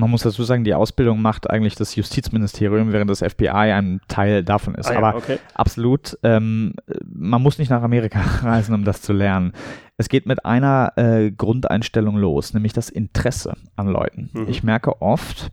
Man 0.01 0.09
muss 0.09 0.23
dazu 0.23 0.41
sagen, 0.41 0.63
die 0.63 0.73
Ausbildung 0.73 1.21
macht 1.21 1.47
eigentlich 1.47 1.75
das 1.75 1.95
Justizministerium, 1.95 2.91
während 2.91 3.11
das 3.11 3.19
FBI 3.19 3.47
ein 3.47 4.01
Teil 4.07 4.43
davon 4.43 4.73
ist. 4.73 4.89
Ah, 4.89 4.93
ja, 4.93 4.97
Aber 4.97 5.15
okay. 5.15 5.37
absolut, 5.53 6.17
ähm, 6.23 6.73
man 7.05 7.39
muss 7.43 7.59
nicht 7.59 7.69
nach 7.69 7.83
Amerika 7.83 8.19
reisen, 8.41 8.73
um 8.73 8.83
das 8.83 9.03
zu 9.03 9.13
lernen. 9.13 9.53
Es 9.97 10.09
geht 10.09 10.25
mit 10.25 10.43
einer 10.43 10.93
äh, 10.95 11.29
Grundeinstellung 11.29 12.17
los, 12.17 12.55
nämlich 12.55 12.73
das 12.73 12.89
Interesse 12.89 13.53
an 13.75 13.89
Leuten. 13.89 14.31
Mhm. 14.33 14.47
Ich 14.47 14.63
merke 14.63 15.03
oft, 15.03 15.51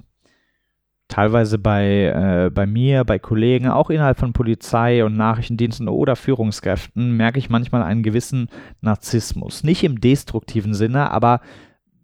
teilweise 1.08 1.58
bei, 1.58 2.46
äh, 2.46 2.50
bei 2.50 2.64
mir, 2.64 3.04
bei 3.04 3.18
Kollegen, 3.18 3.68
auch 3.68 3.90
innerhalb 3.90 4.18
von 4.18 4.32
Polizei 4.32 5.04
und 5.04 5.14
Nachrichtendiensten 5.14 5.88
oder 5.88 6.16
Führungskräften, 6.16 7.18
merke 7.18 7.38
ich 7.38 7.50
manchmal 7.50 7.82
einen 7.82 8.02
gewissen 8.02 8.48
Narzissmus. 8.80 9.62
Nicht 9.62 9.84
im 9.84 10.00
destruktiven 10.00 10.72
Sinne, 10.72 11.10
aber 11.10 11.42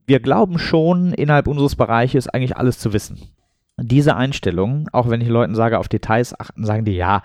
wir 0.06 0.20
glauben 0.20 0.58
schon, 0.58 1.12
innerhalb 1.12 1.46
unseres 1.46 1.76
Bereiches 1.76 2.28
eigentlich 2.28 2.56
alles 2.56 2.78
zu 2.78 2.92
wissen. 2.92 3.18
Diese 3.76 4.16
Einstellung, 4.16 4.88
auch 4.92 5.08
wenn 5.08 5.20
ich 5.20 5.28
Leuten 5.28 5.54
sage, 5.54 5.78
auf 5.78 5.88
Details 5.88 6.38
achten, 6.38 6.64
sagen 6.64 6.84
die, 6.84 6.92
ja, 6.92 7.22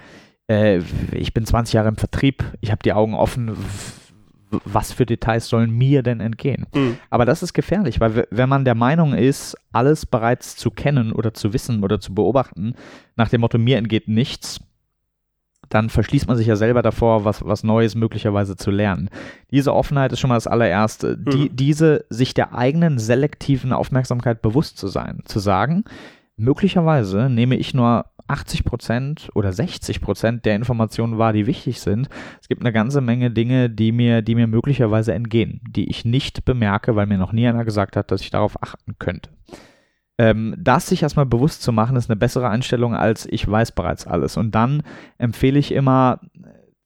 äh, 0.49 0.81
ich 1.11 1.33
bin 1.33 1.45
20 1.45 1.73
Jahre 1.73 1.89
im 1.89 1.97
Vertrieb, 1.97 2.43
ich 2.61 2.71
habe 2.71 2.81
die 2.83 2.93
Augen 2.93 3.13
offen, 3.13 3.55
was 4.65 4.91
für 4.91 5.05
Details 5.05 5.47
sollen 5.47 5.69
mir 5.69 6.01
denn 6.01 6.19
entgehen? 6.19 6.65
Mhm. 6.73 6.97
Aber 7.09 7.25
das 7.25 7.43
ist 7.43 7.53
gefährlich, 7.53 7.99
weil 7.99 8.27
wenn 8.31 8.49
man 8.49 8.65
der 8.65 8.75
Meinung 8.75 9.13
ist, 9.13 9.55
alles 9.71 10.05
bereits 10.05 10.55
zu 10.55 10.71
kennen 10.71 11.11
oder 11.11 11.33
zu 11.33 11.53
wissen 11.53 11.83
oder 11.83 11.99
zu 11.99 12.15
beobachten, 12.15 12.73
nach 13.15 13.29
dem 13.29 13.41
Motto, 13.41 13.59
mir 13.59 13.77
entgeht 13.77 14.07
nichts, 14.07 14.59
dann 15.69 15.89
verschließt 15.89 16.27
man 16.27 16.37
sich 16.37 16.47
ja 16.47 16.55
selber 16.55 16.81
davor, 16.81 17.25
was, 17.25 17.45
was 17.45 17.63
Neues 17.63 17.95
möglicherweise 17.95 18.55
zu 18.55 18.71
lernen. 18.71 19.09
Diese 19.51 19.73
Offenheit 19.73 20.11
ist 20.11 20.19
schon 20.19 20.29
mal 20.29 20.35
das 20.35 20.47
allererste. 20.47 21.17
Mhm. 21.17 21.29
Die, 21.29 21.49
diese, 21.49 22.05
sich 22.09 22.33
der 22.33 22.55
eigenen 22.55 22.97
selektiven 22.97 23.71
Aufmerksamkeit 23.71 24.41
bewusst 24.41 24.77
zu 24.77 24.87
sein, 24.87 25.21
zu 25.25 25.39
sagen, 25.39 25.83
möglicherweise 26.37 27.29
nehme 27.29 27.55
ich 27.55 27.73
nur 27.73 28.05
80 28.27 28.63
Prozent 28.63 29.29
oder 29.33 29.51
60 29.51 30.01
Prozent 30.01 30.45
der 30.45 30.55
Informationen 30.55 31.17
wahr, 31.17 31.33
die 31.33 31.47
wichtig 31.47 31.81
sind. 31.81 32.09
Es 32.41 32.47
gibt 32.47 32.61
eine 32.61 32.71
ganze 32.71 33.01
Menge 33.01 33.31
Dinge, 33.31 33.69
die 33.69 33.91
mir, 33.91 34.21
die 34.21 34.35
mir 34.35 34.47
möglicherweise 34.47 35.13
entgehen, 35.13 35.61
die 35.67 35.89
ich 35.89 36.05
nicht 36.05 36.45
bemerke, 36.45 36.95
weil 36.95 37.07
mir 37.07 37.17
noch 37.17 37.31
nie 37.31 37.47
einer 37.47 37.65
gesagt 37.65 37.95
hat, 37.95 38.11
dass 38.11 38.21
ich 38.21 38.29
darauf 38.29 38.61
achten 38.61 38.97
könnte 38.99 39.31
ähm, 40.19 40.53
das 40.59 40.87
sich 40.87 41.01
erstmal 41.01 41.25
bewusst 41.25 41.63
zu 41.63 41.71
machen, 41.71 41.95
ist 41.95 42.09
eine 42.09 42.17
bessere 42.17 42.49
Einstellung 42.49 42.93
als 42.93 43.25
ich 43.25 43.49
weiß 43.49 43.71
bereits 43.71 44.05
alles. 44.05 44.35
Und 44.35 44.53
dann 44.53 44.83
empfehle 45.17 45.57
ich 45.57 45.71
immer 45.71 46.19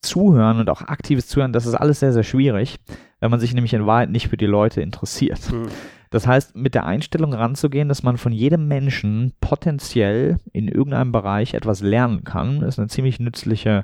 Zuhören 0.01 0.59
und 0.59 0.69
auch 0.69 0.83
aktives 0.83 1.27
Zuhören. 1.27 1.51
Das 1.51 1.65
ist 1.65 1.73
alles 1.73 1.99
sehr, 1.99 2.13
sehr 2.13 2.23
schwierig, 2.23 2.77
wenn 3.19 3.31
man 3.31 3.39
sich 3.39 3.55
nämlich 3.55 3.73
in 3.73 3.87
Wahrheit 3.87 4.11
nicht 4.11 4.27
für 4.27 4.37
die 4.37 4.45
Leute 4.45 4.81
interessiert. 4.81 5.51
Mhm. 5.51 5.69
Das 6.11 6.27
heißt, 6.27 6.55
mit 6.55 6.75
der 6.75 6.85
Einstellung 6.85 7.33
ranzugehen, 7.33 7.89
dass 7.89 8.03
man 8.03 8.17
von 8.17 8.31
jedem 8.31 8.67
Menschen 8.67 9.33
potenziell 9.41 10.37
in 10.51 10.67
irgendeinem 10.67 11.11
Bereich 11.11 11.55
etwas 11.55 11.81
lernen 11.81 12.23
kann, 12.23 12.61
ist 12.61 12.77
eine 12.77 12.87
ziemlich 12.87 13.19
nützliche 13.19 13.83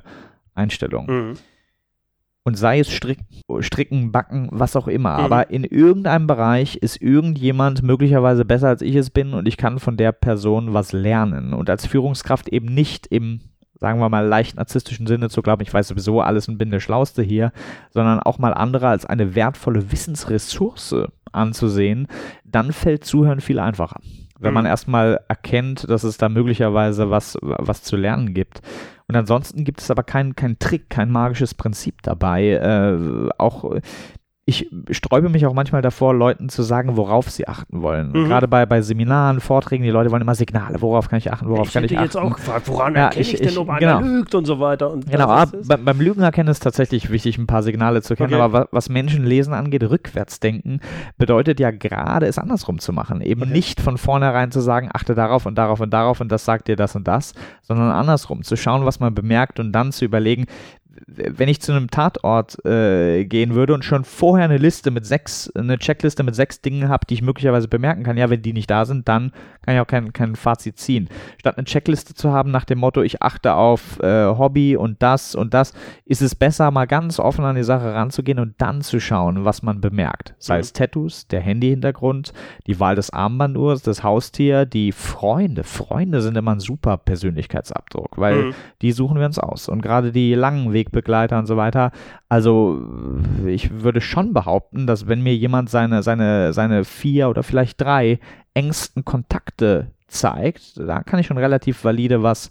Einstellung. 0.54 1.06
Mhm 1.06 1.36
und 2.50 2.56
sei 2.56 2.80
es 2.80 2.90
Strick, 2.90 3.20
Stricken, 3.60 4.10
Backen, 4.10 4.48
was 4.50 4.74
auch 4.74 4.88
immer. 4.88 5.18
Mhm. 5.18 5.24
Aber 5.24 5.50
in 5.50 5.62
irgendeinem 5.62 6.26
Bereich 6.26 6.74
ist 6.74 7.00
irgendjemand 7.00 7.84
möglicherweise 7.84 8.44
besser 8.44 8.66
als 8.66 8.82
ich 8.82 8.96
es 8.96 9.10
bin 9.10 9.34
und 9.34 9.46
ich 9.46 9.56
kann 9.56 9.78
von 9.78 9.96
der 9.96 10.10
Person 10.10 10.74
was 10.74 10.90
lernen. 10.90 11.54
Und 11.54 11.70
als 11.70 11.86
Führungskraft 11.86 12.48
eben 12.48 12.66
nicht 12.66 13.06
im, 13.06 13.38
sagen 13.78 14.00
wir 14.00 14.08
mal, 14.08 14.26
leicht 14.26 14.56
narzisstischen 14.56 15.06
Sinne 15.06 15.30
zu 15.30 15.42
glauben, 15.42 15.62
ich 15.62 15.72
weiß 15.72 15.86
sowieso 15.86 16.22
alles 16.22 16.48
und 16.48 16.58
bin 16.58 16.72
der 16.72 16.80
Schlauste 16.80 17.22
hier, 17.22 17.52
sondern 17.90 18.18
auch 18.18 18.40
mal 18.40 18.52
andere 18.52 18.88
als 18.88 19.06
eine 19.06 19.36
wertvolle 19.36 19.92
Wissensressource 19.92 20.96
anzusehen, 21.30 22.08
dann 22.44 22.72
fällt 22.72 23.04
Zuhören 23.04 23.40
viel 23.40 23.60
einfacher 23.60 24.00
wenn 24.40 24.54
man 24.54 24.64
mhm. 24.64 24.70
erstmal 24.70 25.20
erkennt, 25.28 25.88
dass 25.88 26.02
es 26.02 26.16
da 26.16 26.28
möglicherweise 26.28 27.10
was, 27.10 27.36
was 27.42 27.82
zu 27.82 27.96
lernen 27.96 28.32
gibt. 28.32 28.62
Und 29.10 29.16
ansonsten 29.16 29.64
gibt 29.64 29.80
es 29.80 29.90
aber 29.90 30.04
keinen 30.04 30.36
kein 30.36 30.60
Trick, 30.60 30.88
kein 30.88 31.10
magisches 31.10 31.52
Prinzip 31.52 32.00
dabei. 32.02 32.50
Äh, 32.50 33.28
auch 33.38 33.74
ich 34.50 34.68
sträube 34.90 35.28
mich 35.28 35.46
auch 35.46 35.54
manchmal 35.54 35.80
davor, 35.80 36.12
Leuten 36.12 36.48
zu 36.48 36.62
sagen, 36.64 36.96
worauf 36.96 37.30
sie 37.30 37.46
achten 37.46 37.82
wollen. 37.82 38.10
Mhm. 38.10 38.26
Gerade 38.26 38.48
bei, 38.48 38.66
bei 38.66 38.82
Seminaren, 38.82 39.38
Vorträgen, 39.38 39.84
die 39.84 39.90
Leute 39.90 40.10
wollen 40.10 40.22
immer 40.22 40.34
Signale, 40.34 40.82
worauf 40.82 41.08
kann 41.08 41.18
ich 41.18 41.32
achten, 41.32 41.48
worauf 41.48 41.68
ich 41.68 41.72
kann 41.72 41.84
ich 41.84 41.96
achten. 41.96 42.04
Ich 42.04 42.14
hätte 42.14 42.18
jetzt 42.18 42.32
auch 42.32 42.36
gefragt, 42.36 42.68
woran 42.68 42.96
ja, 42.96 43.04
erkenne 43.04 43.20
ich, 43.22 43.34
ich, 43.34 43.40
denn, 43.40 43.56
ob 43.58 43.78
genau. 43.78 43.98
einer 43.98 44.06
lügt 44.06 44.34
und 44.34 44.46
so 44.46 44.58
weiter. 44.58 44.90
Und 44.90 45.08
genau, 45.08 45.28
aber 45.28 45.56
beim, 45.64 45.84
beim 45.84 46.00
Lügen 46.00 46.22
erkennen 46.22 46.48
ist 46.48 46.64
tatsächlich 46.64 47.10
wichtig, 47.10 47.38
ein 47.38 47.46
paar 47.46 47.62
Signale 47.62 48.02
zu 48.02 48.16
kennen. 48.16 48.34
Okay. 48.34 48.42
Aber 48.42 48.68
was 48.72 48.88
Menschen 48.88 49.24
lesen 49.24 49.54
angeht, 49.54 49.84
rückwärts 49.84 50.40
denken, 50.40 50.80
bedeutet 51.16 51.60
ja 51.60 51.70
gerade, 51.70 52.26
es 52.26 52.36
andersrum 52.36 52.80
zu 52.80 52.92
machen. 52.92 53.20
Eben 53.20 53.42
okay. 53.42 53.52
nicht 53.52 53.80
von 53.80 53.98
vornherein 53.98 54.50
zu 54.50 54.60
sagen, 54.60 54.90
achte 54.92 55.14
darauf 55.14 55.46
und 55.46 55.54
darauf 55.56 55.78
und 55.78 55.90
darauf 55.90 56.20
und 56.20 56.32
das 56.32 56.44
sagt 56.44 56.66
dir 56.66 56.74
das 56.74 56.96
und 56.96 57.06
das, 57.06 57.34
sondern 57.62 57.92
andersrum, 57.92 58.42
zu 58.42 58.56
schauen, 58.56 58.84
was 58.84 58.98
man 58.98 59.14
bemerkt 59.14 59.60
und 59.60 59.70
dann 59.70 59.92
zu 59.92 60.04
überlegen, 60.04 60.46
wenn 61.06 61.48
ich 61.48 61.60
zu 61.60 61.72
einem 61.72 61.90
Tatort 61.90 62.64
äh, 62.64 63.24
gehen 63.24 63.54
würde 63.54 63.74
und 63.74 63.84
schon 63.84 64.04
vorher 64.04 64.44
eine 64.44 64.58
Liste 64.58 64.90
mit 64.90 65.06
sechs, 65.06 65.50
eine 65.54 65.78
Checkliste 65.78 66.22
mit 66.22 66.34
sechs 66.34 66.60
Dingen 66.60 66.88
habe, 66.88 67.06
die 67.08 67.14
ich 67.14 67.22
möglicherweise 67.22 67.68
bemerken 67.68 68.02
kann, 68.02 68.16
ja, 68.16 68.30
wenn 68.30 68.42
die 68.42 68.52
nicht 68.52 68.70
da 68.70 68.84
sind, 68.84 69.08
dann 69.08 69.32
kann 69.62 69.74
ich 69.74 69.80
auch 69.80 69.86
kein, 69.86 70.12
kein 70.12 70.36
Fazit 70.36 70.78
ziehen. 70.78 71.08
Statt 71.38 71.56
eine 71.56 71.64
Checkliste 71.64 72.14
zu 72.14 72.32
haben 72.32 72.50
nach 72.50 72.64
dem 72.64 72.78
Motto, 72.78 73.02
ich 73.02 73.22
achte 73.22 73.54
auf 73.54 73.98
äh, 74.00 74.26
Hobby 74.26 74.76
und 74.76 75.02
das 75.02 75.34
und 75.34 75.54
das, 75.54 75.72
ist 76.04 76.22
es 76.22 76.34
besser, 76.34 76.70
mal 76.70 76.86
ganz 76.86 77.18
offen 77.18 77.44
an 77.44 77.56
die 77.56 77.64
Sache 77.64 77.94
ranzugehen 77.94 78.38
und 78.38 78.54
dann 78.58 78.82
zu 78.82 79.00
schauen, 79.00 79.44
was 79.44 79.62
man 79.62 79.80
bemerkt. 79.80 80.34
Sei 80.38 80.56
mhm. 80.56 80.60
es 80.60 80.72
Tattoos, 80.72 81.26
der 81.28 81.40
Handyhintergrund, 81.40 82.32
die 82.66 82.78
Wahl 82.78 82.96
des 82.96 83.10
Armbanduhrs, 83.10 83.82
das 83.82 84.02
Haustier, 84.02 84.66
die 84.66 84.92
Freunde. 84.92 85.64
Freunde 85.64 86.20
sind 86.20 86.36
immer 86.36 86.52
ein 86.52 86.60
super 86.60 86.98
Persönlichkeitsabdruck, 86.98 88.18
weil 88.18 88.36
mhm. 88.36 88.54
die 88.82 88.92
suchen 88.92 89.18
wir 89.18 89.26
uns 89.26 89.38
aus. 89.38 89.68
Und 89.68 89.82
gerade 89.82 90.12
die 90.12 90.34
langen 90.34 90.72
Wege 90.72 90.89
Wegbegleiter 90.90 91.38
und 91.38 91.46
so 91.46 91.56
weiter. 91.56 91.92
Also 92.28 92.82
ich 93.46 93.82
würde 93.82 94.00
schon 94.00 94.32
behaupten, 94.32 94.86
dass 94.86 95.08
wenn 95.08 95.22
mir 95.22 95.34
jemand 95.34 95.70
seine, 95.70 96.02
seine, 96.02 96.52
seine 96.52 96.84
vier 96.84 97.28
oder 97.28 97.42
vielleicht 97.42 97.80
drei 97.80 98.18
engsten 98.54 99.04
Kontakte 99.04 99.92
zeigt, 100.08 100.78
da 100.78 101.02
kann 101.02 101.20
ich 101.20 101.26
schon 101.26 101.38
relativ 101.38 101.84
valide 101.84 102.22
was 102.22 102.50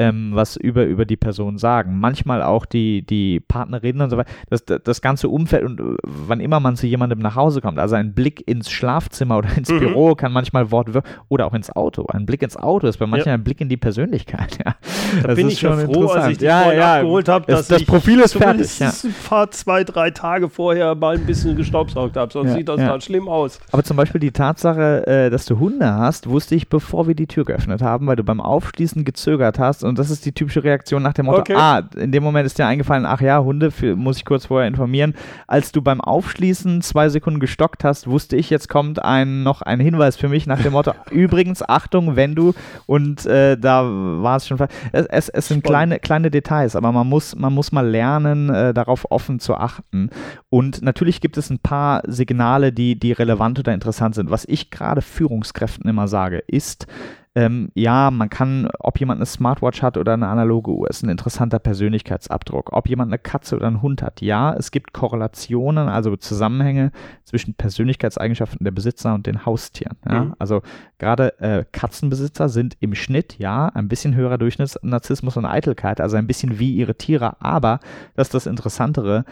ähm, 0.00 0.30
was 0.32 0.56
über, 0.56 0.86
über 0.86 1.04
die 1.04 1.18
Person 1.18 1.58
sagen. 1.58 2.00
Manchmal 2.00 2.42
auch 2.42 2.64
die, 2.64 3.04
die 3.04 3.38
Partner 3.38 3.82
reden 3.82 4.00
und 4.00 4.08
so 4.08 4.16
weiter. 4.16 4.30
Das, 4.48 4.64
das 4.64 5.02
ganze 5.02 5.28
Umfeld 5.28 5.62
und 5.64 5.78
äh, 5.78 5.96
wann 6.02 6.40
immer 6.40 6.58
man 6.58 6.76
zu 6.76 6.86
jemandem 6.86 7.18
nach 7.18 7.36
Hause 7.36 7.60
kommt, 7.60 7.78
also 7.78 7.96
ein 7.96 8.14
Blick 8.14 8.48
ins 8.48 8.70
Schlafzimmer 8.70 9.36
oder 9.36 9.54
ins 9.56 9.70
mhm. 9.70 9.80
Büro 9.80 10.14
kann 10.14 10.32
manchmal 10.32 10.70
Wort 10.70 10.88
oder 11.28 11.46
auch 11.46 11.52
ins 11.52 11.70
Auto. 11.70 12.06
Ein 12.06 12.24
Blick 12.24 12.42
ins 12.42 12.56
Auto 12.56 12.86
ist 12.86 12.96
bei 12.96 13.06
manchen 13.06 13.28
ja. 13.28 13.34
ein 13.34 13.44
Blick 13.44 13.60
in 13.60 13.68
die 13.68 13.76
Persönlichkeit. 13.76 14.58
Ja. 14.66 14.74
Da 15.22 15.28
das 15.28 15.36
bin 15.36 15.48
ich 15.48 15.58
schon 15.58 15.78
froh, 15.86 16.06
als 16.08 16.32
ich 16.32 16.38
die 16.38 16.44
ja, 16.44 16.72
ja, 16.72 16.94
abgeholt 16.96 17.28
habe, 17.28 17.46
dass 17.50 17.68
das 17.68 17.80
ich 17.80 17.86
Profil 17.86 18.20
ist 18.20 18.34
fertig. 18.34 18.78
Ja. 18.78 18.90
ein 18.90 19.50
zwei, 19.50 19.84
drei 19.84 20.10
Tage 20.10 20.48
vorher 20.48 20.94
mal 20.94 21.16
ein 21.16 21.24
bisschen 21.24 21.56
gestaubsaugt 21.56 22.16
habe, 22.16 22.30
sonst 22.30 22.52
sieht 22.52 22.68
das 22.68 22.78
ja. 22.78 23.00
schlimm 23.00 23.28
aus. 23.28 23.58
Aber 23.72 23.82
zum 23.82 23.96
Beispiel 23.96 24.20
die 24.20 24.32
Tatsache, 24.32 25.06
äh, 25.06 25.30
dass 25.30 25.46
du 25.46 25.58
Hunde 25.58 25.94
hast, 25.94 26.28
wusste 26.28 26.54
ich, 26.54 26.68
bevor 26.68 27.08
wir 27.08 27.14
die 27.14 27.26
Tür 27.26 27.44
geöffnet 27.44 27.82
haben, 27.82 28.06
weil 28.06 28.16
du 28.16 28.24
beim 28.24 28.40
Aufschließen 28.40 29.04
gezögert 29.04 29.58
hast 29.58 29.82
und 29.82 29.89
das 29.98 30.10
ist 30.10 30.24
die 30.24 30.32
typische 30.32 30.64
Reaktion 30.64 31.02
nach 31.02 31.12
dem 31.12 31.26
Motto, 31.26 31.40
okay. 31.40 31.54
ah, 31.56 31.82
in 31.96 32.12
dem 32.12 32.22
Moment 32.22 32.46
ist 32.46 32.58
dir 32.58 32.66
eingefallen, 32.66 33.06
ach 33.06 33.20
ja, 33.20 33.40
Hunde, 33.40 33.70
für, 33.70 33.96
muss 33.96 34.16
ich 34.18 34.24
kurz 34.24 34.46
vorher 34.46 34.68
informieren. 34.68 35.14
Als 35.46 35.72
du 35.72 35.82
beim 35.82 36.00
Aufschließen 36.00 36.82
zwei 36.82 37.08
Sekunden 37.08 37.40
gestockt 37.40 37.84
hast, 37.84 38.06
wusste 38.06 38.36
ich, 38.36 38.50
jetzt 38.50 38.68
kommt 38.68 39.02
ein, 39.02 39.42
noch 39.42 39.62
ein 39.62 39.80
Hinweis 39.80 40.16
für 40.16 40.28
mich 40.28 40.46
nach 40.46 40.62
dem 40.62 40.72
Motto, 40.72 40.92
übrigens, 41.10 41.62
Achtung, 41.62 42.16
wenn 42.16 42.34
du, 42.34 42.54
und 42.86 43.26
äh, 43.26 43.56
da 43.56 43.84
war 43.84 44.36
es 44.36 44.46
schon, 44.46 44.58
es, 44.92 45.06
es, 45.06 45.28
es 45.28 45.48
sind 45.48 45.64
kleine, 45.64 45.98
kleine 45.98 46.30
Details, 46.30 46.76
aber 46.76 46.92
man 46.92 47.06
muss, 47.06 47.36
man 47.36 47.52
muss 47.52 47.72
mal 47.72 47.86
lernen, 47.86 48.50
äh, 48.50 48.74
darauf 48.74 49.10
offen 49.10 49.40
zu 49.40 49.54
achten. 49.54 50.10
Und 50.48 50.82
natürlich 50.82 51.20
gibt 51.20 51.36
es 51.36 51.50
ein 51.50 51.58
paar 51.58 52.02
Signale, 52.06 52.72
die, 52.72 52.98
die 52.98 53.12
relevant 53.12 53.58
oder 53.58 53.72
interessant 53.72 54.14
sind. 54.14 54.30
Was 54.30 54.44
ich 54.46 54.70
gerade 54.70 55.02
Führungskräften 55.02 55.88
immer 55.88 56.08
sage, 56.08 56.38
ist, 56.46 56.86
ähm, 57.36 57.70
ja, 57.74 58.10
man 58.10 58.28
kann, 58.28 58.68
ob 58.80 58.98
jemand 58.98 59.18
eine 59.18 59.26
Smartwatch 59.26 59.82
hat 59.82 59.96
oder 59.96 60.14
eine 60.14 60.26
analoge 60.26 60.72
Uhr, 60.72 60.90
ist 60.90 61.04
ein 61.04 61.10
interessanter 61.10 61.60
Persönlichkeitsabdruck. 61.60 62.72
Ob 62.72 62.88
jemand 62.88 63.10
eine 63.10 63.18
Katze 63.18 63.54
oder 63.54 63.68
einen 63.68 63.82
Hund 63.82 64.02
hat, 64.02 64.20
ja, 64.20 64.52
es 64.54 64.72
gibt 64.72 64.92
Korrelationen, 64.92 65.88
also 65.88 66.16
Zusammenhänge 66.16 66.90
zwischen 67.24 67.54
Persönlichkeitseigenschaften 67.54 68.64
der 68.64 68.72
Besitzer 68.72 69.14
und 69.14 69.28
den 69.28 69.46
Haustieren. 69.46 69.96
Ja? 70.08 70.24
Mhm. 70.24 70.34
Also 70.40 70.62
gerade 70.98 71.38
äh, 71.40 71.64
Katzenbesitzer 71.70 72.48
sind 72.48 72.76
im 72.80 72.96
Schnitt, 72.96 73.38
ja, 73.38 73.66
ein 73.68 73.86
bisschen 73.86 74.16
höherer 74.16 74.38
Durchschnittsnarzissmus 74.38 75.36
und 75.36 75.46
Eitelkeit, 75.46 76.00
also 76.00 76.16
ein 76.16 76.26
bisschen 76.26 76.58
wie 76.58 76.74
ihre 76.74 76.96
Tiere, 76.96 77.40
aber 77.40 77.78
das 78.16 78.28
ist 78.28 78.34
das 78.34 78.46
Interessantere, 78.46 79.24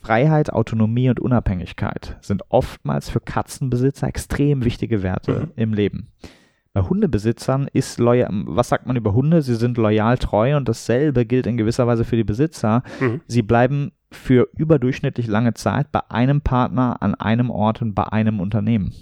Freiheit, 0.00 0.52
Autonomie 0.52 1.10
und 1.10 1.20
Unabhängigkeit 1.20 2.16
sind 2.22 2.42
oftmals 2.48 3.08
für 3.10 3.20
Katzenbesitzer 3.20 4.08
extrem 4.08 4.64
wichtige 4.64 5.02
Werte 5.02 5.32
mhm. 5.32 5.52
im 5.56 5.74
Leben. 5.74 6.08
Bei 6.74 6.82
Hundebesitzern 6.82 7.68
ist 7.72 7.98
loyal, 7.98 8.30
was 8.46 8.70
sagt 8.70 8.86
man 8.86 8.96
über 8.96 9.12
Hunde? 9.12 9.42
Sie 9.42 9.56
sind 9.56 9.76
loyal 9.76 10.16
treu 10.16 10.56
und 10.56 10.68
dasselbe 10.68 11.26
gilt 11.26 11.46
in 11.46 11.58
gewisser 11.58 11.86
Weise 11.86 12.04
für 12.04 12.16
die 12.16 12.24
Besitzer. 12.24 12.82
Mhm. 12.98 13.20
Sie 13.26 13.42
bleiben 13.42 13.92
für 14.10 14.48
überdurchschnittlich 14.56 15.26
lange 15.26 15.52
Zeit 15.52 15.92
bei 15.92 16.00
einem 16.10 16.40
Partner 16.40 16.96
an 17.00 17.14
einem 17.14 17.50
Ort 17.50 17.82
und 17.82 17.94
bei 17.94 18.04
einem 18.04 18.40
Unternehmen. 18.40 18.92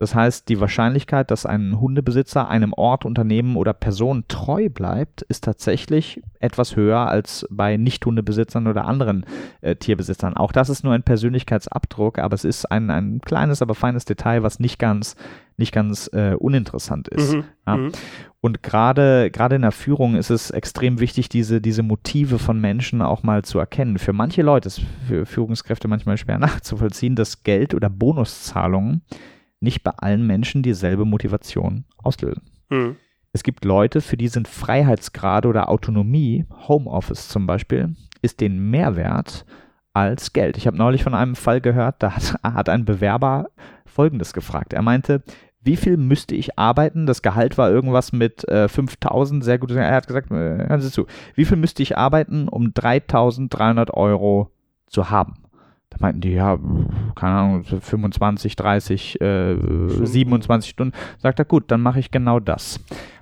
Das 0.00 0.14
heißt, 0.14 0.48
die 0.48 0.60
Wahrscheinlichkeit, 0.60 1.30
dass 1.30 1.44
ein 1.44 1.78
Hundebesitzer 1.78 2.48
einem 2.48 2.72
Ort, 2.72 3.04
Unternehmen 3.04 3.56
oder 3.56 3.74
Person 3.74 4.24
treu 4.28 4.70
bleibt, 4.70 5.20
ist 5.20 5.44
tatsächlich 5.44 6.22
etwas 6.38 6.74
höher 6.74 7.06
als 7.06 7.46
bei 7.50 7.76
Nicht-Hundebesitzern 7.76 8.66
oder 8.66 8.86
anderen 8.86 9.26
äh, 9.60 9.76
Tierbesitzern. 9.76 10.38
Auch 10.38 10.52
das 10.52 10.70
ist 10.70 10.84
nur 10.84 10.94
ein 10.94 11.02
Persönlichkeitsabdruck, 11.02 12.18
aber 12.18 12.34
es 12.34 12.46
ist 12.46 12.64
ein, 12.64 12.90
ein 12.90 13.20
kleines, 13.20 13.60
aber 13.60 13.74
feines 13.74 14.06
Detail, 14.06 14.42
was 14.42 14.58
nicht 14.58 14.78
ganz, 14.78 15.16
nicht 15.60 15.72
ganz 15.72 16.10
äh, 16.12 16.34
uninteressant 16.34 17.06
ist. 17.08 17.34
Mhm. 17.34 17.44
Ja. 17.66 17.76
Mhm. 17.76 17.92
Und 18.40 18.62
gerade 18.62 19.30
gerade 19.30 19.56
in 19.56 19.62
der 19.62 19.70
Führung 19.70 20.16
ist 20.16 20.30
es 20.30 20.50
extrem 20.50 20.98
wichtig, 20.98 21.28
diese, 21.28 21.60
diese 21.60 21.82
Motive 21.82 22.38
von 22.38 22.60
Menschen 22.60 23.02
auch 23.02 23.22
mal 23.22 23.44
zu 23.44 23.58
erkennen. 23.58 23.98
Für 23.98 24.12
manche 24.12 24.42
Leute 24.42 24.66
ist 24.66 24.80
für 25.06 25.26
Führungskräfte 25.26 25.86
manchmal 25.86 26.16
schwer 26.16 26.38
nachzuvollziehen, 26.40 27.14
dass 27.14 27.44
Geld 27.44 27.74
oder 27.74 27.88
Bonuszahlungen 27.88 29.02
nicht 29.60 29.84
bei 29.84 29.92
allen 29.92 30.26
Menschen 30.26 30.62
dieselbe 30.62 31.04
Motivation 31.04 31.84
auslösen. 31.98 32.42
Mhm. 32.70 32.96
Es 33.32 33.44
gibt 33.44 33.64
Leute, 33.64 34.00
für 34.00 34.16
die 34.16 34.28
sind 34.28 34.48
Freiheitsgrade 34.48 35.46
oder 35.46 35.68
Autonomie, 35.68 36.46
Homeoffice 36.66 37.28
zum 37.28 37.46
Beispiel, 37.46 37.94
ist 38.22 38.40
den 38.40 38.70
Mehrwert 38.70 39.44
als 39.92 40.32
Geld. 40.32 40.56
Ich 40.56 40.66
habe 40.66 40.76
neulich 40.76 41.02
von 41.02 41.14
einem 41.14 41.36
Fall 41.36 41.60
gehört, 41.60 41.96
da 42.02 42.16
hat, 42.16 42.34
hat 42.42 42.68
ein 42.68 42.84
Bewerber 42.84 43.50
Folgendes 43.86 44.32
gefragt. 44.32 44.72
Er 44.72 44.82
meinte, 44.82 45.22
wie 45.62 45.76
viel 45.76 45.96
müsste 45.96 46.34
ich 46.34 46.58
arbeiten? 46.58 47.06
Das 47.06 47.22
Gehalt 47.22 47.58
war 47.58 47.70
irgendwas 47.70 48.12
mit 48.12 48.48
äh, 48.48 48.68
5000, 48.68 49.44
sehr 49.44 49.58
gut. 49.58 49.70
Er 49.70 49.94
hat 49.94 50.06
gesagt, 50.06 50.30
äh, 50.30 50.34
hören 50.34 50.80
Sie 50.80 50.90
zu, 50.90 51.06
wie 51.34 51.44
viel 51.44 51.56
müsste 51.56 51.82
ich 51.82 51.98
arbeiten, 51.98 52.48
um 52.48 52.72
3300 52.72 53.92
Euro 53.92 54.50
zu 54.86 55.10
haben? 55.10 55.34
Da 55.90 55.96
meinten 56.00 56.20
die, 56.20 56.32
ja, 56.32 56.56
keine 57.16 57.34
Ahnung, 57.34 57.64
25, 57.64 58.54
30, 58.56 59.20
äh, 59.20 59.56
27 59.88 60.70
Stunden. 60.70 60.96
Sagt 61.18 61.40
er, 61.40 61.44
gut, 61.44 61.64
dann 61.70 61.82
mache 61.82 61.98
ich 61.98 62.10
genau 62.10 62.38
das. 62.38 62.80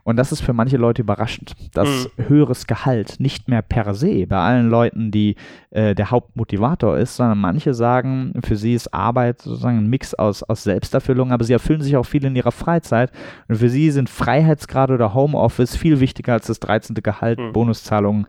Und 0.09 0.17
das 0.17 0.33
ist 0.33 0.41
für 0.41 0.55
manche 0.55 0.79
Leute 0.79 1.03
überraschend, 1.03 1.53
dass 1.75 2.09
mhm. 2.17 2.29
höheres 2.29 2.67
Gehalt 2.67 3.21
nicht 3.21 3.49
mehr 3.49 3.61
per 3.61 3.93
se 3.95 4.27
bei 4.27 4.39
allen 4.39 4.71
Leuten, 4.71 5.11
die 5.11 5.37
äh, 5.71 5.95
der 5.95 6.11
Hauptmotivator 6.11 6.97
ist, 6.97 7.17
sondern 7.17 7.39
manche 7.39 7.75
sagen, 7.75 8.33
für 8.43 8.57
sie 8.57 8.73
ist 8.73 8.95
Arbeit 8.95 9.43
sozusagen 9.43 9.77
ein 9.77 9.91
Mix 9.91 10.15
aus, 10.15 10.43
aus 10.43 10.63
Selbsterfüllung, 10.63 11.31
aber 11.31 11.45
sie 11.45 11.53
erfüllen 11.53 11.83
sich 11.83 11.95
auch 11.95 12.07
viel 12.07 12.25
in 12.25 12.37
ihrer 12.37 12.53
Freizeit. 12.53 13.13
Und 13.49 13.57
für 13.57 13.69
sie 13.69 13.91
sind 13.91 14.09
Freiheitsgrade 14.09 14.95
oder 14.95 15.13
Homeoffice 15.13 15.77
viel 15.77 16.01
wichtiger 16.01 16.33
als 16.33 16.47
das 16.47 16.59
13. 16.61 16.97
Gehalt, 17.03 17.39
mhm. 17.39 17.53
Bonuszahlungen 17.53 18.27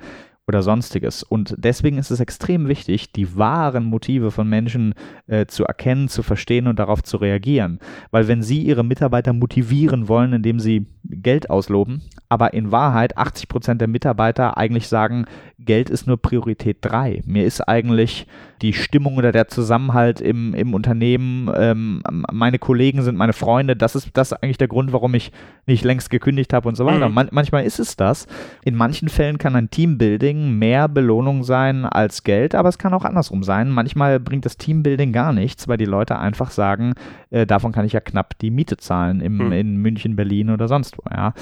oder 0.50 0.64
sonstiges. 0.64 1.24
Und 1.24 1.56
deswegen 1.58 2.00
ist 2.00 2.10
es 2.10 2.20
extrem 2.20 2.68
wichtig, 2.68 3.14
die 3.14 3.38
wahren 3.38 3.86
Motive 3.86 4.32
von 4.32 4.50
Menschen 4.50 4.96
äh, 5.28 5.46
zu 5.46 5.64
erkennen, 5.64 6.10
zu 6.10 6.24
verstehen 6.24 6.68
und 6.68 6.80
darauf 6.80 7.04
zu 7.04 7.18
reagieren. 7.18 7.80
Weil 8.10 8.28
wenn 8.28 8.42
sie 8.42 8.64
ihre 8.64 8.84
Mitarbeiter 8.84 9.32
motivieren 9.32 10.08
wollen, 10.08 10.34
indem 10.34 10.60
sie 10.60 10.88
Geld 11.06 11.52
ausloben, 11.52 12.02
aber 12.30 12.54
in 12.54 12.72
Wahrheit 12.72 13.18
80 13.18 13.50
Prozent 13.50 13.82
der 13.82 13.88
Mitarbeiter 13.88 14.56
eigentlich 14.56 14.88
sagen, 14.88 15.26
Geld 15.58 15.90
ist 15.90 16.06
nur 16.06 16.18
Priorität 16.18 16.78
3. 16.82 17.24
Mir 17.26 17.44
ist 17.44 17.62
eigentlich 17.62 18.28
die 18.62 18.74
Stimmung 18.74 19.18
oder 19.18 19.32
der 19.32 19.48
Zusammenhalt 19.48 20.22
im, 20.22 20.54
im 20.54 20.74
Unternehmen, 20.74 21.52
ähm, 21.56 22.04
meine 22.32 22.60
Kollegen 22.60 23.02
sind 23.02 23.18
meine 23.18 23.34
Freunde, 23.34 23.76
das 23.76 23.96
ist, 23.96 24.10
das 24.14 24.32
ist 24.32 24.44
eigentlich 24.44 24.58
der 24.58 24.68
Grund, 24.68 24.94
warum 24.94 25.14
ich 25.16 25.32
nicht 25.66 25.84
längst 25.84 26.10
gekündigt 26.10 26.54
habe 26.54 26.68
und 26.68 26.76
so 26.76 26.86
weiter. 26.86 27.10
Mhm. 27.10 27.16
Man, 27.16 27.30
manchmal 27.32 27.64
ist 27.64 27.80
es 27.80 27.96
das. 27.96 28.28
In 28.64 28.76
manchen 28.76 29.10
Fällen 29.10 29.38
kann 29.38 29.56
ein 29.56 29.72
Teambuilding 29.72 30.58
mehr 30.58 30.88
Belohnung 30.88 31.44
sein 31.44 31.86
als 31.86 32.24
Geld, 32.24 32.54
aber 32.54 32.70
es 32.70 32.78
kann 32.78 32.94
auch 32.94 33.06
andersrum 33.06 33.44
sein. 33.44 33.70
Manchmal 33.70 34.20
bringt 34.20 34.46
das 34.46 34.58
Teambuilding 34.58 35.14
gar 35.14 35.34
nichts, 35.34 35.68
weil 35.68 35.78
die 35.78 35.86
Leute 35.86 36.20
einfach 36.20 36.52
sagen, 36.52 36.94
äh, 37.32 37.48
davon 37.48 37.72
kann 37.72 37.86
ich 37.86 37.94
ja 37.94 38.02
knapp 38.02 38.38
die 38.40 38.52
Miete 38.52 38.78
zahlen 38.78 39.22
im, 39.22 39.38
mhm. 39.38 39.52
in 39.52 39.78
München, 39.78 40.16
Berlin 40.16 40.52
oder 40.52 40.68
sonst 40.68 40.98
wo. 40.98 41.04
Ja. 41.10 41.34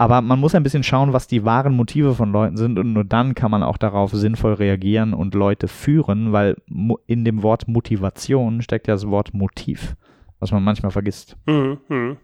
Aber 0.00 0.22
man 0.22 0.40
muss 0.40 0.54
ein 0.54 0.62
bisschen 0.62 0.82
schauen, 0.82 1.12
was 1.12 1.26
die 1.26 1.44
wahren 1.44 1.76
Motive 1.76 2.14
von 2.14 2.32
Leuten 2.32 2.56
sind 2.56 2.78
und 2.78 2.94
nur 2.94 3.04
dann 3.04 3.34
kann 3.34 3.50
man 3.50 3.62
auch 3.62 3.76
darauf 3.76 4.12
sinnvoll 4.12 4.54
reagieren 4.54 5.12
und 5.12 5.34
Leute 5.34 5.68
führen, 5.68 6.32
weil 6.32 6.56
in 7.06 7.26
dem 7.26 7.42
Wort 7.42 7.68
Motivation 7.68 8.62
steckt 8.62 8.88
ja 8.88 8.94
das 8.94 9.06
Wort 9.08 9.34
Motiv, 9.34 9.96
was 10.38 10.52
man 10.52 10.64
manchmal 10.64 10.90
vergisst. 10.90 11.36
Mhm. 11.44 11.80
mhm. 11.88 12.16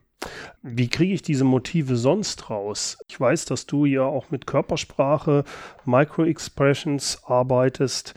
Wie 0.62 0.89
kriege 0.89 1.12
ich 1.12 1.21
diese 1.21 1.45
Motive 1.45 1.97
sonst 1.97 2.49
raus? 2.49 2.97
Ich 3.09 3.21
weiß, 3.21 3.45
dass 3.45 3.67
du 3.67 3.85
ja 3.85 4.05
auch 4.05 4.31
mit 4.31 4.47
Körpersprache, 4.47 5.45
Micro-Expressions 5.85 7.25
arbeitest. 7.27 8.15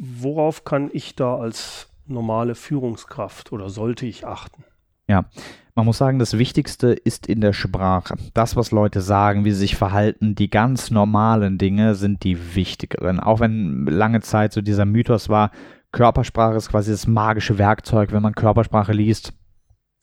Worauf 0.00 0.64
kann 0.64 0.90
ich 0.92 1.14
da 1.14 1.36
als 1.36 1.94
normale 2.06 2.56
Führungskraft 2.56 3.52
oder 3.52 3.70
sollte 3.70 4.04
ich 4.04 4.26
achten? 4.26 4.64
Ja, 5.08 5.26
man 5.76 5.84
muss 5.84 5.98
sagen, 5.98 6.18
das 6.18 6.38
Wichtigste 6.38 6.88
ist 6.88 7.26
in 7.26 7.42
der 7.42 7.52
Sprache. 7.52 8.16
Das, 8.32 8.56
was 8.56 8.70
Leute 8.70 9.02
sagen, 9.02 9.44
wie 9.44 9.52
sie 9.52 9.58
sich 9.58 9.76
verhalten, 9.76 10.34
die 10.34 10.48
ganz 10.48 10.90
normalen 10.90 11.58
Dinge 11.58 11.94
sind 11.94 12.24
die 12.24 12.56
wichtigeren. 12.56 13.20
Auch 13.20 13.40
wenn 13.40 13.84
lange 13.84 14.20
Zeit 14.22 14.54
so 14.54 14.62
dieser 14.62 14.86
Mythos 14.86 15.28
war, 15.28 15.50
Körpersprache 15.92 16.56
ist 16.56 16.70
quasi 16.70 16.92
das 16.92 17.06
magische 17.06 17.58
Werkzeug. 17.58 18.10
Wenn 18.12 18.22
man 18.22 18.34
Körpersprache 18.34 18.92
liest, 18.92 19.34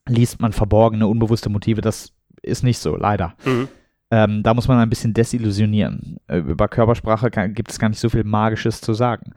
liest 0.08 0.40
man 0.40 0.54
verborgene, 0.54 1.08
unbewusste 1.08 1.50
Motive. 1.50 1.82
Das 1.82 2.14
ist 2.44 2.64
nicht 2.64 2.78
so, 2.78 2.96
leider. 2.96 3.34
Mhm. 3.44 3.68
Ähm, 4.12 4.44
da 4.44 4.54
muss 4.54 4.68
man 4.68 4.78
ein 4.78 4.90
bisschen 4.90 5.16
desillusionieren. 5.16 6.18
Äh, 6.28 6.38
über 6.38 6.68
Körpersprache 6.68 7.32
gibt 7.50 7.72
es 7.72 7.80
gar 7.80 7.90
nicht 7.90 8.00
so 8.00 8.10
viel 8.10 8.24
Magisches 8.24 8.80
zu 8.80 8.94
sagen. 8.94 9.32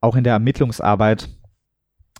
Auch 0.00 0.16
in 0.16 0.24
der 0.24 0.32
Ermittlungsarbeit 0.32 1.28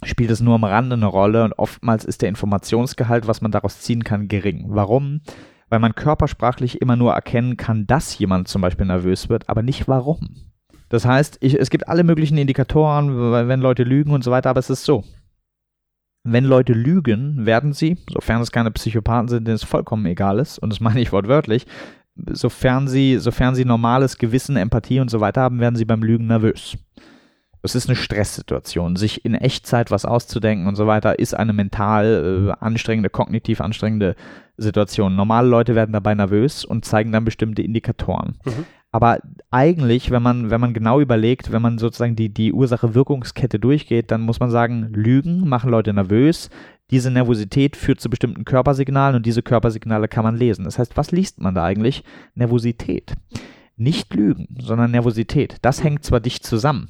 spielt 0.05 0.31
es 0.31 0.41
nur 0.41 0.55
am 0.55 0.65
Rande 0.65 0.97
eine 0.97 1.07
Rolle 1.07 1.45
und 1.45 1.53
oftmals 1.55 2.05
ist 2.05 2.23
der 2.23 2.29
Informationsgehalt, 2.29 3.27
was 3.27 3.41
man 3.41 3.53
daraus 3.53 3.81
ziehen 3.81 4.05
kann, 4.05 4.29
gering. 4.29 4.67
Warum? 4.69 5.21
Weil 5.69 5.79
man 5.79 5.95
körpersprachlich 5.95 6.81
immer 6.81 6.97
nur 6.97 7.13
erkennen 7.13 7.57
kann, 7.57 7.87
dass 7.87 8.19
jemand 8.19 8.49
zum 8.49 8.63
Beispiel 8.63 8.87
nervös 8.87 9.29
wird, 9.29 9.49
aber 9.49 9.63
nicht 9.63 9.89
warum. 9.89 10.53
Das 10.89 11.07
heißt, 11.07 11.39
ich, 11.41 11.59
es 11.59 11.71
gibt 11.71 11.89
alle 11.89 12.05
möglichen 12.05 12.37
Indikatoren, 12.37 13.49
wenn 13.49 13.61
Leute 13.61 13.83
lügen 13.83 14.11
und 14.11 14.23
so 14.23 14.31
weiter, 14.31 14.51
aber 14.51 14.61
es 14.61 14.69
ist 14.69 14.85
so. 14.85 15.05
Wenn 16.25 16.45
Leute 16.45 16.75
lügen, 16.75 17.47
werden 17.47 17.73
sie, 17.73 17.97
sofern 18.11 18.43
es 18.43 18.53
keine 18.53 18.71
Psychopathen 18.71 19.29
sind, 19.29 19.47
denen 19.47 19.55
es 19.57 19.65
vollkommen 19.65 20.07
egal 20.07 20.39
ist, 20.39 20.59
und 20.59 20.71
das 20.71 20.81
meine 20.81 21.01
ich 21.01 21.11
wortwörtlich, 21.11 21.67
sofern 22.31 22.89
sie, 22.89 23.17
sofern 23.19 23.55
sie 23.55 23.65
normales 23.65 24.19
Gewissen, 24.19 24.57
Empathie 24.57 25.01
und 25.01 25.11
so 25.11 25.21
weiter 25.21 25.41
haben, 25.41 25.61
werden 25.61 25.77
sie 25.77 25.85
beim 25.85 26.03
Lügen 26.03 26.27
nervös. 26.27 26.77
Das 27.63 27.77
ist 27.77 27.89
eine 27.89 27.97
Stresssituation. 27.97 28.97
Sich 28.97 29.25
in 29.25 29.35
Echtzeit 29.35 29.91
was 29.93 30.05
auszudenken 30.05 30.67
und 30.67 30.75
so 30.75 30.89
weiter 30.89 31.19
ist 31.19 31.35
eine 31.35 31.53
mental 31.53 32.49
äh, 32.49 32.65
anstrengende, 32.65 33.09
kognitiv 33.09 33.61
anstrengende 33.61 34.17
Situation. 34.57 35.15
Normale 35.15 35.49
Leute 35.49 35.75
werden 35.75 35.93
dabei 35.93 36.15
nervös 36.15 36.65
und 36.65 36.85
zeigen 36.85 37.13
dann 37.13 37.25
bestimmte 37.25 37.63
Indikatoren. 37.63 38.37
Mhm. 38.45 38.67
Aber 38.91 39.21
eigentlich, 39.51 40.11
wenn 40.11 40.23
man, 40.23 40.51
wenn 40.51 40.61
man 40.61 40.75
genau 40.75 41.01
überlegt, 41.01 41.51
wenn 41.51 41.63
man 41.63 41.79
sozusagen 41.79 42.15
die, 42.15 42.29
die 42.29 42.53
Ursache-Wirkungskette 42.53 43.59
durchgeht, 43.59 44.11
dann 44.11 44.21
muss 44.21 44.39
man 44.39 44.51
sagen, 44.51 44.93
Lügen 44.93 45.49
machen 45.49 45.71
Leute 45.71 45.95
nervös. 45.95 46.51
Diese 46.91 47.11
Nervosität 47.11 47.77
führt 47.77 48.01
zu 48.01 48.11
bestimmten 48.11 48.45
Körpersignalen 48.45 49.17
und 49.17 49.25
diese 49.25 49.43
Körpersignale 49.43 50.09
kann 50.09 50.25
man 50.25 50.37
lesen. 50.37 50.67
Das 50.67 50.79
heißt, 50.79 50.99
was 50.99 51.11
liest 51.11 51.41
man 51.41 51.55
da 51.55 51.65
eigentlich? 51.65 52.05
Nervosität. 52.35 53.15
Nicht 53.77 54.13
Lügen, 54.13 54.49
sondern 54.61 54.91
Nervosität. 54.91 55.57
Das 55.63 55.83
hängt 55.83 56.05
zwar 56.05 56.21
dicht 56.21 56.45
zusammen, 56.45 56.89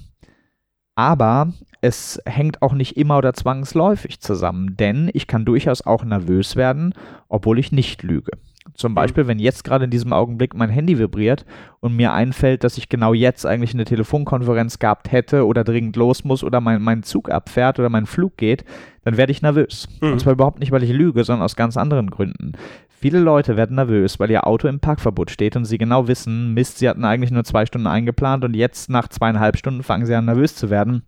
aber 0.95 1.53
es 1.81 2.21
hängt 2.27 2.63
auch 2.63 2.75
nicht 2.75 2.97
immer 2.97 3.19
oder 3.19 3.35
zwangsläufig 3.35 4.21
zusammen, 4.21 4.77
denn 4.77 5.11
ich 5.13 5.27
kann 5.27 5.45
durchaus 5.45 5.83
auch 5.83 6.05
nervös 6.05 6.55
werden, 6.55 6.95
obwohl 7.29 7.59
ich 7.59 7.73
nicht 7.73 8.03
lüge. 8.03 8.33
Zum 8.75 8.93
mhm. 8.93 8.97
Beispiel, 8.97 9.27
wenn 9.27 9.39
jetzt 9.39 9.65
gerade 9.65 9.85
in 9.85 9.91
diesem 9.91 10.13
Augenblick 10.13 10.55
mein 10.55 10.71
Handy 10.71 10.99
vibriert 10.99 11.45
und 11.81 11.97
mir 11.97 12.13
einfällt, 12.13 12.63
dass 12.63 12.79
ich 12.79 12.89
genau 12.89 13.13
jetzt 13.13 13.45
eigentlich 13.45 13.75
eine 13.75 13.85
Telefonkonferenz 13.85 14.79
gehabt 14.79 15.11
hätte 15.11 15.47
oder 15.47 15.65
dringend 15.65 15.97
los 15.97 16.25
muss 16.25 16.45
oder 16.45 16.61
mein, 16.61 16.81
mein 16.81 17.03
Zug 17.03 17.31
abfährt 17.31 17.79
oder 17.79 17.89
mein 17.89 18.07
Flug 18.07 18.37
geht, 18.37 18.65
dann 19.05 19.17
werde 19.17 19.33
ich 19.33 19.43
nervös. 19.43 19.89
Mhm. 20.01 20.13
Und 20.13 20.21
zwar 20.21 20.35
überhaupt 20.35 20.61
nicht, 20.61 20.71
weil 20.71 20.85
ich 20.85 20.93
lüge, 20.93 21.25
sondern 21.25 21.45
aus 21.45 21.57
ganz 21.57 21.77
anderen 21.77 22.11
Gründen. 22.11 22.53
Viele 22.89 23.19
Leute 23.19 23.57
werden 23.57 23.75
nervös, 23.75 24.21
weil 24.21 24.31
ihr 24.31 24.47
Auto 24.47 24.69
im 24.69 24.79
Parkverbot 24.79 25.33
steht 25.33 25.57
und 25.57 25.65
sie 25.65 25.77
genau 25.77 26.07
wissen, 26.07 26.55
Mist, 26.55 26.79
sie 26.79 26.89
hatten 26.89 27.05
eigentlich 27.05 27.33
nur 27.33 27.43
zwei 27.43 27.67
Stunden 27.67 27.89
eingeplant 27.89 28.45
und 28.45 28.55
jetzt 28.55 28.91
nach 28.91 29.09
zweieinhalb 29.09 29.57
Stunden 29.57 29.83
fangen 29.83 30.07
sie 30.07 30.15
an 30.15 30.27
nervös 30.27 30.55
zu 30.55 30.71
werden, 30.71 31.03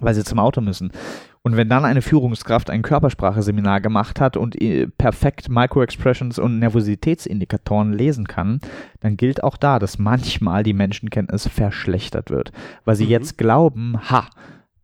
weil 0.00 0.14
sie 0.14 0.24
zum 0.24 0.38
Auto 0.38 0.62
müssen. 0.62 0.90
Und 1.42 1.56
wenn 1.56 1.68
dann 1.68 1.84
eine 1.84 2.02
Führungskraft 2.02 2.70
ein 2.70 2.82
Körperspracheseminar 2.82 3.80
gemacht 3.80 4.20
hat 4.20 4.36
und 4.36 4.60
äh, 4.60 4.86
perfekt 4.86 5.48
Microexpressions 5.48 6.38
und 6.38 6.58
Nervositätsindikatoren 6.58 7.92
lesen 7.92 8.26
kann, 8.26 8.60
dann 9.00 9.16
gilt 9.16 9.42
auch 9.42 9.56
da, 9.56 9.78
dass 9.78 9.98
manchmal 9.98 10.62
die 10.62 10.72
Menschenkenntnis 10.72 11.46
verschlechtert 11.48 12.30
wird, 12.30 12.52
weil 12.84 12.96
sie 12.96 13.04
mhm. 13.04 13.10
jetzt 13.10 13.38
glauben, 13.38 13.98
ha, 14.10 14.28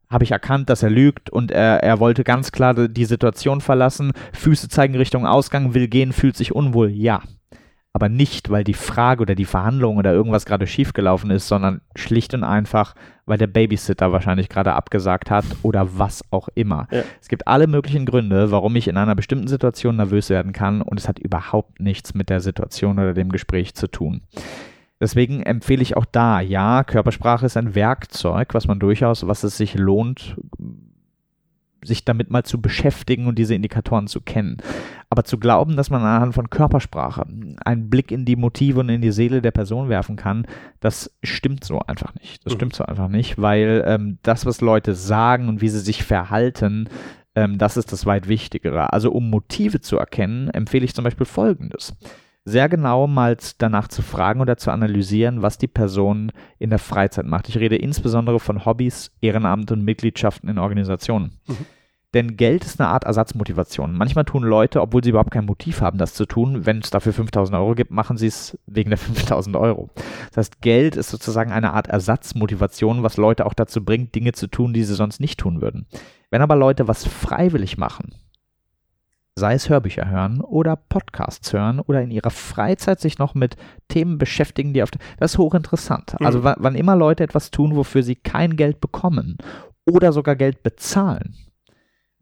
habe 0.08 0.24
ich 0.24 0.30
erkannt, 0.30 0.70
dass 0.70 0.82
er 0.82 0.90
lügt 0.90 1.28
und 1.28 1.50
er, 1.50 1.82
er 1.82 1.98
wollte 1.98 2.24
ganz 2.24 2.52
klar 2.52 2.74
die 2.88 3.04
Situation 3.04 3.60
verlassen, 3.60 4.12
Füße 4.32 4.68
zeigen 4.68 4.94
Richtung 4.94 5.26
Ausgang, 5.26 5.74
will 5.74 5.88
gehen, 5.88 6.12
fühlt 6.12 6.36
sich 6.36 6.54
unwohl. 6.54 6.90
Ja, 6.90 7.22
aber 7.94 8.08
nicht, 8.08 8.50
weil 8.50 8.64
die 8.64 8.74
Frage 8.74 9.22
oder 9.22 9.36
die 9.36 9.44
Verhandlung 9.44 9.96
oder 9.98 10.12
irgendwas 10.12 10.44
gerade 10.44 10.66
schiefgelaufen 10.66 11.30
ist, 11.30 11.46
sondern 11.46 11.80
schlicht 11.94 12.34
und 12.34 12.42
einfach, 12.42 12.96
weil 13.24 13.38
der 13.38 13.46
Babysitter 13.46 14.10
wahrscheinlich 14.10 14.48
gerade 14.48 14.74
abgesagt 14.74 15.30
hat 15.30 15.44
oder 15.62 15.96
was 15.96 16.22
auch 16.32 16.48
immer. 16.56 16.88
Ja. 16.90 17.04
Es 17.22 17.28
gibt 17.28 17.46
alle 17.46 17.68
möglichen 17.68 18.04
Gründe, 18.04 18.50
warum 18.50 18.74
ich 18.74 18.88
in 18.88 18.96
einer 18.96 19.14
bestimmten 19.14 19.46
Situation 19.46 19.94
nervös 19.94 20.28
werden 20.28 20.52
kann 20.52 20.82
und 20.82 20.98
es 20.98 21.08
hat 21.08 21.20
überhaupt 21.20 21.78
nichts 21.78 22.14
mit 22.14 22.30
der 22.30 22.40
Situation 22.40 22.98
oder 22.98 23.14
dem 23.14 23.30
Gespräch 23.30 23.74
zu 23.74 23.86
tun. 23.86 24.22
Deswegen 25.00 25.44
empfehle 25.44 25.82
ich 25.82 25.96
auch 25.96 26.06
da, 26.06 26.40
ja, 26.40 26.82
Körpersprache 26.82 27.46
ist 27.46 27.56
ein 27.56 27.76
Werkzeug, 27.76 28.54
was 28.54 28.66
man 28.66 28.80
durchaus, 28.80 29.28
was 29.28 29.44
es 29.44 29.56
sich 29.56 29.74
lohnt, 29.74 30.36
sich 31.84 32.04
damit 32.04 32.30
mal 32.30 32.44
zu 32.44 32.60
beschäftigen 32.60 33.26
und 33.26 33.38
diese 33.38 33.54
Indikatoren 33.54 34.06
zu 34.06 34.20
kennen. 34.20 34.58
Aber 35.10 35.24
zu 35.24 35.38
glauben, 35.38 35.76
dass 35.76 35.90
man 35.90 36.02
anhand 36.02 36.34
von 36.34 36.50
Körpersprache 36.50 37.26
einen 37.64 37.90
Blick 37.90 38.10
in 38.10 38.24
die 38.24 38.36
Motive 38.36 38.80
und 38.80 38.88
in 38.88 39.02
die 39.02 39.12
Seele 39.12 39.42
der 39.42 39.50
Person 39.50 39.88
werfen 39.88 40.16
kann, 40.16 40.46
das 40.80 41.14
stimmt 41.22 41.64
so 41.64 41.80
einfach 41.80 42.14
nicht. 42.14 42.44
Das 42.44 42.54
mhm. 42.54 42.58
stimmt 42.58 42.74
so 42.74 42.84
einfach 42.84 43.08
nicht, 43.08 43.40
weil 43.40 43.84
ähm, 43.86 44.18
das, 44.22 44.46
was 44.46 44.60
Leute 44.60 44.94
sagen 44.94 45.48
und 45.48 45.60
wie 45.60 45.68
sie 45.68 45.80
sich 45.80 46.02
verhalten, 46.02 46.88
ähm, 47.34 47.58
das 47.58 47.76
ist 47.76 47.92
das 47.92 48.06
weit 48.06 48.28
Wichtigere. 48.28 48.92
Also 48.92 49.12
um 49.12 49.30
Motive 49.30 49.80
zu 49.80 49.98
erkennen, 49.98 50.48
empfehle 50.50 50.84
ich 50.84 50.94
zum 50.94 51.04
Beispiel 51.04 51.26
Folgendes 51.26 51.94
sehr 52.44 52.68
genau 52.68 53.06
mal 53.06 53.36
danach 53.58 53.88
zu 53.88 54.02
fragen 54.02 54.40
oder 54.40 54.56
zu 54.56 54.70
analysieren, 54.70 55.42
was 55.42 55.56
die 55.56 55.66
Person 55.66 56.30
in 56.58 56.70
der 56.70 56.78
Freizeit 56.78 57.26
macht. 57.26 57.48
Ich 57.48 57.58
rede 57.58 57.76
insbesondere 57.76 58.38
von 58.38 58.64
Hobbys, 58.66 59.12
Ehrenamt 59.20 59.72
und 59.72 59.82
Mitgliedschaften 59.82 60.48
in 60.50 60.58
Organisationen. 60.58 61.38
Mhm. 61.46 61.66
Denn 62.14 62.36
Geld 62.36 62.64
ist 62.64 62.80
eine 62.80 62.88
Art 62.88 63.04
Ersatzmotivation. 63.04 63.92
Manchmal 63.92 64.24
tun 64.24 64.44
Leute, 64.44 64.80
obwohl 64.80 65.02
sie 65.02 65.10
überhaupt 65.10 65.32
kein 65.32 65.46
Motiv 65.46 65.80
haben, 65.80 65.98
das 65.98 66.14
zu 66.14 66.26
tun, 66.26 66.64
wenn 66.64 66.78
es 66.78 66.90
dafür 66.90 67.12
5000 67.12 67.58
Euro 67.58 67.74
gibt, 67.74 67.90
machen 67.90 68.16
sie 68.16 68.28
es 68.28 68.56
wegen 68.66 68.90
der 68.90 68.98
5000 68.98 69.56
Euro. 69.56 69.90
Das 70.28 70.36
heißt, 70.38 70.62
Geld 70.62 70.96
ist 70.96 71.10
sozusagen 71.10 71.50
eine 71.50 71.72
Art 71.72 71.88
Ersatzmotivation, 71.88 73.02
was 73.02 73.16
Leute 73.16 73.44
auch 73.44 73.54
dazu 73.54 73.84
bringt, 73.84 74.14
Dinge 74.14 74.32
zu 74.32 74.46
tun, 74.46 74.72
die 74.72 74.84
sie 74.84 74.94
sonst 74.94 75.20
nicht 75.20 75.40
tun 75.40 75.60
würden. 75.60 75.86
Wenn 76.30 76.40
aber 76.40 76.56
Leute 76.56 76.86
was 76.86 77.04
freiwillig 77.04 77.78
machen, 77.78 78.14
sei 79.36 79.54
es 79.54 79.68
Hörbücher 79.68 80.08
hören 80.08 80.40
oder 80.40 80.76
Podcasts 80.76 81.52
hören 81.52 81.80
oder 81.80 82.00
in 82.02 82.12
ihrer 82.12 82.30
Freizeit 82.30 83.00
sich 83.00 83.18
noch 83.18 83.34
mit 83.34 83.56
Themen 83.88 84.18
beschäftigen, 84.18 84.72
die 84.72 84.82
auf 84.82 84.92
das 84.92 85.32
ist 85.32 85.38
hochinteressant. 85.38 86.14
Mhm. 86.20 86.26
Also 86.26 86.44
wann 86.44 86.76
immer 86.76 86.94
Leute 86.94 87.24
etwas 87.24 87.50
tun, 87.50 87.74
wofür 87.74 88.04
sie 88.04 88.14
kein 88.14 88.56
Geld 88.56 88.80
bekommen 88.80 89.36
oder 89.90 90.12
sogar 90.12 90.36
Geld 90.36 90.62
bezahlen, 90.62 91.34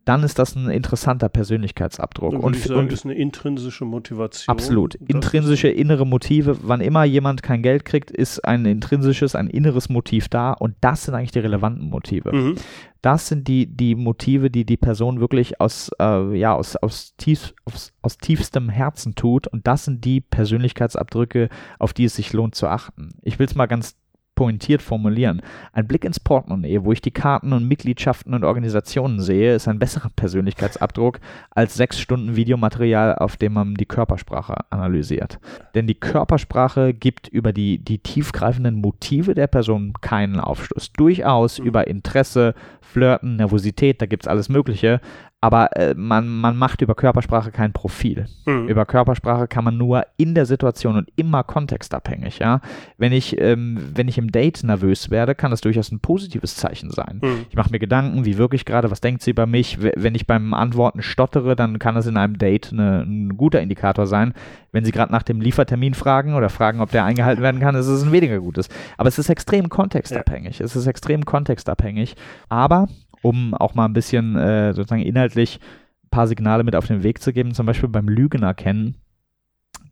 dann 0.05 0.25
ist 0.25 0.39
das 0.39 0.57
ein 0.57 0.69
interessanter 0.69 1.29
Persönlichkeitsabdruck. 1.29 2.35
Und, 2.35 2.57
ich 2.57 2.65
sagen, 2.65 2.81
und 2.81 2.93
ist 2.93 3.05
eine 3.05 3.15
intrinsische 3.15 3.85
Motivation. 3.85 4.53
Absolut. 4.53 4.95
Intrinsische 5.07 5.69
innere 5.69 6.07
Motive. 6.07 6.59
Wann 6.63 6.81
immer 6.81 7.05
jemand 7.05 7.43
kein 7.43 7.63
Geld 7.63 7.85
kriegt, 7.85 8.11
ist 8.11 8.45
ein 8.45 8.65
intrinsisches, 8.67 9.35
ein 9.37 9.47
inneres 9.47 9.89
Motiv 9.89 10.29
da. 10.29 10.53
Und 10.53 10.75
das 10.81 11.05
sind 11.05 11.15
eigentlich 11.15 11.31
die 11.31 11.39
relevanten 11.39 11.89
Motive. 11.89 12.33
Mhm. 12.35 12.55
Das 13.01 13.29
sind 13.29 13.47
die, 13.49 13.67
die 13.67 13.95
Motive, 13.95 14.51
die 14.51 14.65
die 14.65 14.77
Person 14.77 15.21
wirklich 15.21 15.61
aus, 15.61 15.91
äh, 16.01 16.37
ja, 16.37 16.55
aus, 16.55 16.77
aus, 16.77 17.15
tief, 17.17 17.55
aus, 17.65 17.93
aus 18.03 18.19
tiefstem 18.19 18.69
Herzen 18.69 19.15
tut. 19.15 19.47
Und 19.47 19.67
das 19.67 19.85
sind 19.85 20.05
die 20.05 20.21
Persönlichkeitsabdrücke, 20.21 21.49
auf 21.79 21.93
die 21.93 22.05
es 22.05 22.17
sich 22.17 22.33
lohnt 22.33 22.55
zu 22.55 22.67
achten. 22.67 23.11
Ich 23.23 23.39
will 23.39 23.47
es 23.47 23.55
mal 23.55 23.67
ganz 23.67 23.97
pointiert 24.43 24.83
formulieren. 24.83 25.41
Ein 25.73 25.87
Blick 25.87 26.05
ins 26.05 26.19
Portemonnaie, 26.19 26.83
wo 26.83 26.91
ich 26.91 27.01
die 27.01 27.13
Karten 27.13 27.53
und 27.53 27.69
Mitgliedschaften 27.69 28.35
und 28.35 28.43
Organisationen 28.43 29.21
sehe, 29.21 29.55
ist 29.55 29.69
ein 29.69 29.79
besserer 29.79 30.11
Persönlichkeitsabdruck 30.17 31.21
als 31.53 31.75
sechs 31.75 32.01
Stunden 32.01 32.35
Videomaterial, 32.35 33.15
auf 33.15 33.37
dem 33.37 33.53
man 33.53 33.77
die 33.77 33.87
Körpersprache 33.87 34.57
analysiert. 34.71 35.39
Denn 35.77 35.87
die 35.87 35.95
Körpersprache 35.95 36.93
gibt 36.93 37.29
über 37.29 37.53
die, 37.53 37.79
die 37.79 37.99
tiefgreifenden 37.99 38.81
Motive 38.81 39.35
der 39.35 39.47
Person 39.47 39.93
keinen 40.01 40.41
Aufschluss. 40.41 40.93
Durchaus 40.93 41.61
mhm. 41.61 41.67
über 41.67 41.87
Interesse, 41.87 42.55
Flirten, 42.81 43.37
Nervosität, 43.37 44.03
da 44.03 44.07
gibt 44.07 44.25
es 44.25 44.29
alles 44.29 44.49
Mögliche, 44.49 45.01
aber 45.43 45.77
äh, 45.77 45.95
man, 45.97 46.29
man 46.29 46.57
macht 46.57 46.83
über 46.83 46.95
Körpersprache 46.95 47.51
kein 47.51 47.73
Profil. 47.73 48.27
Mhm. 48.47 48.69
Über 48.69 48.87
Körpersprache 48.87 49.49
kann 49.49 49.65
man 49.65 49.77
nur 49.77 50.07
in 50.17 50.37
der 50.37 50.47
Situation 50.47 50.97
und 50.97 51.11
immer 51.17 51.43
kontextabhängig, 51.43 52.39
ja. 52.39 52.61
Wenn 52.97 53.13
ich, 53.13 53.41
ähm, 53.41 53.77
wenn 53.93 54.07
ich 54.07 54.19
im 54.19 54.31
Date 54.31 54.63
nervös 54.63 55.11
werde, 55.11 55.35
kann 55.35 55.51
das 55.51 55.61
durchaus 55.61 55.91
ein 55.91 55.99
positives 55.99 56.55
Zeichen 56.55 56.91
sein. 56.91 57.19
Mhm. 57.21 57.47
Ich 57.51 57.57
mache 57.57 57.73
mir 57.73 57.81
Gedanken, 57.81 58.25
wie 58.25 58.39
wirklich 58.39 58.65
gerade, 58.65 58.93
was 58.93 59.01
denkt 59.01 59.23
sie 59.23 59.33
über 59.33 59.47
mich? 59.47 59.79
Wenn 59.83 60.15
ich 60.15 60.29
beim 60.29 60.55
Antworten 60.55 61.03
stottere, 61.03 61.57
dann 61.57 61.81
kann 61.81 61.97
das 61.97 62.07
in 62.07 62.17
einem 62.17 62.39
Date 62.39 62.71
eine, 62.73 63.03
ein 63.03 63.37
guter 63.37 63.61
Indikator 63.61 64.07
sein. 64.07 64.35
Wenn 64.71 64.85
sie 64.85 64.93
gerade 64.93 65.11
nach 65.11 65.25
dem 65.25 65.41
Liefertermin 65.41 65.95
fragen 65.95 66.35
oder 66.35 66.51
fragen, 66.51 66.81
ob 66.81 66.93
der 66.93 67.05
eingehalten 67.05 67.43
werden 67.43 67.61
kann, 67.61 67.75
ist 67.75 67.89
es 67.89 68.05
ein 68.05 68.13
weniger 68.13 68.39
gutes. 68.39 68.69
Aber 68.97 69.09
es 69.09 69.19
ist 69.19 69.29
extrem 69.29 69.69
kontextabhängig. 69.69 70.61
Ja. 70.61 70.65
Es 70.65 70.77
ist 70.77 70.87
extrem 70.87 71.25
kontextabhängig. 71.25 72.15
Aber 72.49 72.87
um 73.23 73.55
auch 73.55 73.75
mal 73.75 73.87
ein 73.87 73.93
bisschen 73.93 74.37
äh, 74.37 74.75
sozusagen 74.75 75.03
inhaltlich 75.03 75.61
ein 76.05 76.11
paar 76.11 76.27
Signale 76.27 76.65
mit 76.65 76.77
auf 76.77 76.87
den 76.87 77.03
Weg 77.03 77.23
zu 77.23 77.33
geben. 77.33 77.55
Zum 77.55 77.67
Beispiel 77.67 77.89
beim 77.89 78.09
Lügen 78.09 78.43
erkennen 78.43 78.97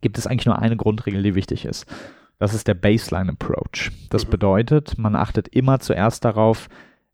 gibt 0.01 0.17
es 0.17 0.27
eigentlich 0.27 0.45
nur 0.45 0.59
eine 0.59 0.77
Grundregel, 0.77 1.23
die 1.23 1.35
wichtig 1.35 1.65
ist. 1.65 1.85
Das 2.39 2.53
ist 2.53 2.67
der 2.67 2.73
Baseline 2.73 3.31
Approach. 3.31 3.91
Das 4.09 4.25
mhm. 4.25 4.31
bedeutet, 4.31 4.97
man 4.97 5.15
achtet 5.15 5.47
immer 5.49 5.79
zuerst 5.79 6.25
darauf, 6.25 6.69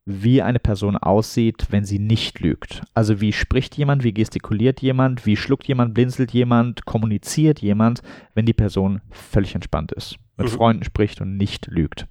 wie 0.05 0.41
eine 0.41 0.59
Person 0.59 0.95
aussieht, 0.95 1.67
wenn 1.69 1.83
sie 1.83 1.99
nicht 1.99 2.39
lügt. 2.39 2.81
Also 2.93 3.19
wie 3.19 3.33
spricht 3.33 3.75
jemand, 3.75 4.05
wie 4.05 4.13
gestikuliert 4.13 4.81
jemand, 4.81 5.25
wie 5.25 5.35
schluckt 5.35 5.67
jemand, 5.67 5.93
blinzelt 5.93 6.31
jemand, 6.31 6.85
kommuniziert 6.85 7.59
jemand, 7.59 8.01
wenn 8.33 8.45
die 8.45 8.53
Person 8.53 9.01
völlig 9.11 9.53
entspannt 9.53 9.91
ist, 9.91 10.15
mit 10.37 10.47
mhm. 10.47 10.51
Freunden 10.51 10.83
spricht 10.85 11.19
und 11.19 11.35
nicht 11.35 11.67
lügt. 11.67 12.07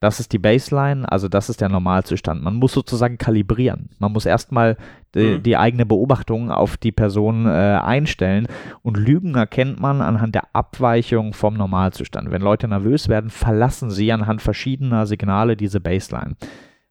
Das 0.00 0.20
ist 0.20 0.32
die 0.32 0.38
Baseline, 0.38 1.10
also 1.10 1.28
das 1.28 1.48
ist 1.48 1.60
der 1.60 1.68
Normalzustand. 1.68 2.40
Man 2.40 2.54
muss 2.54 2.72
sozusagen 2.72 3.18
kalibrieren. 3.18 3.90
Man 3.98 4.12
muss 4.12 4.26
erstmal 4.26 4.76
die, 5.16 5.38
mhm. 5.38 5.42
die 5.42 5.56
eigene 5.56 5.86
Beobachtung 5.86 6.52
auf 6.52 6.76
die 6.76 6.92
Person 6.92 7.46
äh, 7.46 7.48
einstellen. 7.48 8.46
Und 8.82 8.96
Lügen 8.96 9.34
erkennt 9.34 9.80
man 9.80 10.00
anhand 10.00 10.36
der 10.36 10.54
Abweichung 10.54 11.32
vom 11.32 11.54
Normalzustand. 11.54 12.30
Wenn 12.30 12.42
Leute 12.42 12.68
nervös 12.68 13.08
werden, 13.08 13.28
verlassen 13.28 13.90
sie 13.90 14.12
anhand 14.12 14.40
verschiedener 14.40 15.04
Signale 15.06 15.56
diese 15.56 15.80
Baseline. 15.80 16.36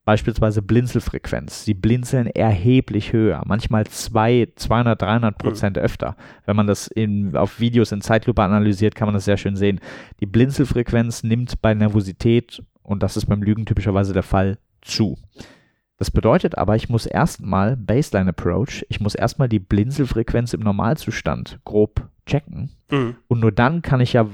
Beispielsweise 0.04 0.62
Blinzelfrequenz. 0.62 1.64
Sie 1.64 1.74
blinzeln 1.74 2.28
erheblich 2.28 3.14
höher, 3.14 3.44
manchmal 3.46 3.86
zwei, 3.88 4.48
200, 4.56 5.02
300 5.02 5.38
Prozent 5.38 5.78
mhm. 5.78 5.84
öfter. 5.84 6.18
Wenn 6.46 6.58
man 6.58 6.68
das 6.68 6.88
in, 6.88 7.38
auf 7.38 7.62
Videos 7.62 7.94
in 7.94 8.02
Zeitlupe 8.02 8.42
analysiert, 8.42 8.96
kann 8.96 9.08
man 9.08 9.16
das 9.16 9.26
sehr 9.26 9.38
schön 9.38 9.56
sehen. 9.56 9.80
Die 10.20 10.26
Blinzelfrequenz 10.26 11.24
nimmt 11.24 11.62
bei 11.62 11.74
Nervosität, 11.74 12.64
und 12.88 13.04
das 13.04 13.18
ist 13.18 13.26
beim 13.26 13.44
Lügen 13.44 13.66
typischerweise 13.66 14.14
der 14.14 14.24
Fall, 14.24 14.58
zu. 14.82 15.18
Das 15.98 16.10
bedeutet 16.12 16.58
aber, 16.58 16.76
ich 16.76 16.90
muss 16.90 17.06
erstmal 17.06 17.76
Baseline 17.76 18.30
Approach, 18.30 18.86
ich 18.88 19.02
muss 19.02 19.16
erstmal 19.16 19.50
die 19.50 19.60
Blinzelfrequenz 19.60 20.54
im 20.54 20.62
Normalzustand 20.62 21.60
grob 21.66 22.08
checken. 22.26 22.70
Mhm. 22.90 23.16
Und 23.28 23.40
nur 23.40 23.52
dann 23.52 23.82
kann 23.82 24.00
ich 24.00 24.14
ja 24.14 24.28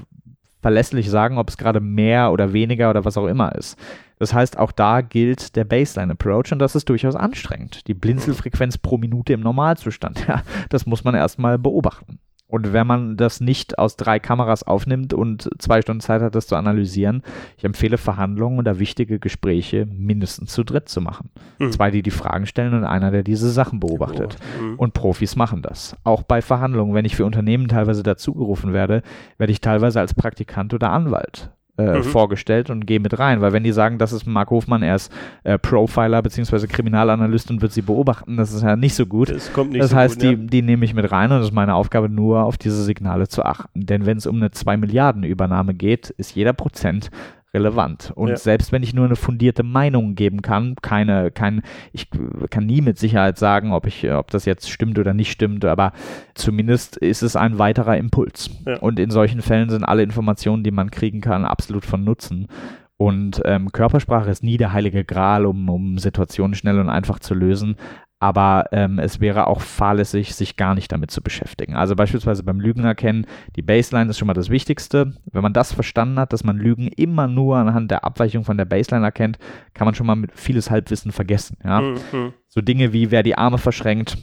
verlässlich 0.60 1.10
sagen, 1.10 1.38
ob 1.38 1.48
es 1.48 1.56
gerade 1.56 1.80
mehr 1.80 2.32
oder 2.32 2.52
weniger 2.52 2.90
oder 2.90 3.04
was 3.04 3.18
auch 3.18 3.26
immer 3.26 3.54
ist. 3.54 3.76
Das 4.18 4.32
heißt, 4.32 4.58
auch 4.58 4.72
da 4.72 5.00
gilt 5.00 5.56
der 5.56 5.64
Baseline-Approach 5.64 6.52
und 6.52 6.58
das 6.58 6.76
ist 6.76 6.88
durchaus 6.88 7.16
anstrengend. 7.16 7.88
Die 7.88 7.94
Blinzelfrequenz 7.94 8.78
pro 8.78 8.96
Minute 8.96 9.32
im 9.32 9.40
Normalzustand, 9.40 10.24
ja, 10.28 10.42
das 10.68 10.86
muss 10.86 11.02
man 11.02 11.14
erstmal 11.14 11.58
beobachten. 11.58 12.18
Und 12.46 12.72
wenn 12.72 12.86
man 12.86 13.16
das 13.16 13.40
nicht 13.40 13.78
aus 13.78 13.96
drei 13.96 14.18
Kameras 14.18 14.62
aufnimmt 14.62 15.14
und 15.14 15.48
zwei 15.58 15.80
Stunden 15.80 16.00
Zeit 16.00 16.22
hat, 16.22 16.34
das 16.34 16.46
zu 16.46 16.56
analysieren, 16.56 17.22
ich 17.56 17.64
empfehle 17.64 17.96
Verhandlungen 17.96 18.58
oder 18.58 18.78
wichtige 18.78 19.18
Gespräche 19.18 19.86
mindestens 19.86 20.52
zu 20.52 20.62
dritt 20.62 20.88
zu 20.88 21.00
machen. 21.00 21.30
Mhm. 21.58 21.72
Zwei, 21.72 21.90
die 21.90 22.02
die 22.02 22.10
Fragen 22.10 22.46
stellen 22.46 22.74
und 22.74 22.84
einer, 22.84 23.10
der 23.10 23.22
diese 23.22 23.50
Sachen 23.50 23.80
beobachtet. 23.80 24.36
Mhm. 24.60 24.78
Und 24.78 24.92
Profis 24.92 25.36
machen 25.36 25.62
das. 25.62 25.96
Auch 26.04 26.22
bei 26.22 26.42
Verhandlungen, 26.42 26.94
wenn 26.94 27.06
ich 27.06 27.16
für 27.16 27.24
Unternehmen 27.24 27.68
teilweise 27.68 28.02
dazugerufen 28.02 28.72
werde, 28.72 29.02
werde 29.38 29.52
ich 29.52 29.60
teilweise 29.60 30.00
als 30.00 30.14
Praktikant 30.14 30.74
oder 30.74 30.90
Anwalt 30.90 31.50
äh, 31.76 31.98
mhm. 31.98 32.02
vorgestellt 32.04 32.70
und 32.70 32.86
gehe 32.86 33.00
mit 33.00 33.18
rein, 33.18 33.40
weil 33.40 33.52
wenn 33.52 33.64
die 33.64 33.72
sagen, 33.72 33.98
das 33.98 34.12
ist 34.12 34.26
Mark 34.26 34.50
Hofmann, 34.50 34.82
er 34.82 34.96
ist 34.96 35.12
äh, 35.42 35.58
Profiler 35.58 36.22
bzw. 36.22 36.66
Kriminalanalyst 36.66 37.50
und 37.50 37.62
wird 37.62 37.72
sie 37.72 37.82
beobachten, 37.82 38.36
das 38.36 38.52
ist 38.52 38.62
ja 38.62 38.76
nicht 38.76 38.94
so 38.94 39.06
gut. 39.06 39.30
Das, 39.30 39.52
kommt 39.52 39.72
nicht 39.72 39.82
das 39.82 39.90
so 39.90 39.96
heißt, 39.96 40.20
gut, 40.20 40.22
die, 40.22 40.30
ja. 40.30 40.36
die 40.36 40.62
nehme 40.62 40.84
ich 40.84 40.94
mit 40.94 41.10
rein 41.10 41.32
und 41.32 41.38
es 41.38 41.46
ist 41.46 41.52
meine 41.52 41.74
Aufgabe 41.74 42.08
nur 42.08 42.44
auf 42.44 42.58
diese 42.58 42.82
Signale 42.84 43.28
zu 43.28 43.44
achten. 43.44 43.86
Denn 43.86 44.06
wenn 44.06 44.18
es 44.18 44.26
um 44.26 44.36
eine 44.36 44.50
2 44.50 44.76
Milliarden 44.76 45.24
Übernahme 45.24 45.74
geht, 45.74 46.10
ist 46.10 46.34
jeder 46.34 46.52
Prozent 46.52 47.10
relevant. 47.54 48.12
Und 48.14 48.30
ja. 48.30 48.36
selbst 48.36 48.72
wenn 48.72 48.82
ich 48.82 48.92
nur 48.92 49.06
eine 49.06 49.16
fundierte 49.16 49.62
Meinung 49.62 50.14
geben 50.14 50.42
kann, 50.42 50.76
keine, 50.82 51.30
kein, 51.30 51.62
ich 51.92 52.08
kann 52.50 52.66
nie 52.66 52.80
mit 52.80 52.98
Sicherheit 52.98 53.38
sagen, 53.38 53.72
ob 53.72 53.86
ich, 53.86 54.10
ob 54.10 54.30
das 54.30 54.44
jetzt 54.44 54.70
stimmt 54.70 54.98
oder 54.98 55.14
nicht 55.14 55.30
stimmt, 55.30 55.64
aber 55.64 55.92
zumindest 56.34 56.96
ist 56.96 57.22
es 57.22 57.36
ein 57.36 57.58
weiterer 57.58 57.96
Impuls. 57.96 58.50
Ja. 58.66 58.78
Und 58.78 58.98
in 58.98 59.10
solchen 59.10 59.40
Fällen 59.40 59.70
sind 59.70 59.84
alle 59.84 60.02
Informationen, 60.02 60.64
die 60.64 60.72
man 60.72 60.90
kriegen 60.90 61.20
kann, 61.20 61.44
absolut 61.44 61.84
von 61.84 62.04
Nutzen. 62.04 62.48
Und 62.96 63.42
ähm, 63.44 63.72
Körpersprache 63.72 64.30
ist 64.30 64.44
nie 64.44 64.56
der 64.56 64.72
heilige 64.72 65.04
Gral, 65.04 65.46
um, 65.46 65.68
um 65.68 65.98
Situationen 65.98 66.54
schnell 66.54 66.78
und 66.78 66.88
einfach 66.88 67.18
zu 67.18 67.34
lösen 67.34 67.76
aber 68.24 68.64
ähm, 68.72 68.98
es 68.98 69.20
wäre 69.20 69.48
auch 69.48 69.60
fahrlässig, 69.60 70.34
sich 70.34 70.56
gar 70.56 70.74
nicht 70.74 70.90
damit 70.90 71.10
zu 71.10 71.20
beschäftigen. 71.20 71.76
Also 71.76 71.94
beispielsweise 71.94 72.42
beim 72.42 72.58
Lügen 72.58 72.82
erkennen, 72.82 73.26
die 73.54 73.60
Baseline 73.60 74.08
ist 74.08 74.18
schon 74.18 74.28
mal 74.28 74.32
das 74.32 74.48
Wichtigste. 74.48 75.12
Wenn 75.30 75.42
man 75.42 75.52
das 75.52 75.74
verstanden 75.74 76.18
hat, 76.18 76.32
dass 76.32 76.42
man 76.42 76.56
Lügen 76.56 76.88
immer 76.88 77.26
nur 77.26 77.58
anhand 77.58 77.90
der 77.90 78.02
Abweichung 78.02 78.42
von 78.42 78.56
der 78.56 78.64
Baseline 78.64 79.04
erkennt, 79.04 79.38
kann 79.74 79.84
man 79.84 79.94
schon 79.94 80.06
mal 80.06 80.16
mit 80.16 80.32
vieles 80.32 80.70
Halbwissen 80.70 81.12
vergessen. 81.12 81.58
Ja? 81.62 81.82
Mhm. 81.82 82.32
So 82.48 82.62
Dinge 82.62 82.94
wie, 82.94 83.10
wer 83.10 83.22
die 83.22 83.36
Arme 83.36 83.58
verschränkt, 83.58 84.16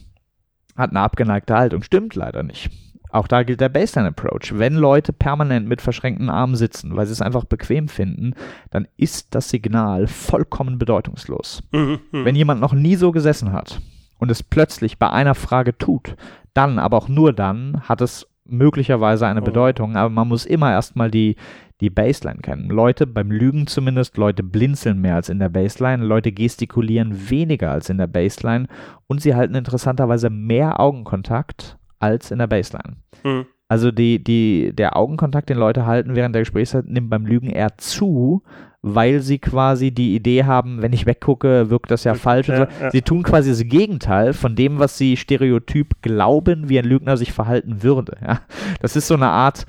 hat 0.76 0.90
eine 0.90 1.02
abgeneigte 1.02 1.56
Haltung. 1.56 1.84
Stimmt 1.84 2.16
leider 2.16 2.42
nicht. 2.42 2.72
Auch 3.12 3.28
da 3.28 3.44
gilt 3.44 3.62
der 3.62 3.70
Baseline-Approach. 3.70 4.58
Wenn 4.58 4.76
Leute 4.76 5.14
permanent 5.14 5.68
mit 5.68 5.82
verschränkten 5.82 6.30
Armen 6.30 6.56
sitzen, 6.56 6.96
weil 6.96 7.06
sie 7.06 7.12
es 7.14 7.22
einfach 7.22 7.44
bequem 7.44 7.88
finden, 7.88 8.34
dann 8.70 8.88
ist 8.98 9.36
das 9.36 9.50
Signal 9.50 10.08
vollkommen 10.08 10.78
bedeutungslos. 10.78 11.62
Mhm, 11.72 12.00
mh. 12.12 12.26
Wenn 12.26 12.36
jemand 12.36 12.62
noch 12.62 12.74
nie 12.74 12.96
so 12.96 13.12
gesessen 13.12 13.52
hat 13.52 13.82
und 14.20 14.32
es 14.32 14.44
plötzlich 14.44 14.98
bei 14.98 15.10
einer 15.10 15.36
Frage 15.36 15.78
tut, 15.78 16.16
dann, 16.54 16.80
aber 16.80 16.98
auch 16.98 17.10
nur 17.10 17.34
dann, 17.34 17.82
hat 17.88 18.02
es 18.02 18.28
möglicherweise 18.46 19.28
eine 19.28 19.42
oh. 19.42 19.46
Bedeutung, 19.46 19.96
aber 19.96 20.10
man 20.10 20.28
muss 20.28 20.46
immer 20.46 20.72
erstmal 20.72 21.12
die, 21.12 21.36
die 21.80 21.90
Baseline 21.90 22.40
kennen. 22.40 22.70
Leute, 22.70 23.08
beim 23.08 23.32
Lügen 23.32 23.68
zumindest, 23.68 24.18
Leute 24.18 24.44
blinzeln 24.44 25.02
mehr 25.02 25.16
als 25.16 25.30
in 25.30 25.40
der 25.40 25.50
Baseline, 25.50 26.06
Leute 26.06 26.32
gestikulieren 26.32 27.30
weniger 27.30 27.72
als 27.72 27.90
in 27.90 27.98
der 27.98 28.08
Baseline 28.08 28.68
und 29.08 29.22
sie 29.22 29.36
halten 29.36 29.56
interessanterweise 29.56 30.30
mehr 30.30 30.80
Augenkontakt 30.80 31.78
als 32.00 32.32
in 32.32 32.40
der 32.40 32.48
Baseline. 32.48 32.98
Mhm. 33.24 33.46
Also 33.68 33.92
die, 33.92 34.22
die, 34.22 34.74
der 34.74 34.98
Augenkontakt, 34.98 35.50
den 35.50 35.58
Leute 35.58 35.86
halten 35.86 36.16
während 36.16 36.36
der 36.36 36.42
Gesprächszeit, 36.42 36.88
nimmt 36.88 37.10
beim 37.10 37.26
Lügen 37.26 37.50
eher 37.50 37.78
zu, 37.78 38.44
weil 38.82 39.22
sie 39.22 39.40
quasi 39.40 39.92
die 39.92 40.16
Idee 40.16 40.44
haben, 40.44 40.82
wenn 40.82 40.92
ich 40.92 41.06
weggucke, 41.06 41.70
wirkt 41.70 41.90
das 41.92 42.04
ja 42.04 42.16
falsch. 42.16 42.50
Ja, 42.50 42.58
so. 42.58 42.64
ja. 42.82 42.92
Sie 42.92 43.02
tun 43.02 43.24
quasi 43.24 43.50
das 43.50 43.64
Gegenteil 43.64 44.34
von 44.34 44.56
dem, 44.56 44.80
was 44.80 44.98
sie 44.98 45.16
stereotyp 45.16 46.02
glauben, 46.02 46.68
wie 46.68 46.80
ein 46.80 46.86
Lügner 46.86 47.16
sich 47.16 47.32
verhalten 47.32 47.84
würde. 47.84 48.18
Ja? 48.22 48.42
Das 48.82 48.96
ist 48.96 49.08
so 49.08 49.14
eine 49.14 49.30
Art, 49.30 49.66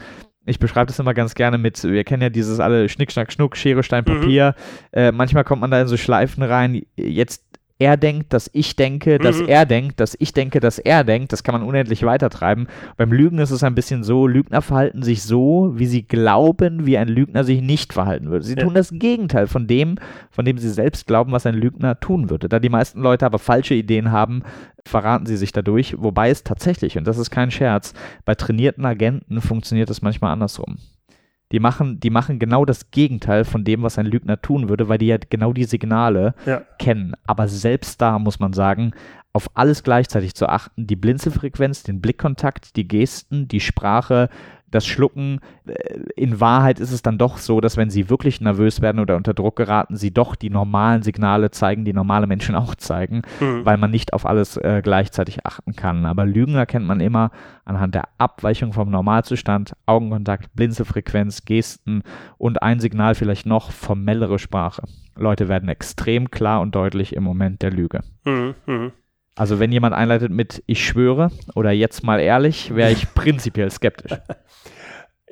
ich 0.46 0.58
beschreibe 0.58 0.86
das 0.86 0.98
immer 0.98 1.14
ganz 1.14 1.34
gerne 1.34 1.58
mit, 1.58 1.82
wir 1.84 2.04
kennen 2.04 2.22
ja 2.22 2.30
dieses 2.30 2.58
alle 2.58 2.88
Schnick, 2.88 3.12
Schnack, 3.12 3.32
Schnuck, 3.32 3.56
Schere, 3.56 3.82
Stein, 3.82 4.04
mhm. 4.06 4.14
Papier. 4.14 4.54
Mhm. 4.92 4.98
Äh, 4.98 5.12
manchmal 5.12 5.44
kommt 5.44 5.60
man 5.60 5.70
da 5.70 5.80
in 5.80 5.86
so 5.86 5.96
Schleifen 5.96 6.42
rein. 6.42 6.82
Jetzt 6.96 7.44
er 7.82 7.96
denkt, 7.96 8.32
dass 8.32 8.48
ich 8.52 8.76
denke, 8.76 9.18
dass 9.18 9.40
mhm. 9.40 9.48
er 9.48 9.66
denkt, 9.66 9.98
dass 9.98 10.16
ich 10.20 10.32
denke, 10.32 10.60
dass 10.60 10.78
er 10.78 11.02
denkt. 11.02 11.32
Das 11.32 11.42
kann 11.42 11.52
man 11.52 11.68
unendlich 11.68 12.04
weitertreiben. 12.04 12.68
Beim 12.96 13.12
Lügen 13.12 13.38
ist 13.38 13.50
es 13.50 13.64
ein 13.64 13.74
bisschen 13.74 14.04
so, 14.04 14.28
Lügner 14.28 14.62
verhalten 14.62 15.02
sich 15.02 15.24
so, 15.24 15.72
wie 15.74 15.86
sie 15.86 16.04
glauben, 16.04 16.86
wie 16.86 16.96
ein 16.96 17.08
Lügner 17.08 17.42
sich 17.42 17.60
nicht 17.60 17.92
verhalten 17.92 18.30
würde. 18.30 18.44
Sie 18.44 18.54
ja. 18.54 18.62
tun 18.62 18.74
das 18.74 18.90
Gegenteil 18.92 19.48
von 19.48 19.66
dem, 19.66 19.96
von 20.30 20.44
dem 20.44 20.58
sie 20.58 20.70
selbst 20.70 21.08
glauben, 21.08 21.32
was 21.32 21.44
ein 21.44 21.56
Lügner 21.56 21.98
tun 21.98 22.30
würde. 22.30 22.48
Da 22.48 22.60
die 22.60 22.68
meisten 22.68 23.02
Leute 23.02 23.26
aber 23.26 23.40
falsche 23.40 23.74
Ideen 23.74 24.12
haben, 24.12 24.44
verraten 24.86 25.26
sie 25.26 25.36
sich 25.36 25.50
dadurch, 25.50 25.96
wobei 25.98 26.30
es 26.30 26.44
tatsächlich, 26.44 26.96
und 26.96 27.06
das 27.06 27.18
ist 27.18 27.30
kein 27.30 27.50
Scherz, 27.50 27.94
bei 28.24 28.36
trainierten 28.36 28.84
Agenten 28.84 29.40
funktioniert 29.40 29.90
es 29.90 30.02
manchmal 30.02 30.32
andersrum. 30.32 30.78
Die 31.52 31.60
machen, 31.60 32.00
die 32.00 32.10
machen 32.10 32.38
genau 32.38 32.64
das 32.64 32.90
Gegenteil 32.90 33.44
von 33.44 33.62
dem, 33.64 33.82
was 33.82 33.98
ein 33.98 34.06
Lügner 34.06 34.40
tun 34.40 34.68
würde, 34.68 34.88
weil 34.88 34.98
die 34.98 35.06
ja 35.06 35.18
genau 35.18 35.52
die 35.52 35.64
Signale 35.64 36.34
ja. 36.46 36.62
kennen. 36.78 37.14
Aber 37.26 37.46
selbst 37.46 38.00
da 38.00 38.18
muss 38.18 38.40
man 38.40 38.52
sagen, 38.52 38.92
auf 39.34 39.48
alles 39.54 39.82
gleichzeitig 39.82 40.34
zu 40.34 40.48
achten, 40.48 40.86
die 40.86 40.96
Blinzelfrequenz, 40.96 41.82
den 41.82 42.00
Blickkontakt, 42.00 42.76
die 42.76 42.88
Gesten, 42.88 43.48
die 43.48 43.60
Sprache, 43.60 44.28
das 44.72 44.86
Schlucken, 44.86 45.38
äh, 45.66 46.00
in 46.16 46.40
Wahrheit 46.40 46.80
ist 46.80 46.90
es 46.90 47.02
dann 47.02 47.18
doch 47.18 47.38
so, 47.38 47.60
dass 47.60 47.76
wenn 47.76 47.90
sie 47.90 48.10
wirklich 48.10 48.40
nervös 48.40 48.80
werden 48.80 48.98
oder 48.98 49.16
unter 49.16 49.34
Druck 49.34 49.56
geraten, 49.56 49.96
sie 49.96 50.12
doch 50.12 50.34
die 50.34 50.50
normalen 50.50 51.02
Signale 51.02 51.52
zeigen, 51.52 51.84
die 51.84 51.92
normale 51.92 52.26
Menschen 52.26 52.56
auch 52.56 52.74
zeigen, 52.74 53.22
mhm. 53.38 53.64
weil 53.64 53.76
man 53.76 53.90
nicht 53.90 54.12
auf 54.12 54.26
alles 54.26 54.56
äh, 54.56 54.80
gleichzeitig 54.82 55.46
achten 55.46 55.76
kann. 55.76 56.06
Aber 56.06 56.26
Lügen 56.26 56.54
erkennt 56.54 56.86
man 56.86 57.00
immer 57.00 57.30
anhand 57.64 57.94
der 57.94 58.08
Abweichung 58.18 58.72
vom 58.72 58.90
Normalzustand, 58.90 59.74
Augenkontakt, 59.86 60.54
Blinzelfrequenz, 60.54 61.44
Gesten 61.44 62.02
und 62.38 62.62
ein 62.62 62.80
Signal 62.80 63.14
vielleicht 63.14 63.46
noch 63.46 63.70
formellere 63.70 64.38
Sprache. 64.38 64.82
Leute 65.16 65.48
werden 65.48 65.68
extrem 65.68 66.30
klar 66.30 66.60
und 66.60 66.74
deutlich 66.74 67.14
im 67.14 67.22
Moment 67.22 67.62
der 67.62 67.70
Lüge. 67.70 68.00
Mhm. 68.24 68.54
Mhm. 68.66 68.92
Also 69.34 69.58
wenn 69.58 69.72
jemand 69.72 69.94
einleitet 69.94 70.30
mit 70.30 70.62
ich 70.66 70.84
schwöre 70.84 71.30
oder 71.54 71.70
jetzt 71.70 72.02
mal 72.02 72.20
ehrlich, 72.20 72.74
wäre 72.74 72.92
ich 72.92 73.14
prinzipiell 73.14 73.70
skeptisch. 73.70 74.18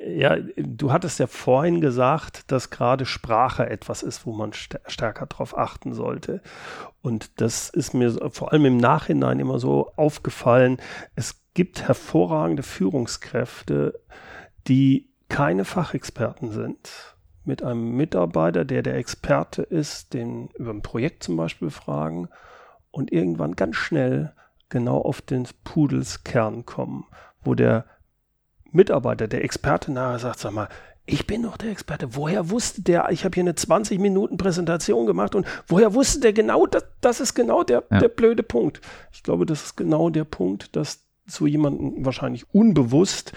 Ja, 0.03 0.37
du 0.57 0.91
hattest 0.91 1.19
ja 1.19 1.27
vorhin 1.27 1.79
gesagt, 1.79 2.51
dass 2.51 2.71
gerade 2.71 3.05
Sprache 3.05 3.69
etwas 3.69 4.01
ist, 4.01 4.25
wo 4.25 4.33
man 4.33 4.51
st 4.51 4.79
stärker 4.87 5.27
drauf 5.27 5.55
achten 5.55 5.93
sollte. 5.93 6.41
Und 7.03 7.39
das 7.39 7.69
ist 7.69 7.93
mir 7.93 8.11
vor 8.31 8.51
allem 8.51 8.65
im 8.65 8.77
Nachhinein 8.77 9.39
immer 9.39 9.59
so 9.59 9.91
aufgefallen. 9.95 10.77
Es 11.15 11.43
gibt 11.53 11.87
hervorragende 11.87 12.63
Führungskräfte, 12.63 13.99
die 14.67 15.07
keine 15.29 15.65
Fachexperten 15.65 16.51
sind. 16.51 17.15
Mit 17.43 17.61
einem 17.61 17.95
Mitarbeiter, 17.95 18.65
der 18.65 18.81
der 18.81 18.95
Experte 18.95 19.61
ist, 19.61 20.15
den 20.15 20.49
über 20.57 20.71
ein 20.71 20.81
Projekt 20.81 21.23
zum 21.23 21.37
Beispiel 21.37 21.69
fragen 21.69 22.29
und 22.91 23.11
irgendwann 23.11 23.55
ganz 23.55 23.75
schnell 23.77 24.33
genau 24.69 24.99
auf 24.99 25.21
den 25.21 25.47
Pudelskern 25.63 26.65
kommen, 26.65 27.05
wo 27.41 27.55
der 27.55 27.85
Mitarbeiter, 28.71 29.27
der 29.27 29.43
Experte 29.43 29.91
nachher 29.91 30.19
sagt, 30.19 30.39
sag 30.39 30.53
mal, 30.53 30.69
ich 31.05 31.27
bin 31.27 31.43
doch 31.43 31.57
der 31.57 31.71
Experte. 31.71 32.15
Woher 32.15 32.49
wusste 32.49 32.81
der, 32.83 33.09
ich 33.09 33.25
habe 33.25 33.33
hier 33.33 33.43
eine 33.43 33.55
20 33.55 33.99
Minuten 33.99 34.37
Präsentation 34.37 35.05
gemacht 35.05 35.35
und 35.35 35.45
woher 35.67 35.93
wusste 35.93 36.19
der 36.19 36.33
genau, 36.33 36.67
das, 36.67 36.85
das 37.01 37.19
ist 37.19 37.33
genau 37.33 37.63
der, 37.63 37.83
ja. 37.91 37.99
der 37.99 38.07
blöde 38.07 38.43
Punkt. 38.43 38.81
Ich 39.11 39.23
glaube, 39.23 39.45
das 39.45 39.63
ist 39.63 39.75
genau 39.75 40.09
der 40.09 40.23
Punkt, 40.23 40.75
dass 40.75 41.05
so 41.25 41.47
jemanden 41.47 42.05
wahrscheinlich 42.05 42.53
unbewusst 42.53 43.33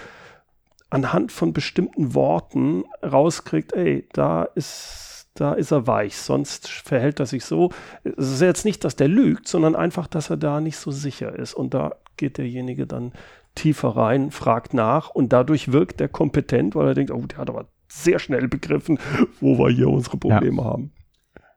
anhand 0.90 1.32
von 1.32 1.52
bestimmten 1.52 2.14
Worten 2.14 2.84
rauskriegt, 3.02 3.72
ey, 3.72 4.08
da 4.12 4.44
ist 4.44 5.13
da 5.34 5.52
ist 5.52 5.72
er 5.72 5.86
weich, 5.86 6.16
sonst 6.16 6.68
verhält 6.68 7.18
er 7.18 7.26
sich 7.26 7.44
so. 7.44 7.70
Es 8.04 8.30
ist 8.30 8.40
jetzt 8.40 8.64
nicht, 8.64 8.84
dass 8.84 8.94
der 8.94 9.08
lügt, 9.08 9.48
sondern 9.48 9.74
einfach, 9.74 10.06
dass 10.06 10.30
er 10.30 10.36
da 10.36 10.60
nicht 10.60 10.76
so 10.76 10.92
sicher 10.92 11.36
ist. 11.36 11.54
Und 11.54 11.74
da 11.74 11.96
geht 12.16 12.38
derjenige 12.38 12.86
dann 12.86 13.12
tiefer 13.56 13.90
rein, 13.90 14.30
fragt 14.30 14.74
nach 14.74 15.10
und 15.10 15.32
dadurch 15.32 15.72
wirkt 15.72 16.00
er 16.00 16.08
kompetent, 16.08 16.74
weil 16.74 16.88
er 16.88 16.94
denkt, 16.94 17.10
oh, 17.10 17.26
der 17.26 17.38
hat 17.38 17.50
aber 17.50 17.66
sehr 17.88 18.18
schnell 18.18 18.48
begriffen, 18.48 18.98
wo 19.40 19.58
wir 19.58 19.70
hier 19.70 19.88
unsere 19.88 20.16
Probleme 20.16 20.62
ja. 20.62 20.68
haben. 20.68 20.92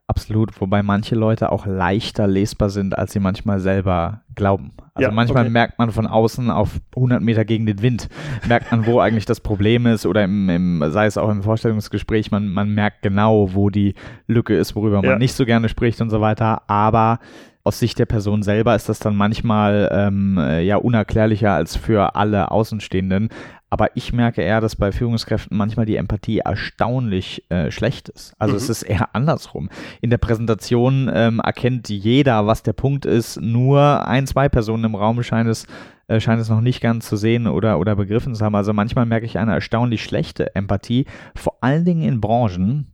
Absolut, 0.09 0.61
wobei 0.61 0.83
manche 0.83 1.15
Leute 1.15 1.51
auch 1.51 1.65
leichter 1.65 2.27
lesbar 2.27 2.69
sind, 2.69 2.97
als 2.97 3.11
sie 3.11 3.19
manchmal 3.19 3.59
selber 3.59 4.21
glauben. 4.35 4.71
Also 4.93 5.09
ja, 5.09 5.13
manchmal 5.13 5.43
okay. 5.43 5.51
merkt 5.51 5.79
man 5.79 5.91
von 5.91 6.07
außen 6.07 6.49
auf 6.49 6.79
100 6.95 7.21
Meter 7.21 7.43
gegen 7.43 7.65
den 7.65 7.81
Wind, 7.81 8.07
merkt 8.47 8.71
man, 8.71 8.85
wo 8.85 8.99
eigentlich 9.01 9.25
das 9.25 9.41
Problem 9.41 9.85
ist 9.85 10.05
oder 10.05 10.23
im, 10.23 10.49
im, 10.49 10.83
sei 10.91 11.07
es 11.07 11.17
auch 11.17 11.29
im 11.29 11.43
Vorstellungsgespräch, 11.43 12.31
man, 12.31 12.47
man 12.47 12.69
merkt 12.73 13.01
genau, 13.01 13.53
wo 13.53 13.69
die 13.69 13.95
Lücke 14.27 14.55
ist, 14.55 14.77
worüber 14.77 15.01
ja. 15.03 15.09
man 15.09 15.19
nicht 15.19 15.33
so 15.33 15.45
gerne 15.45 15.67
spricht 15.67 15.99
und 15.99 16.09
so 16.09 16.21
weiter. 16.21 16.61
Aber 16.67 17.19
aus 17.65 17.79
Sicht 17.79 17.99
der 17.99 18.05
Person 18.05 18.43
selber 18.43 18.75
ist 18.75 18.87
das 18.87 18.99
dann 18.99 19.17
manchmal 19.17 19.89
ähm, 19.91 20.39
ja 20.61 20.77
unerklärlicher 20.77 21.51
als 21.51 21.75
für 21.75 22.15
alle 22.15 22.49
Außenstehenden. 22.49 23.27
Aber 23.69 23.95
ich 23.95 24.13
merke 24.13 24.41
eher, 24.41 24.61
dass 24.61 24.77
bei 24.77 24.91
Führungskräften 24.91 25.57
manchmal 25.57 25.85
die 25.85 25.97
Empathie 25.97 26.39
erstaunlich 26.39 27.43
äh, 27.49 27.69
schlecht 27.69 28.07
ist. 28.07 28.33
Also 28.39 28.53
mhm. 28.53 28.57
es 28.57 28.69
ist 28.69 28.83
eher 28.83 29.13
andersrum. 29.13 29.69
In 29.99 30.09
der 30.09 30.19
Präsentation 30.19 31.11
ähm, 31.13 31.39
erkennt 31.39 31.89
jeder, 31.89 32.47
was 32.47 32.63
der 32.63 32.73
Punkt 32.73 33.05
ist. 33.05 33.41
Nur 33.41 34.07
ein, 34.07 34.25
zwei 34.25 34.47
Personen 34.47 34.85
im 34.85 34.95
Raum 34.95 35.21
scheint 35.21 35.49
es, 35.49 35.67
äh, 36.07 36.21
scheint 36.21 36.41
es 36.41 36.49
noch 36.49 36.61
nicht 36.61 36.79
ganz 36.79 37.09
zu 37.09 37.17
sehen 37.17 37.45
oder, 37.45 37.79
oder 37.79 37.97
begriffen 37.97 38.35
zu 38.35 38.45
haben. 38.45 38.55
Also 38.55 38.71
manchmal 38.71 39.05
merke 39.05 39.25
ich 39.25 39.37
eine 39.37 39.53
erstaunlich 39.53 40.03
schlechte 40.03 40.55
Empathie, 40.55 41.05
vor 41.35 41.57
allen 41.59 41.83
Dingen 41.83 42.03
in 42.03 42.21
Branchen, 42.21 42.93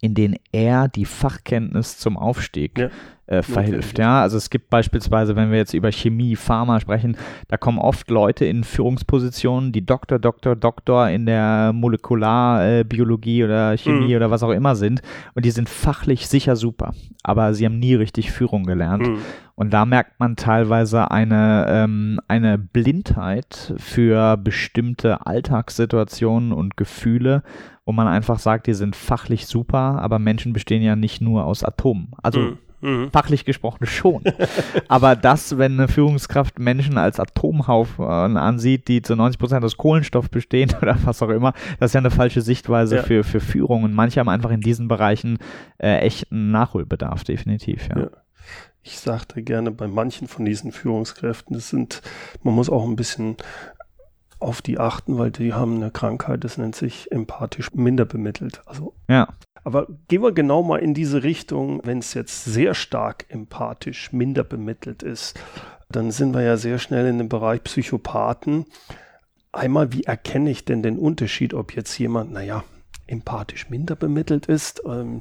in 0.00 0.14
denen 0.14 0.36
er 0.50 0.88
die 0.88 1.04
Fachkenntnis 1.04 1.98
zum 1.98 2.16
Aufstieg 2.16 2.76
ja 2.76 2.90
äh, 3.32 3.42
verhilft. 3.42 3.98
Ja, 3.98 4.20
also 4.20 4.36
es 4.36 4.50
gibt 4.50 4.68
beispielsweise, 4.68 5.36
wenn 5.36 5.50
wir 5.50 5.58
jetzt 5.58 5.72
über 5.72 5.90
Chemie, 5.90 6.36
Pharma 6.36 6.80
sprechen, 6.80 7.16
da 7.48 7.56
kommen 7.56 7.78
oft 7.78 8.10
Leute 8.10 8.44
in 8.44 8.62
Führungspositionen, 8.62 9.72
die 9.72 9.86
Doktor, 9.86 10.18
Doktor, 10.18 10.54
Doktor 10.54 11.08
in 11.08 11.24
der 11.24 11.72
Molekularbiologie 11.72 13.40
äh, 13.40 13.44
oder 13.44 13.76
Chemie 13.78 14.10
mhm. 14.10 14.16
oder 14.16 14.30
was 14.30 14.42
auch 14.42 14.50
immer 14.50 14.76
sind 14.76 15.00
und 15.34 15.46
die 15.46 15.50
sind 15.50 15.68
fachlich 15.68 16.28
sicher 16.28 16.56
super, 16.56 16.92
aber 17.22 17.54
sie 17.54 17.64
haben 17.64 17.78
nie 17.78 17.94
richtig 17.94 18.30
Führung 18.30 18.64
gelernt. 18.64 19.08
Mhm. 19.08 19.18
Und 19.54 19.72
da 19.72 19.84
merkt 19.84 20.18
man 20.18 20.36
teilweise 20.36 21.10
eine, 21.10 21.66
ähm, 21.68 22.20
eine 22.26 22.58
Blindheit 22.58 23.74
für 23.76 24.36
bestimmte 24.36 25.26
Alltagssituationen 25.26 26.52
und 26.52 26.76
Gefühle, 26.76 27.42
wo 27.84 27.92
man 27.92 28.08
einfach 28.08 28.38
sagt, 28.38 28.66
die 28.66 28.74
sind 28.74 28.96
fachlich 28.96 29.46
super, 29.46 30.00
aber 30.00 30.18
Menschen 30.18 30.52
bestehen 30.52 30.82
ja 30.82 30.96
nicht 30.96 31.20
nur 31.20 31.44
aus 31.44 31.64
Atomen. 31.64 32.10
Also 32.22 32.40
mhm. 32.40 32.58
Mhm. 32.82 33.10
Fachlich 33.12 33.44
gesprochen 33.44 33.86
schon. 33.86 34.22
Aber 34.88 35.16
das, 35.16 35.56
wenn 35.56 35.78
eine 35.78 35.88
Führungskraft 35.88 36.58
Menschen 36.58 36.98
als 36.98 37.20
Atomhaufen 37.20 38.36
ansieht, 38.36 38.88
die 38.88 39.02
zu 39.02 39.16
90 39.16 39.38
Prozent 39.38 39.64
aus 39.64 39.76
Kohlenstoff 39.76 40.30
bestehen 40.30 40.74
oder 40.82 40.98
was 41.04 41.22
auch 41.22 41.30
immer, 41.30 41.54
das 41.78 41.90
ist 41.90 41.94
ja 41.94 42.00
eine 42.00 42.10
falsche 42.10 42.42
Sichtweise 42.42 42.96
ja. 42.96 43.02
für, 43.02 43.24
für 43.24 43.40
Führung. 43.40 43.84
Und 43.84 43.94
manche 43.94 44.20
haben 44.20 44.28
einfach 44.28 44.50
in 44.50 44.60
diesen 44.60 44.88
Bereichen 44.88 45.38
äh, 45.78 45.98
echten 45.98 46.50
Nachholbedarf, 46.50 47.24
definitiv. 47.24 47.88
Ja. 47.88 48.00
ja. 48.00 48.10
Ich 48.82 48.98
sagte 48.98 49.42
gerne 49.42 49.70
bei 49.70 49.86
manchen 49.86 50.26
von 50.26 50.44
diesen 50.44 50.72
Führungskräften, 50.72 51.54
das 51.54 51.68
sind, 51.68 52.02
man 52.42 52.54
muss 52.54 52.68
auch 52.68 52.84
ein 52.84 52.96
bisschen 52.96 53.36
auf 54.40 54.60
die 54.60 54.80
achten, 54.80 55.18
weil 55.18 55.30
die 55.30 55.52
haben 55.52 55.76
eine 55.76 55.92
Krankheit, 55.92 56.42
das 56.42 56.58
nennt 56.58 56.74
sich 56.74 57.12
empathisch 57.12 57.72
minder 57.74 58.04
bemittelt. 58.04 58.60
Also 58.66 58.92
ja. 59.08 59.28
Aber 59.64 59.86
gehen 60.08 60.22
wir 60.22 60.32
genau 60.32 60.62
mal 60.62 60.78
in 60.78 60.94
diese 60.94 61.22
Richtung, 61.22 61.80
wenn 61.84 61.98
es 61.98 62.14
jetzt 62.14 62.44
sehr 62.44 62.74
stark 62.74 63.26
empathisch 63.28 64.12
minder 64.12 64.44
bemittelt 64.44 65.02
ist, 65.02 65.38
dann 65.88 66.10
sind 66.10 66.34
wir 66.34 66.42
ja 66.42 66.56
sehr 66.56 66.78
schnell 66.78 67.06
in 67.06 67.18
dem 67.18 67.28
Bereich 67.28 67.62
Psychopathen. 67.62 68.66
Einmal, 69.52 69.92
wie 69.92 70.04
erkenne 70.04 70.50
ich 70.50 70.64
denn 70.64 70.82
den 70.82 70.98
Unterschied, 70.98 71.54
ob 71.54 71.74
jetzt 71.76 71.96
jemand, 71.98 72.32
naja, 72.32 72.64
empathisch 73.06 73.68
minder 73.68 73.94
bemittelt 73.94 74.46
ist 74.46 74.82
ähm, 74.86 75.20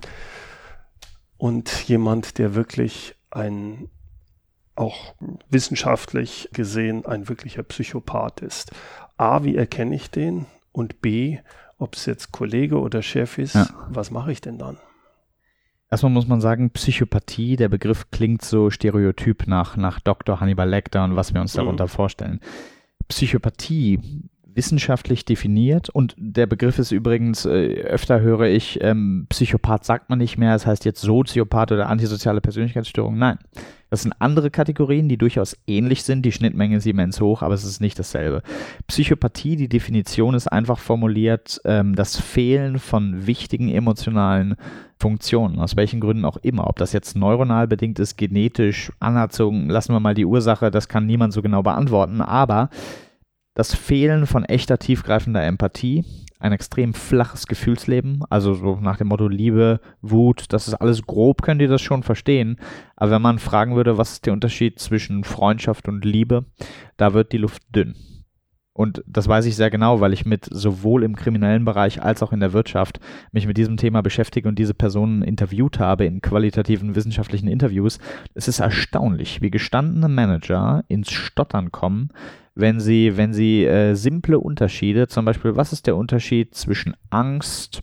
und 1.38 1.88
jemand, 1.88 2.38
der 2.38 2.56
wirklich 2.56 3.16
ein 3.30 3.90
auch 4.76 5.14
wissenschaftlich 5.50 6.50
gesehen 6.54 7.06
ein 7.06 7.28
wirklicher 7.28 7.64
Psychopath 7.64 8.42
ist. 8.42 8.72
A, 9.18 9.44
wie 9.44 9.56
erkenne 9.56 9.94
ich 9.94 10.10
den? 10.10 10.46
Und 10.72 11.02
B, 11.02 11.40
ob 11.82 11.96
es 11.96 12.06
jetzt 12.06 12.32
Kollege 12.32 12.80
oder 12.80 13.02
Chef 13.02 13.38
ist, 13.38 13.56
ja. 13.56 13.68
was 13.90 14.12
mache 14.12 14.32
ich 14.32 14.40
denn 14.40 14.58
dann? 14.58 14.78
Erstmal 15.90 16.12
muss 16.12 16.28
man 16.28 16.40
sagen, 16.40 16.70
Psychopathie, 16.70 17.58
der 17.58 17.68
Begriff 17.68 18.12
klingt 18.12 18.44
so 18.44 18.70
stereotyp 18.70 19.48
nach, 19.48 19.76
nach 19.76 20.00
Dr. 20.00 20.40
Hannibal 20.40 20.70
Lecter 20.70 21.04
und 21.04 21.16
was 21.16 21.34
wir 21.34 21.42
uns 21.42 21.54
darunter 21.54 21.86
mhm. 21.86 21.90
vorstellen. 21.90 22.40
Psychopathie 23.10 24.00
wissenschaftlich 24.56 25.26
definiert 25.26 25.90
und 25.90 26.16
der 26.18 26.48
Begriff 26.48 26.80
ist 26.80 26.92
übrigens, 26.92 27.46
äh, 27.46 27.82
öfter 27.84 28.22
höre 28.22 28.48
ich, 28.48 28.80
ähm, 28.82 29.28
Psychopath 29.30 29.86
sagt 29.86 30.10
man 30.10 30.20
nicht 30.20 30.38
mehr, 30.38 30.54
das 30.54 30.66
heißt 30.66 30.86
jetzt 30.86 31.02
Soziopath 31.02 31.72
oder 31.72 31.90
antisoziale 31.90 32.42
Persönlichkeitsstörung. 32.42 33.18
Nein, 33.18 33.38
das 33.92 34.04
sind 34.04 34.14
andere 34.20 34.50
Kategorien, 34.52 35.10
die 35.10 35.18
durchaus 35.18 35.58
ähnlich 35.68 36.04
sind. 36.04 36.26
Die 36.26 36.32
Schnittmenge 36.32 36.78
ist 36.78 36.88
immens 36.88 37.20
hoch, 37.20 37.42
aber 37.42 37.54
es 37.54 37.66
ist 37.66 37.82
nicht 37.82 38.00
dasselbe. 38.00 38.42
Psychopathie, 38.88 39.58
die 39.58 39.68
Definition 39.68 40.34
ist 40.34 40.48
einfach 40.48 40.80
formuliert, 40.80 41.60
ähm, 41.66 41.94
das 41.94 42.18
Fehlen 42.18 42.80
von 42.80 43.28
wichtigen 43.28 43.68
emotionalen 43.68 44.56
Funktionen, 44.98 45.60
aus 45.60 45.76
welchen 45.76 46.00
Gründen 46.00 46.24
auch 46.24 46.38
immer. 46.38 46.68
Ob 46.68 46.78
das 46.78 46.94
jetzt 46.94 47.18
neuronal 47.18 47.68
bedingt 47.68 48.00
ist, 48.00 48.18
genetisch, 48.18 48.94
anerzogen, 49.00 49.70
lassen 49.70 49.94
wir 49.94 50.00
mal 50.00 50.14
die 50.14 50.26
Ursache, 50.26 50.72
das 50.72 50.88
kann 50.88 51.06
niemand 51.06 51.34
so 51.34 51.42
genau 51.42 51.62
beantworten, 51.62 52.22
aber 52.22 52.70
das 53.54 53.76
Fehlen 53.76 54.26
von 54.26 54.46
echter 54.46 54.78
tiefgreifender 54.78 55.44
Empathie, 55.44 56.06
ein 56.40 56.54
extrem 56.54 56.94
flaches 56.94 57.46
Gefühlsleben, 57.48 58.24
also 58.30 58.54
so 58.54 58.78
nach 58.78 58.98
dem 58.98 59.08
Motto 59.08 59.28
Liebe, 59.28 59.80
Wut, 60.02 60.46
das 60.50 60.68
ist 60.68 60.74
alles 60.76 61.04
grob, 61.04 61.42
könnt 61.42 61.62
ihr 61.62 61.68
das 61.68 61.82
schon 61.82 62.04
verstehen. 62.04 62.58
Aber 62.96 63.12
wenn 63.12 63.22
man 63.22 63.40
fragen 63.40 63.76
würde, 63.76 63.98
was 63.98 64.14
ist 64.14 64.26
der 64.26 64.34
Unterschied 64.34 64.80
zwischen 64.80 65.24
Freundschaft 65.24 65.88
und 65.88 66.04
Liebe, 66.04 66.46
da 66.98 67.14
wird 67.14 67.32
die 67.32 67.38
Luft 67.38 67.64
dünn. 67.76 67.96
Und 68.74 69.04
das 69.06 69.28
weiß 69.28 69.46
ich 69.46 69.58
sehr 69.58 69.70
genau, 69.70 70.00
weil 70.00 70.14
ich 70.14 70.26
mit 70.26 70.48
sowohl 70.50 71.04
im 71.04 71.16
kriminellen 71.16 71.66
Bereich 71.66 72.02
als 72.02 72.24
auch 72.24 72.32
in 72.32 72.40
der 72.40 72.54
Wirtschaft 72.54 73.00
mich 73.34 73.46
mit 73.46 73.58
diesem 73.58 73.76
Thema 73.76 74.02
beschäftige 74.02 74.48
und 74.48 74.58
diese 74.58 74.74
Personen 74.74 75.24
interviewt 75.24 75.78
habe 75.78 76.06
in 76.06 76.22
qualitativen 76.22 76.96
wissenschaftlichen 76.96 77.50
Interviews. 77.50 78.00
Es 78.34 78.48
ist 78.48 78.60
erstaunlich, 78.60 79.42
wie 79.42 79.52
gestandene 79.52 80.08
Manager 80.08 80.86
ins 80.88 81.12
Stottern 81.12 81.72
kommen, 81.72 82.12
wenn 82.62 82.80
sie, 82.80 83.18
wenn 83.18 83.34
sie 83.34 83.66
äh, 83.66 83.96
simple 83.96 84.40
Unterschiede, 84.40 85.08
zum 85.08 85.26
Beispiel, 85.26 85.58
was 85.58 85.74
ist 85.74 85.88
der 85.88 85.98
Unterschied 85.98 86.56
zwischen 86.56 86.96
Angst, 87.10 87.82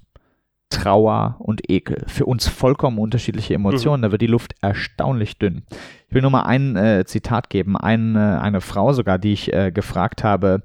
Trauer 0.71 1.37
und 1.41 1.69
Ekel? 1.71 2.05
Für 2.07 2.25
uns 2.25 2.49
vollkommen 2.49 2.99
unterschiedliche 2.99 3.55
Emotionen, 3.55 4.01
mhm. 4.01 4.03
da 4.03 4.11
wird 4.13 4.23
die 4.23 4.27
Luft 4.27 4.55
erstaunlich 4.63 5.39
dünn. 5.39 5.65
Ich 6.09 6.15
will 6.15 6.23
nur 6.23 6.31
mal 6.31 6.45
ein 6.45 6.77
äh, 6.77 7.05
Zitat 7.05 7.51
geben, 7.51 7.77
ein, 7.77 8.17
äh, 8.17 8.19
eine 8.19 8.63
Frau 8.63 8.95
sogar, 8.95 9.19
die 9.19 9.33
ich 9.33 9.53
äh, 9.53 9.71
gefragt 9.71 10.25
habe, 10.25 10.63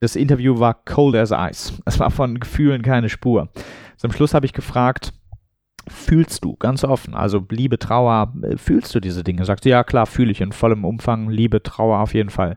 das 0.00 0.16
Interview 0.16 0.58
war 0.58 0.74
cold 0.84 1.14
as 1.14 1.30
ice. 1.30 1.74
Es 1.84 1.98
war 2.00 2.10
von 2.10 2.40
Gefühlen 2.40 2.82
keine 2.82 3.08
Spur. 3.08 3.48
Zum 3.96 4.10
Schluss 4.10 4.34
habe 4.34 4.46
ich 4.46 4.52
gefragt, 4.52 5.12
fühlst 5.86 6.44
du 6.44 6.56
ganz 6.56 6.82
offen, 6.82 7.14
also 7.14 7.44
Liebe, 7.50 7.78
Trauer, 7.78 8.32
äh, 8.42 8.56
fühlst 8.56 8.94
du 8.94 9.00
diese 9.00 9.22
Dinge? 9.22 9.44
Sagt 9.44 9.64
sie, 9.64 9.70
ja 9.70 9.84
klar, 9.84 10.06
fühle 10.06 10.32
ich 10.32 10.40
in 10.40 10.52
vollem 10.52 10.84
Umfang, 10.84 11.28
Liebe, 11.28 11.62
Trauer 11.62 11.98
auf 12.00 12.14
jeden 12.14 12.30
Fall. 12.30 12.56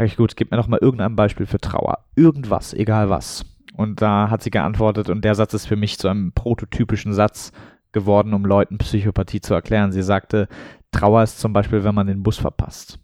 Sag 0.00 0.06
ich, 0.06 0.16
gut, 0.16 0.34
gib 0.34 0.50
mir 0.50 0.56
doch 0.56 0.66
mal 0.66 0.78
irgendein 0.80 1.14
Beispiel 1.14 1.44
für 1.44 1.58
Trauer. 1.58 2.06
Irgendwas, 2.16 2.72
egal 2.72 3.10
was. 3.10 3.44
Und 3.76 4.00
da 4.00 4.30
hat 4.30 4.42
sie 4.42 4.50
geantwortet 4.50 5.10
und 5.10 5.26
der 5.26 5.34
Satz 5.34 5.52
ist 5.52 5.66
für 5.66 5.76
mich 5.76 5.98
zu 5.98 6.08
einem 6.08 6.32
prototypischen 6.32 7.12
Satz 7.12 7.52
geworden, 7.92 8.32
um 8.32 8.46
Leuten 8.46 8.78
Psychopathie 8.78 9.42
zu 9.42 9.52
erklären. 9.52 9.92
Sie 9.92 10.02
sagte, 10.02 10.48
Trauer 10.90 11.22
ist 11.22 11.38
zum 11.38 11.52
Beispiel, 11.52 11.84
wenn 11.84 11.94
man 11.94 12.06
den 12.06 12.22
Bus 12.22 12.38
verpasst. 12.38 12.98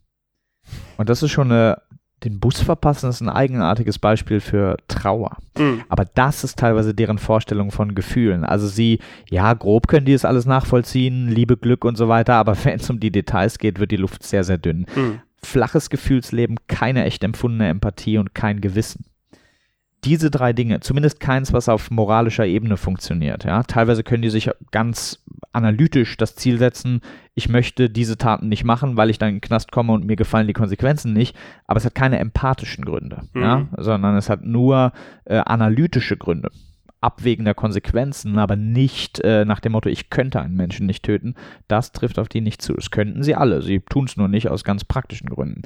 Und 0.97 1.11
das 1.11 1.23
ist 1.23 1.33
schon 1.33 1.53
eine, 1.53 1.83
den 2.25 2.41
Bus 2.41 2.63
verpassen 2.63 3.11
ist 3.11 3.21
ein 3.21 3.29
eigenartiges 3.29 3.99
Beispiel 3.99 4.41
für 4.41 4.79
Trauer. 4.89 5.37
Mhm. 5.59 5.83
Aber 5.91 6.07
das 6.07 6.45
ist 6.45 6.59
teilweise 6.59 6.95
deren 6.95 7.19
Vorstellung 7.19 7.73
von 7.73 7.95
Gefühlen. 7.95 8.43
Also 8.43 8.69
sie, 8.69 9.01
ja, 9.29 9.53
grob 9.53 9.87
können 9.87 10.07
die 10.07 10.15
es 10.15 10.25
alles 10.25 10.47
nachvollziehen, 10.47 11.29
Liebe, 11.29 11.59
Glück 11.59 11.85
und 11.85 11.97
so 11.97 12.09
weiter, 12.09 12.37
aber 12.37 12.57
wenn 12.65 12.81
es 12.81 12.89
um 12.89 13.01
die 13.01 13.13
Details 13.13 13.59
geht, 13.59 13.81
wird 13.81 13.91
die 13.91 13.97
Luft 13.97 14.23
sehr, 14.23 14.45
sehr 14.45 14.57
dünn. 14.57 14.87
Mhm 14.97 15.21
flaches 15.47 15.91
Gefühlsleben, 15.91 16.59
keine 16.67 17.05
echt 17.05 17.25
empfundene 17.25 17.69
Empathie 17.69 18.19
und 18.19 18.35
kein 18.35 18.61
Gewissen. 18.61 19.07
Diese 20.05 20.31
drei 20.31 20.53
Dinge, 20.53 20.81
zumindest 20.81 21.19
keins, 21.21 21.53
was 21.53 21.69
auf 21.69 21.91
moralischer 21.91 22.47
Ebene 22.47 22.77
funktioniert. 22.77 23.45
Ja? 23.45 23.63
Teilweise 23.63 24.05
können 24.05 24.23
die 24.23 24.31
sich 24.31 24.51
ganz 24.71 25.25
analytisch 25.53 26.17
das 26.17 26.37
Ziel 26.37 26.59
setzen, 26.59 27.01
ich 27.35 27.49
möchte 27.49 27.91
diese 27.91 28.17
Taten 28.17 28.49
nicht 28.49 28.65
machen, 28.65 28.97
weil 28.97 29.11
ich 29.11 29.19
dann 29.19 29.31
in 29.31 29.35
den 29.37 29.41
Knast 29.41 29.73
komme 29.73 29.93
und 29.93 30.05
mir 30.05 30.17
gefallen 30.17 30.47
die 30.47 30.53
Konsequenzen 30.53 31.13
nicht, 31.13 31.37
aber 31.67 31.79
es 31.79 31.85
hat 31.85 31.95
keine 31.95 32.19
empathischen 32.19 32.85
Gründe, 32.85 33.23
mhm. 33.33 33.43
ja? 33.43 33.69
sondern 33.79 34.17
es 34.17 34.29
hat 34.29 34.45
nur 34.45 34.93
äh, 35.25 35.39
analytische 35.39 36.17
Gründe. 36.17 36.51
Abwägen 37.07 37.45
der 37.45 37.55
Konsequenzen, 37.55 38.37
aber 38.39 38.57
nicht 38.57 39.21
äh, 39.21 39.45
nach 39.45 39.61
dem 39.61 39.73
Motto, 39.73 39.89
ich 39.89 40.11
könnte 40.11 40.41
einen 40.41 40.57
Menschen 40.57 40.87
nicht 40.87 41.05
töten, 41.05 41.37
das 41.69 41.93
trifft 41.93 42.19
auf 42.19 42.29
die 42.29 42.41
nicht 42.41 42.61
zu. 42.61 42.75
Das 42.75 42.91
könnten 42.91 43.23
sie 43.23 43.37
alle, 43.37 43.63
sie 43.63 43.79
tun 43.79 44.07
es 44.07 44.17
nur 44.17 44.27
nicht 44.27 44.49
aus 44.49 44.65
ganz 44.65 44.85
praktischen 44.85 45.31
Gründen. 45.31 45.63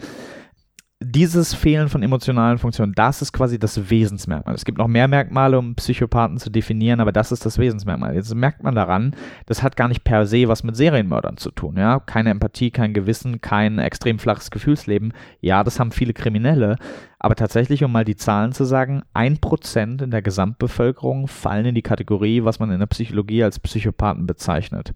Dieses 1.03 1.55
Fehlen 1.55 1.89
von 1.89 2.03
emotionalen 2.03 2.59
Funktionen, 2.59 2.93
das 2.93 3.23
ist 3.23 3.33
quasi 3.33 3.59
das 3.59 3.89
Wesensmerkmal. 3.89 4.55
Es 4.55 4.67
gibt 4.67 4.77
noch 4.77 4.87
mehr 4.87 5.09
Merkmale, 5.09 5.59
um 5.59 5.75
Psychopathen 5.75 6.37
zu 6.37 6.51
definieren, 6.51 7.01
aber 7.01 7.11
das 7.11 7.33
ist 7.33 7.47
das 7.47 7.57
Wesensmerkmal. 7.57 8.15
Jetzt 8.15 8.35
merkt 8.35 8.63
man 8.63 8.75
daran, 8.75 9.17
das 9.47 9.63
hat 9.63 9.77
gar 9.77 9.89
nicht 9.89 10.05
per 10.05 10.27
se 10.27 10.47
was 10.47 10.63
mit 10.63 10.77
Serienmördern 10.77 11.39
zu 11.39 11.53
tun. 11.53 11.79
Ja? 11.79 12.01
Keine 12.01 12.29
Empathie, 12.29 12.71
kein 12.71 12.93
Gewissen, 12.93 13.41
kein 13.41 13.79
extrem 13.79 14.19
flaches 14.19 14.51
Gefühlsleben. 14.51 15.15
Ja, 15.41 15.65
das 15.65 15.81
haben 15.81 15.91
viele 15.91 16.13
Kriminelle, 16.13 16.77
aber 17.19 17.35
tatsächlich, 17.35 17.83
um 17.83 17.93
mal 17.93 18.05
die 18.05 18.17
Zahlen 18.17 18.53
zu 18.53 18.65
sagen, 18.65 19.03
ein 19.15 19.39
Prozent 19.39 20.03
in 20.03 20.11
der 20.11 20.21
Gesamtbevölkerung 20.21 21.29
fallen 21.29 21.65
in 21.65 21.75
die 21.75 21.83
Kategorie, 21.83 22.45
was 22.45 22.59
man 22.59 22.71
in 22.71 22.79
der 22.79 22.87
Psychologie 22.87 23.43
als 23.43 23.59
Psychopathen 23.59 24.27
bezeichnet. 24.27 24.93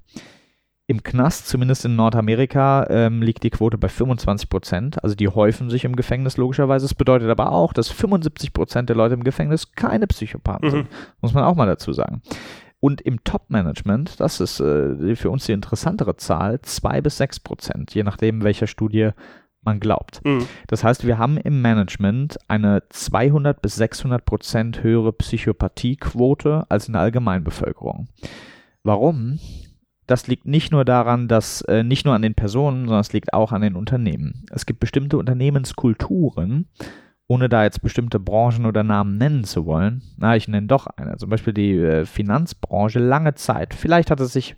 Im 0.86 1.02
Knast, 1.02 1.48
zumindest 1.48 1.86
in 1.86 1.96
Nordamerika, 1.96 2.86
ähm, 2.90 3.22
liegt 3.22 3.42
die 3.42 3.50
Quote 3.50 3.78
bei 3.78 3.88
25 3.88 4.50
Prozent. 4.50 5.02
Also 5.02 5.16
die 5.16 5.28
häufen 5.28 5.70
sich 5.70 5.84
im 5.84 5.96
Gefängnis 5.96 6.36
logischerweise. 6.36 6.84
Das 6.84 6.94
bedeutet 6.94 7.30
aber 7.30 7.52
auch, 7.52 7.72
dass 7.72 7.88
75 7.88 8.52
Prozent 8.52 8.90
der 8.90 8.96
Leute 8.96 9.14
im 9.14 9.24
Gefängnis 9.24 9.72
keine 9.72 10.06
Psychopathen 10.06 10.68
mhm. 10.68 10.72
sind. 10.72 10.88
Muss 11.22 11.32
man 11.32 11.44
auch 11.44 11.54
mal 11.54 11.66
dazu 11.66 11.94
sagen. 11.94 12.20
Und 12.80 13.00
im 13.00 13.24
Top-Management, 13.24 14.20
das 14.20 14.40
ist 14.40 14.60
äh, 14.60 15.16
für 15.16 15.30
uns 15.30 15.46
die 15.46 15.52
interessantere 15.52 16.18
Zahl, 16.18 16.60
2 16.60 17.00
bis 17.00 17.16
6 17.16 17.40
Prozent, 17.40 17.94
je 17.94 18.02
nachdem, 18.02 18.44
welcher 18.44 18.66
Studie 18.66 19.12
man 19.62 19.80
glaubt. 19.80 20.20
Mhm. 20.22 20.46
Das 20.66 20.84
heißt, 20.84 21.06
wir 21.06 21.16
haben 21.16 21.38
im 21.38 21.62
Management 21.62 22.36
eine 22.46 22.82
200 22.90 23.62
bis 23.62 23.76
600 23.76 24.24
Prozent 24.26 24.82
höhere 24.82 25.14
Psychopathiequote 25.14 26.66
als 26.68 26.86
in 26.86 26.92
der 26.92 27.00
Allgemeinbevölkerung. 27.00 28.08
Warum? 28.82 29.38
Das 30.06 30.26
liegt 30.26 30.46
nicht 30.46 30.72
nur 30.72 30.84
daran, 30.84 31.28
dass 31.28 31.62
äh, 31.62 31.82
nicht 31.82 32.04
nur 32.04 32.14
an 32.14 32.22
den 32.22 32.34
Personen, 32.34 32.84
sondern 32.84 33.00
es 33.00 33.12
liegt 33.12 33.32
auch 33.32 33.52
an 33.52 33.62
den 33.62 33.76
Unternehmen. 33.76 34.44
Es 34.50 34.66
gibt 34.66 34.80
bestimmte 34.80 35.18
Unternehmenskulturen, 35.18 36.68
ohne 37.26 37.48
da 37.48 37.64
jetzt 37.64 37.82
bestimmte 37.82 38.20
Branchen 38.20 38.66
oder 38.66 38.82
Namen 38.82 39.16
nennen 39.16 39.44
zu 39.44 39.64
wollen. 39.64 40.02
Na, 40.16 40.36
ich 40.36 40.46
nenne 40.46 40.66
doch 40.66 40.86
eine. 40.86 41.16
Zum 41.16 41.30
Beispiel 41.30 41.54
die 41.54 41.76
äh, 41.78 42.04
Finanzbranche 42.04 42.98
lange 42.98 43.34
Zeit. 43.34 43.72
Vielleicht 43.72 44.10
hat 44.10 44.20
es 44.20 44.32
sich 44.32 44.56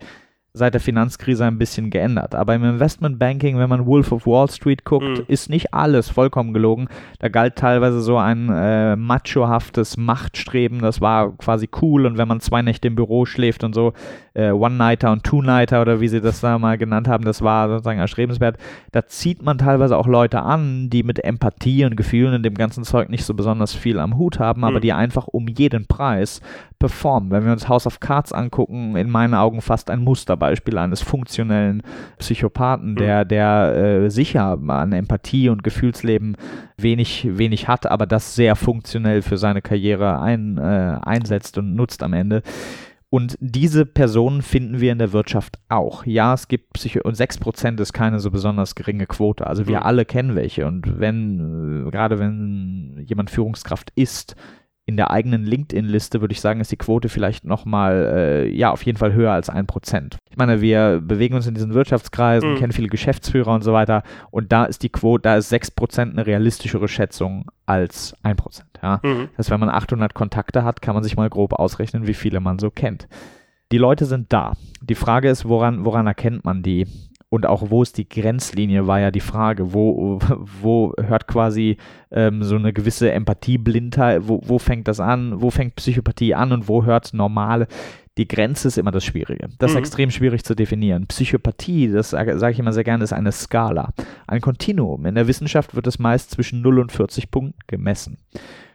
seit 0.57 0.73
der 0.73 0.81
Finanzkrise 0.81 1.45
ein 1.45 1.57
bisschen 1.57 1.89
geändert. 1.89 2.35
Aber 2.35 2.55
im 2.55 2.63
Investmentbanking, 2.63 3.57
wenn 3.57 3.69
man 3.69 3.85
Wolf 3.85 4.11
of 4.11 4.25
Wall 4.25 4.49
Street 4.49 4.83
guckt, 4.83 5.19
mhm. 5.19 5.23
ist 5.27 5.49
nicht 5.49 5.73
alles 5.73 6.09
vollkommen 6.09 6.53
gelogen. 6.53 6.87
Da 7.19 7.29
galt 7.29 7.55
teilweise 7.55 8.01
so 8.01 8.17
ein 8.17 8.49
äh, 8.49 8.95
machohaftes 8.95 9.97
Machtstreben. 9.97 10.79
Das 10.79 11.01
war 11.01 11.37
quasi 11.37 11.69
cool. 11.81 12.05
Und 12.05 12.17
wenn 12.17 12.27
man 12.27 12.39
zwei 12.39 12.61
Nächte 12.61 12.87
im 12.87 12.95
Büro 12.95 13.25
schläft 13.25 13.63
und 13.63 13.73
so, 13.73 13.93
äh, 14.33 14.51
One-Nighter 14.51 15.11
und 15.11 15.23
Two-Nighter 15.23 15.81
oder 15.81 15.99
wie 15.99 16.07
sie 16.07 16.21
das 16.21 16.41
da 16.41 16.59
mal 16.59 16.77
genannt 16.77 17.07
haben, 17.07 17.23
das 17.23 17.41
war 17.41 17.69
sozusagen 17.69 17.99
erstrebenswert. 17.99 18.57
Da 18.91 19.07
zieht 19.07 19.41
man 19.41 19.57
teilweise 19.57 19.97
auch 19.97 20.07
Leute 20.07 20.41
an, 20.41 20.89
die 20.89 21.03
mit 21.03 21.23
Empathie 21.23 21.85
und 21.85 21.95
Gefühlen 21.95 22.35
und 22.35 22.43
dem 22.43 22.53
ganzen 22.53 22.83
Zeug 22.83 23.09
nicht 23.09 23.25
so 23.25 23.33
besonders 23.33 23.73
viel 23.73 23.99
am 23.99 24.17
Hut 24.17 24.39
haben, 24.39 24.63
aber 24.63 24.77
mhm. 24.77 24.81
die 24.81 24.93
einfach 24.93 25.27
um 25.27 25.47
jeden 25.47 25.87
Preis 25.87 26.41
performen. 26.79 27.31
Wenn 27.31 27.45
wir 27.45 27.51
uns 27.51 27.67
House 27.67 27.87
of 27.87 27.99
Cards 27.99 28.33
angucken, 28.33 28.95
in 28.95 29.09
meinen 29.09 29.33
Augen 29.33 29.61
fast 29.61 29.89
ein 29.89 30.03
Musterbeispiel 30.03 30.77
eines 30.77 31.01
funktionellen 31.01 31.83
Psychopathen, 32.19 32.95
der, 32.95 33.23
mhm. 33.23 33.27
der 33.29 33.75
äh, 33.75 34.09
sicher 34.09 34.57
an 34.67 34.91
Empathie 34.91 35.49
und 35.49 35.63
Gefühlsleben 35.63 36.37
wenig, 36.77 37.27
wenig 37.37 37.67
hat, 37.67 37.85
aber 37.87 38.05
das 38.05 38.35
sehr 38.35 38.55
funktionell 38.55 39.21
für 39.21 39.37
seine 39.37 39.61
Karriere 39.61 40.19
ein, 40.19 40.57
äh, 40.57 40.99
einsetzt 41.01 41.57
und 41.57 41.75
nutzt 41.75 42.03
am 42.03 42.13
Ende. 42.13 42.43
Und 43.09 43.37
diese 43.39 43.85
Personen 43.85 44.41
finden 44.41 44.81
wir 44.81 44.91
in 44.91 44.99
der 44.99 45.13
Wirtschaft 45.13 45.59
auch. 45.69 46.05
Ja, 46.05 46.33
es 46.33 46.49
gibt 46.49 46.73
Psycho 46.73 46.99
und 47.03 47.15
6% 47.15 47.79
ist 47.79 47.93
keine 47.93 48.19
so 48.19 48.31
besonders 48.31 48.75
geringe 48.75 49.07
Quote. 49.07 49.47
Also 49.47 49.65
wir 49.65 49.79
mhm. 49.79 49.85
alle 49.85 50.05
kennen 50.05 50.35
welche. 50.35 50.67
Und 50.67 50.99
wenn, 50.99 51.85
äh, 51.87 51.89
gerade 51.89 52.19
wenn 52.19 53.01
jemand 53.05 53.29
Führungskraft 53.29 53.91
ist, 53.95 54.35
in 54.87 54.95
der 54.95 55.11
eigenen 55.11 55.43
LinkedIn-Liste 55.43 56.21
würde 56.21 56.31
ich 56.31 56.39
sagen, 56.39 56.61
ist 56.61 56.71
die 56.71 56.77
Quote 56.77 57.09
vielleicht 57.09 57.43
nochmal, 57.43 58.09
äh, 58.15 58.49
ja, 58.49 58.71
auf 58.71 58.83
jeden 58.83 58.97
Fall 58.97 59.13
höher 59.13 59.33
als 59.33 59.49
ein 59.49 59.67
Prozent. 59.67 60.17
Ich 60.29 60.37
meine, 60.37 60.61
wir 60.61 61.01
bewegen 61.01 61.35
uns 61.35 61.45
in 61.45 61.53
diesen 61.53 61.73
Wirtschaftskreisen, 61.73 62.53
mhm. 62.53 62.55
kennen 62.55 62.71
viele 62.71 62.87
Geschäftsführer 62.87 63.53
und 63.53 63.65
so 63.65 63.73
weiter 63.73 64.03
und 64.31 64.53
da 64.53 64.63
ist 64.63 64.83
die 64.83 64.89
Quote, 64.89 65.23
da 65.23 65.35
ist 65.35 65.49
sechs 65.49 65.69
Prozent 65.69 66.13
eine 66.13 66.25
realistischere 66.25 66.87
Schätzung 66.87 67.51
als 67.65 68.15
ein 68.23 68.37
Prozent. 68.37 68.69
Ja? 68.81 69.01
Mhm. 69.03 69.27
Das 69.35 69.47
heißt, 69.47 69.51
wenn 69.51 69.59
man 69.59 69.69
800 69.69 70.13
Kontakte 70.13 70.63
hat, 70.63 70.81
kann 70.81 70.95
man 70.95 71.03
sich 71.03 71.17
mal 71.17 71.29
grob 71.29 71.51
ausrechnen, 71.51 72.07
wie 72.07 72.13
viele 72.13 72.39
man 72.39 72.57
so 72.57 72.71
kennt. 72.71 73.09
Die 73.73 73.77
Leute 73.77 74.05
sind 74.05 74.31
da. 74.31 74.53
Die 74.81 74.95
Frage 74.95 75.29
ist, 75.29 75.43
woran, 75.43 75.83
woran 75.83 76.07
erkennt 76.07 76.45
man 76.45 76.63
die? 76.63 76.87
Und 77.29 77.45
auch 77.45 77.69
wo 77.69 77.83
ist 77.83 77.97
die 77.97 78.07
Grenzlinie, 78.07 78.87
war 78.87 78.99
ja 78.99 79.11
die 79.11 79.19
Frage. 79.19 79.73
Wo, 79.73 80.19
wo 80.61 80.93
hört 80.97 81.27
quasi 81.27 81.77
ähm, 82.11 82.43
so 82.43 82.55
eine 82.55 82.71
gewisse 82.71 83.11
Empathieblindheit, 83.11 84.27
wo, 84.27 84.41
wo 84.45 84.59
fängt 84.59 84.87
das 84.87 84.99
an, 84.99 85.41
wo 85.41 85.49
fängt 85.49 85.75
Psychopathie 85.75 86.33
an 86.33 86.53
und 86.53 86.67
wo 86.67 86.85
hört 86.85 87.13
normale. 87.13 87.67
Die 88.17 88.27
Grenze 88.27 88.69
ist 88.69 88.77
immer 88.77 88.91
das 88.91 89.05
Schwierige. 89.05 89.49
Das 89.59 89.71
ist 89.71 89.75
mhm. 89.75 89.79
extrem 89.79 90.09
schwierig 90.09 90.43
zu 90.43 90.55
definieren. 90.55 91.05
Psychopathie, 91.05 91.91
das 91.91 92.11
sage 92.11 92.51
ich 92.51 92.59
immer 92.59 92.73
sehr 92.73 92.83
gerne, 92.83 93.03
ist 93.03 93.13
eine 93.13 93.31
Skala, 93.31 93.93
ein 94.25 94.41
Kontinuum. 94.41 95.05
In 95.05 95.13
der 95.13 95.27
Wissenschaft 95.27 95.75
wird 95.75 95.85
es 95.85 95.99
meist 95.99 96.31
zwischen 96.31 96.61
0 96.61 96.79
und 96.79 96.91
40 96.91 97.29
Punkten 97.29 97.59
gemessen. 97.67 98.17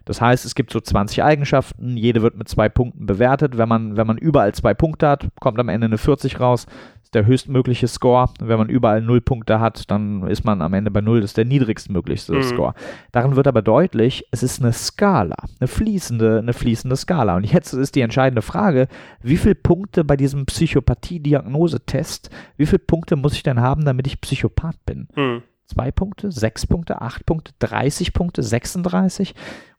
Das 0.04 0.20
heißt, 0.20 0.44
es 0.44 0.54
gibt 0.54 0.72
so 0.72 0.80
20 0.80 1.22
Eigenschaften, 1.22 1.96
jede 1.96 2.22
wird 2.22 2.36
mit 2.36 2.48
zwei 2.48 2.68
Punkten 2.68 3.06
bewertet. 3.06 3.56
Wenn 3.56 3.68
man, 3.68 3.96
wenn 3.96 4.06
man 4.06 4.18
überall 4.18 4.52
zwei 4.52 4.74
Punkte 4.74 5.08
hat, 5.08 5.28
kommt 5.40 5.58
am 5.58 5.68
Ende 5.68 5.86
eine 5.86 5.98
40 5.98 6.38
raus 6.38 6.66
der 7.12 7.26
höchstmögliche 7.26 7.88
Score. 7.88 8.30
Wenn 8.40 8.58
man 8.58 8.68
überall 8.68 9.02
null 9.02 9.20
Punkte 9.20 9.60
hat, 9.60 9.90
dann 9.90 10.26
ist 10.28 10.44
man 10.44 10.62
am 10.62 10.74
Ende 10.74 10.90
bei 10.90 11.00
null. 11.00 11.20
Das 11.20 11.30
ist 11.30 11.36
der 11.36 11.44
niedrigstmöglichste 11.44 12.34
mhm. 12.34 12.42
Score. 12.42 12.74
Darin 13.12 13.36
wird 13.36 13.46
aber 13.46 13.62
deutlich, 13.62 14.26
es 14.30 14.42
ist 14.42 14.60
eine 14.60 14.72
Skala, 14.72 15.36
eine 15.60 15.68
fließende, 15.68 16.38
eine 16.38 16.52
fließende 16.52 16.96
Skala. 16.96 17.36
Und 17.36 17.50
jetzt 17.50 17.72
ist 17.72 17.94
die 17.94 18.00
entscheidende 18.00 18.42
Frage, 18.42 18.88
wie 19.22 19.36
viele 19.36 19.54
Punkte 19.54 20.04
bei 20.04 20.16
diesem 20.16 20.46
Psychopathie-Diagnosetest, 20.46 22.30
wie 22.56 22.66
viele 22.66 22.80
Punkte 22.80 23.16
muss 23.16 23.34
ich 23.34 23.42
denn 23.42 23.60
haben, 23.60 23.84
damit 23.84 24.06
ich 24.06 24.20
Psychopath 24.20 24.84
bin? 24.86 25.08
Mhm. 25.14 25.42
Zwei 25.66 25.90
Punkte, 25.90 26.30
sechs 26.30 26.66
Punkte, 26.66 27.00
acht 27.00 27.24
Punkte, 27.24 27.52
30 27.60 28.12
Punkte, 28.12 28.42
36? 28.42 29.34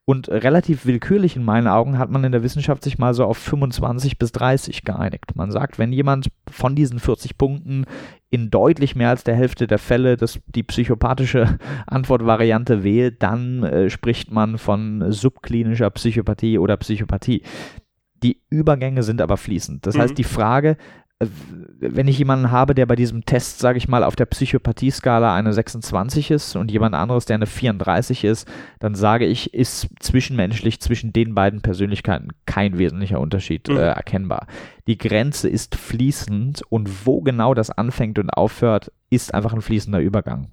Und 0.06 0.28
relativ 0.28 0.86
willkürlich 0.86 1.38
in 1.38 1.46
meinen 1.46 1.68
Augen 1.68 1.98
hat 1.98 2.10
man 2.10 2.26
in 2.26 2.34
der 2.34 2.44
Wissenschaft 2.44 2.84
sich 2.84 2.98
mal 2.98 3.14
so 3.14 3.24
auf 3.24 3.38
25 3.38 4.18
bis 4.18 4.34
30 4.34 4.84
geeinigt. 4.84 5.36
Man 5.36 5.50
sagt, 5.50 5.80
wenn 5.80 5.94
jemand 5.94 6.28
von 6.52 6.76
diesen 6.76 7.00
40 7.00 7.38
Punkten 7.38 7.86
in 8.30 8.50
deutlich 8.50 8.96
mehr 8.96 9.10
als 9.10 9.24
der 9.24 9.36
Hälfte 9.36 9.66
der 9.66 9.80
Fälle 9.80 10.18
das, 10.18 10.40
die 10.48 10.64
psychopathische 10.64 11.58
Antwortvariante 11.88 12.84
wählt, 12.84 13.24
dann 13.24 13.64
äh, 13.64 13.90
spricht 13.90 14.30
man 14.30 14.58
von 14.58 15.10
subklinischer 15.10 15.90
Psychopathie 15.92 16.58
oder 16.58 16.76
Psychopathie. 16.76 17.44
Die 18.24 18.42
Übergänge 18.50 19.04
sind 19.04 19.22
aber 19.22 19.38
fließend. 19.38 19.86
Das 19.86 19.96
mhm. 19.96 20.02
heißt, 20.02 20.18
die 20.18 20.26
Frage, 20.26 20.76
wenn 21.80 22.08
ich 22.08 22.18
jemanden 22.18 22.52
habe, 22.52 22.76
der 22.76 22.86
bei 22.86 22.96
diesem 22.96 23.26
Test, 23.26 23.60
sage 23.60 23.78
ich 23.78 23.88
mal, 23.88 24.04
auf 24.04 24.16
der 24.16 24.26
Psychopathie-Skala 24.26 25.36
eine 25.36 25.54
26 25.54 26.32
ist 26.32 26.56
und 26.56 26.72
jemand 26.72 26.96
anderes, 26.96 27.26
der 27.26 27.36
eine 27.36 27.46
34 27.46 28.24
ist, 28.24 28.48
dann 28.80 28.96
sage 28.96 29.26
ich, 29.26 29.54
ist 29.54 29.90
zwischenmenschlich 30.00 30.80
zwischen 30.80 31.14
den 31.14 31.36
beiden 31.36 31.62
Persönlichkeiten 31.62 32.30
kein 32.46 32.78
wesentlicher 32.78 33.20
Unterschied 33.20 33.68
mhm. 33.68 33.78
äh, 33.78 33.88
erkennbar. 33.88 34.48
Die 34.88 34.98
Grenze 34.98 35.50
ist 35.50 35.76
fließend 35.76 36.64
und 36.70 37.06
wo 37.06 37.22
genau 37.22 37.54
das 37.54 37.70
anfängt 37.70 38.20
und 38.20 38.30
aufhört, 38.30 38.92
ist 39.10 39.34
einfach 39.34 39.54
ein 39.54 39.62
fließender 39.62 40.00
Übergang. 40.00 40.48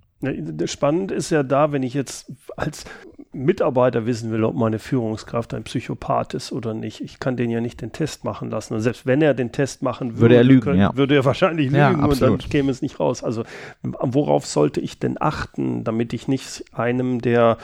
Spannend 0.67 1.13
ist 1.13 1.31
ja 1.31 1.43
da, 1.43 1.73
wenn 1.73 1.83
ich 1.83 1.95
jetzt 1.95 2.31
als 2.57 2.85
Mitarbeiter 3.33 4.07
wissen 4.07 4.33
will, 4.33 4.43
ob 4.43 4.57
meine 4.57 4.81
Führungskraft 4.81 5.55
ein 5.55 5.63
Psychopath 5.63 6.35
ist 6.35 6.51
oder 6.51 6.75
nicht. 6.75 7.01
Ich 7.01 7.21
kann 7.21 7.37
den 7.37 7.49
ja 7.51 7.61
nicht 7.61 7.81
den 7.81 7.93
Test 7.93 8.25
machen 8.25 8.51
lassen. 8.51 8.75
Und 8.75 8.81
selbst 8.81 9.07
wenn 9.07 9.23
er 9.23 9.35
den 9.35 9.53
Test 9.53 9.83
machen 9.83 10.15
würde, 10.15 10.21
würde 10.21 10.35
er 10.35 10.45
lügen, 10.45 10.61
können, 10.61 10.81
ja. 10.81 10.97
würde 10.97 11.15
er 11.15 11.25
wahrscheinlich 11.25 11.67
lügen 11.67 11.79
ja, 11.79 11.91
und 11.91 12.21
dann 12.21 12.39
käme 12.39 12.73
es 12.73 12.83
nicht 12.83 12.99
raus. 12.99 13.23
Also 13.23 13.45
worauf 13.83 14.47
sollte 14.47 14.81
ich 14.81 14.99
denn 14.99 15.17
achten, 15.21 15.85
damit 15.85 16.13
ich 16.13 16.27
nicht 16.27 16.65
einem 16.73 17.21
der, 17.21 17.59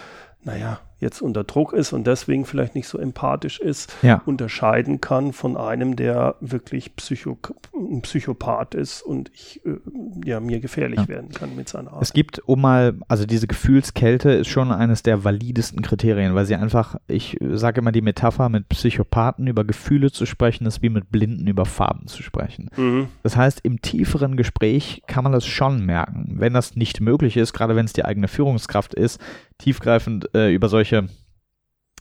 naja, 0.45 0.79
jetzt 0.99 1.21
unter 1.21 1.45
Druck 1.45 1.73
ist 1.73 1.93
und 1.93 2.07
deswegen 2.07 2.45
vielleicht 2.47 2.75
nicht 2.75 2.89
so 2.89 2.99
empathisch 2.99 3.61
ist, 3.61 3.95
ja. 4.03 4.23
unterscheiden 4.25 5.01
kann 5.01 5.33
von 5.33 5.57
einem, 5.57 5.97
der 5.97 6.37
wirklich 6.41 6.97
Psycho 6.97 7.37
ein 7.75 8.01
Psychopath 8.03 8.75
ist 8.75 9.03
und 9.03 9.31
ich, 9.35 9.61
äh, 9.67 9.77
ja, 10.25 10.41
mir 10.41 10.61
gefährlich 10.61 11.01
ja. 11.01 11.09
werden 11.09 11.31
kann 11.31 11.55
mit 11.55 11.69
seiner 11.69 11.93
Art. 11.93 12.03
Es 12.03 12.13
gibt, 12.13 12.39
um 12.47 12.63
mal, 12.63 12.95
also 13.09 13.27
diese 13.27 13.47
Gefühlskälte 13.47 14.31
ist 14.31 14.49
schon 14.49 14.73
eines 14.73 15.03
der 15.03 15.25
validesten 15.25 15.83
Kriterien, 15.83 16.35
weil 16.35 16.47
sie 16.47 16.55
einfach, 16.55 16.97
ich 17.09 17.37
sage 17.41 17.81
immer 17.81 17.93
die 17.93 18.01
Metapher, 18.01 18.49
mit 18.49 18.69
Psychopathen 18.69 19.47
über 19.47 19.65
Gefühle 19.65 20.11
zu 20.11 20.25
sprechen, 20.25 20.67
ist 20.67 20.83
wie 20.83 20.89
mit 20.89 21.11
Blinden 21.11 21.47
über 21.47 21.67
Farben 21.67 22.07
zu 22.07 22.23
sprechen. 22.23 22.71
Mhm. 22.77 23.09
Das 23.23 23.37
heißt, 23.37 23.61
im 23.63 23.83
tieferen 23.83 24.37
Gespräch 24.37 25.03
kann 25.07 25.25
man 25.25 25.33
das 25.33 25.47
schon 25.47 25.85
merken. 25.85 26.37
Wenn 26.39 26.55
das 26.55 26.77
nicht 26.77 27.01
möglich 27.01 27.37
ist, 27.37 27.53
gerade 27.53 27.77
wenn 27.77 27.85
es 27.85 27.93
die 27.93 28.05
eigene 28.05 28.29
Führungskraft 28.29 28.95
ist, 28.95 29.21
tiefgreifend 29.59 30.35
äh, 30.35 30.53
über 30.53 30.69
solche 30.69 30.96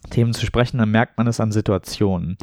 Themen 0.10 0.34
zu 0.34 0.46
sprechen, 0.46 0.78
dann 0.78 0.92
merkt 0.92 1.18
man 1.18 1.28
es 1.28 1.40
an 1.40 1.52
Situationen. 1.52 2.38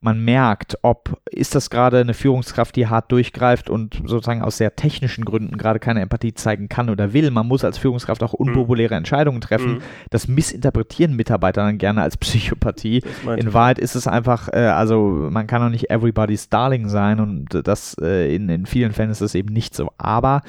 man 0.00 0.24
merkt, 0.24 0.78
ob 0.82 1.20
ist 1.30 1.54
das 1.54 1.68
gerade 1.68 1.98
eine 1.98 2.14
Führungskraft, 2.14 2.76
die 2.76 2.86
hart 2.86 3.10
durchgreift 3.10 3.68
und 3.70 4.02
sozusagen 4.04 4.42
aus 4.42 4.56
sehr 4.56 4.76
technischen 4.76 5.24
Gründen 5.24 5.56
gerade 5.56 5.80
keine 5.80 6.00
Empathie 6.00 6.34
zeigen 6.34 6.68
kann 6.68 6.90
oder 6.90 7.12
will. 7.12 7.30
Man 7.30 7.48
muss 7.48 7.64
als 7.64 7.78
Führungskraft 7.78 8.22
auch 8.22 8.32
mhm. 8.32 8.48
unpopuläre. 8.48 8.94
Entscheidungen 8.94 9.40
treffen. 9.40 9.74
Mhm. 9.74 9.82
Das 10.10 10.28
missinterpretieren 10.28 11.16
Mitarbeiter 11.16 11.62
dann 11.62 11.78
gerne 11.78 12.02
als 12.02 12.16
Psychopathie. 12.18 13.02
In 13.36 13.52
Wahrheit 13.52 13.78
ist 13.78 13.96
es 13.96 14.06
einfach, 14.06 14.48
äh, 14.52 14.58
also 14.58 15.28
man 15.30 15.46
kann 15.46 15.62
auch 15.62 15.70
nicht 15.70 15.90
everybody's 15.90 16.48
darling 16.48 16.88
sein 16.88 17.18
und 17.18 17.66
das 17.66 17.96
äh, 18.00 18.34
in, 18.34 18.48
in 18.48 18.66
vielen 18.66 18.92
Fällen 18.92 19.10
ist 19.10 19.22
es 19.22 19.34
eben 19.34 19.52
nicht 19.52 19.74
so. 19.74 19.90
Aber 19.98 20.42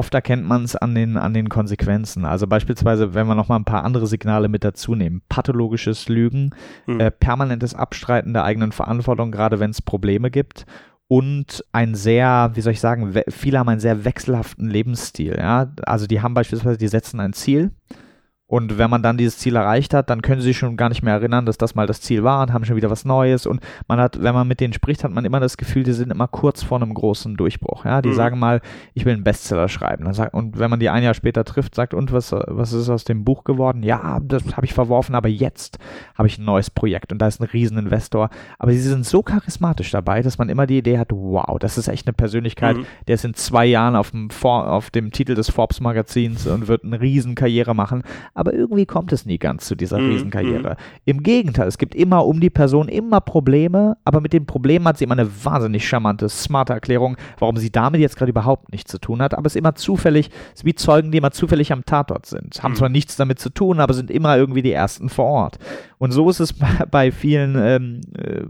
oft 0.00 0.14
erkennt 0.14 0.46
man 0.46 0.64
es 0.64 0.76
an 0.76 0.94
den, 0.94 1.18
an 1.18 1.34
den 1.34 1.50
Konsequenzen. 1.50 2.24
Also 2.24 2.46
beispielsweise, 2.46 3.12
wenn 3.12 3.26
wir 3.26 3.34
noch 3.34 3.48
mal 3.48 3.56
ein 3.56 3.66
paar 3.66 3.84
andere 3.84 4.06
Signale 4.06 4.48
mit 4.48 4.64
dazu 4.64 4.94
nehmen. 4.94 5.20
Pathologisches 5.28 6.08
Lügen, 6.08 6.54
mhm. 6.86 7.00
äh, 7.00 7.10
permanentes 7.10 7.74
Abstreiten 7.74 8.32
der 8.32 8.44
eigenen 8.44 8.72
Verantwortung, 8.72 9.30
gerade 9.30 9.60
wenn 9.60 9.68
es 9.68 9.82
Probleme 9.82 10.30
gibt. 10.30 10.64
Und 11.06 11.62
ein 11.72 11.94
sehr, 11.94 12.52
wie 12.54 12.62
soll 12.62 12.72
ich 12.72 12.80
sagen, 12.80 13.12
viele 13.28 13.58
haben 13.58 13.68
einen 13.68 13.80
sehr 13.80 14.06
wechselhaften 14.06 14.70
Lebensstil. 14.70 15.36
Ja? 15.36 15.70
Also 15.84 16.06
die 16.06 16.22
haben 16.22 16.32
beispielsweise, 16.32 16.78
die 16.78 16.88
setzen 16.88 17.20
ein 17.20 17.34
Ziel, 17.34 17.70
und 18.50 18.78
wenn 18.78 18.90
man 18.90 19.00
dann 19.00 19.16
dieses 19.16 19.38
Ziel 19.38 19.54
erreicht 19.54 19.94
hat, 19.94 20.10
dann 20.10 20.22
können 20.22 20.40
sie 20.40 20.48
sich 20.48 20.58
schon 20.58 20.76
gar 20.76 20.88
nicht 20.88 21.04
mehr 21.04 21.14
erinnern, 21.14 21.46
dass 21.46 21.56
das 21.56 21.76
mal 21.76 21.86
das 21.86 22.00
Ziel 22.00 22.24
war 22.24 22.42
und 22.42 22.52
haben 22.52 22.64
schon 22.64 22.74
wieder 22.74 22.90
was 22.90 23.04
Neues. 23.04 23.46
Und 23.46 23.60
man 23.86 24.00
hat, 24.00 24.20
wenn 24.24 24.34
man 24.34 24.48
mit 24.48 24.58
denen 24.58 24.72
spricht, 24.72 25.04
hat 25.04 25.12
man 25.12 25.24
immer 25.24 25.38
das 25.38 25.56
Gefühl, 25.56 25.84
die 25.84 25.92
sind 25.92 26.10
immer 26.10 26.26
kurz 26.26 26.64
vor 26.64 26.82
einem 26.82 26.92
großen 26.92 27.36
Durchbruch. 27.36 27.84
Ja, 27.84 28.02
die 28.02 28.08
mhm. 28.08 28.14
sagen 28.14 28.40
mal, 28.40 28.60
ich 28.92 29.04
will 29.04 29.14
einen 29.14 29.22
Bestseller 29.22 29.68
schreiben. 29.68 30.04
und 30.32 30.58
wenn 30.58 30.68
man 30.68 30.80
die 30.80 30.88
ein 30.88 31.04
Jahr 31.04 31.14
später 31.14 31.44
trifft, 31.44 31.76
sagt, 31.76 31.94
und 31.94 32.12
was, 32.12 32.32
was 32.32 32.72
ist 32.72 32.90
aus 32.90 33.04
dem 33.04 33.24
Buch 33.24 33.44
geworden? 33.44 33.84
Ja, 33.84 34.18
das 34.20 34.42
habe 34.56 34.66
ich 34.66 34.74
verworfen, 34.74 35.14
aber 35.14 35.28
jetzt 35.28 35.78
habe 36.18 36.26
ich 36.26 36.36
ein 36.36 36.44
neues 36.44 36.70
Projekt 36.70 37.12
und 37.12 37.18
da 37.18 37.28
ist 37.28 37.40
ein 37.40 37.46
Rieseninvestor. 37.46 38.30
Aber 38.58 38.72
sie 38.72 38.80
sind 38.80 39.06
so 39.06 39.22
charismatisch 39.22 39.92
dabei, 39.92 40.22
dass 40.22 40.38
man 40.38 40.48
immer 40.48 40.66
die 40.66 40.78
Idee 40.78 40.98
hat, 40.98 41.12
wow, 41.12 41.56
das 41.60 41.78
ist 41.78 41.86
echt 41.86 42.08
eine 42.08 42.14
Persönlichkeit, 42.14 42.78
mhm. 42.78 42.86
der 43.06 43.14
ist 43.14 43.24
in 43.24 43.34
zwei 43.34 43.66
Jahren 43.66 43.94
auf 43.94 44.10
dem, 44.10 44.28
auf 44.42 44.90
dem 44.90 45.12
Titel 45.12 45.36
des 45.36 45.50
Forbes 45.50 45.78
Magazins 45.78 46.48
und 46.48 46.66
wird 46.66 46.82
eine 46.82 47.00
Riesenkarriere 47.00 47.76
machen 47.76 48.02
aber 48.40 48.54
irgendwie 48.54 48.86
kommt 48.86 49.12
es 49.12 49.26
nie 49.26 49.36
ganz 49.36 49.66
zu 49.66 49.74
dieser 49.74 49.98
mhm. 49.98 50.12
Riesenkarriere. 50.12 50.70
Mhm. 50.70 50.76
Im 51.04 51.22
Gegenteil, 51.22 51.68
es 51.68 51.76
gibt 51.76 51.94
immer 51.94 52.24
um 52.24 52.40
die 52.40 52.48
Person 52.48 52.88
immer 52.88 53.20
Probleme, 53.20 53.98
aber 54.02 54.22
mit 54.22 54.32
den 54.32 54.46
Problemen 54.46 54.88
hat 54.88 54.96
sie 54.96 55.04
immer 55.04 55.12
eine 55.12 55.28
wahnsinnig 55.44 55.86
charmante, 55.86 56.26
smarte 56.30 56.72
Erklärung, 56.72 57.18
warum 57.38 57.58
sie 57.58 57.70
damit 57.70 58.00
jetzt 58.00 58.16
gerade 58.16 58.30
überhaupt 58.30 58.72
nichts 58.72 58.90
zu 58.90 58.98
tun 58.98 59.20
hat, 59.20 59.34
aber 59.34 59.46
es 59.46 59.54
ist 59.54 59.58
immer 59.58 59.74
zufällig, 59.74 60.30
es 60.54 60.60
ist 60.60 60.64
wie 60.64 60.74
Zeugen, 60.74 61.12
die 61.12 61.18
immer 61.18 61.32
zufällig 61.32 61.70
am 61.70 61.84
Tatort 61.84 62.24
sind. 62.24 62.62
Haben 62.62 62.72
mhm. 62.72 62.76
zwar 62.76 62.88
nichts 62.88 63.16
damit 63.16 63.38
zu 63.38 63.50
tun, 63.50 63.78
aber 63.78 63.92
sind 63.92 64.10
immer 64.10 64.38
irgendwie 64.38 64.62
die 64.62 64.72
Ersten 64.72 65.10
vor 65.10 65.26
Ort. 65.26 65.58
Und 65.98 66.12
so 66.12 66.30
ist 66.30 66.40
es 66.40 66.54
bei 66.90 67.12
vielen 67.12 67.56
ähm, 67.56 68.00
äh, 68.16 68.44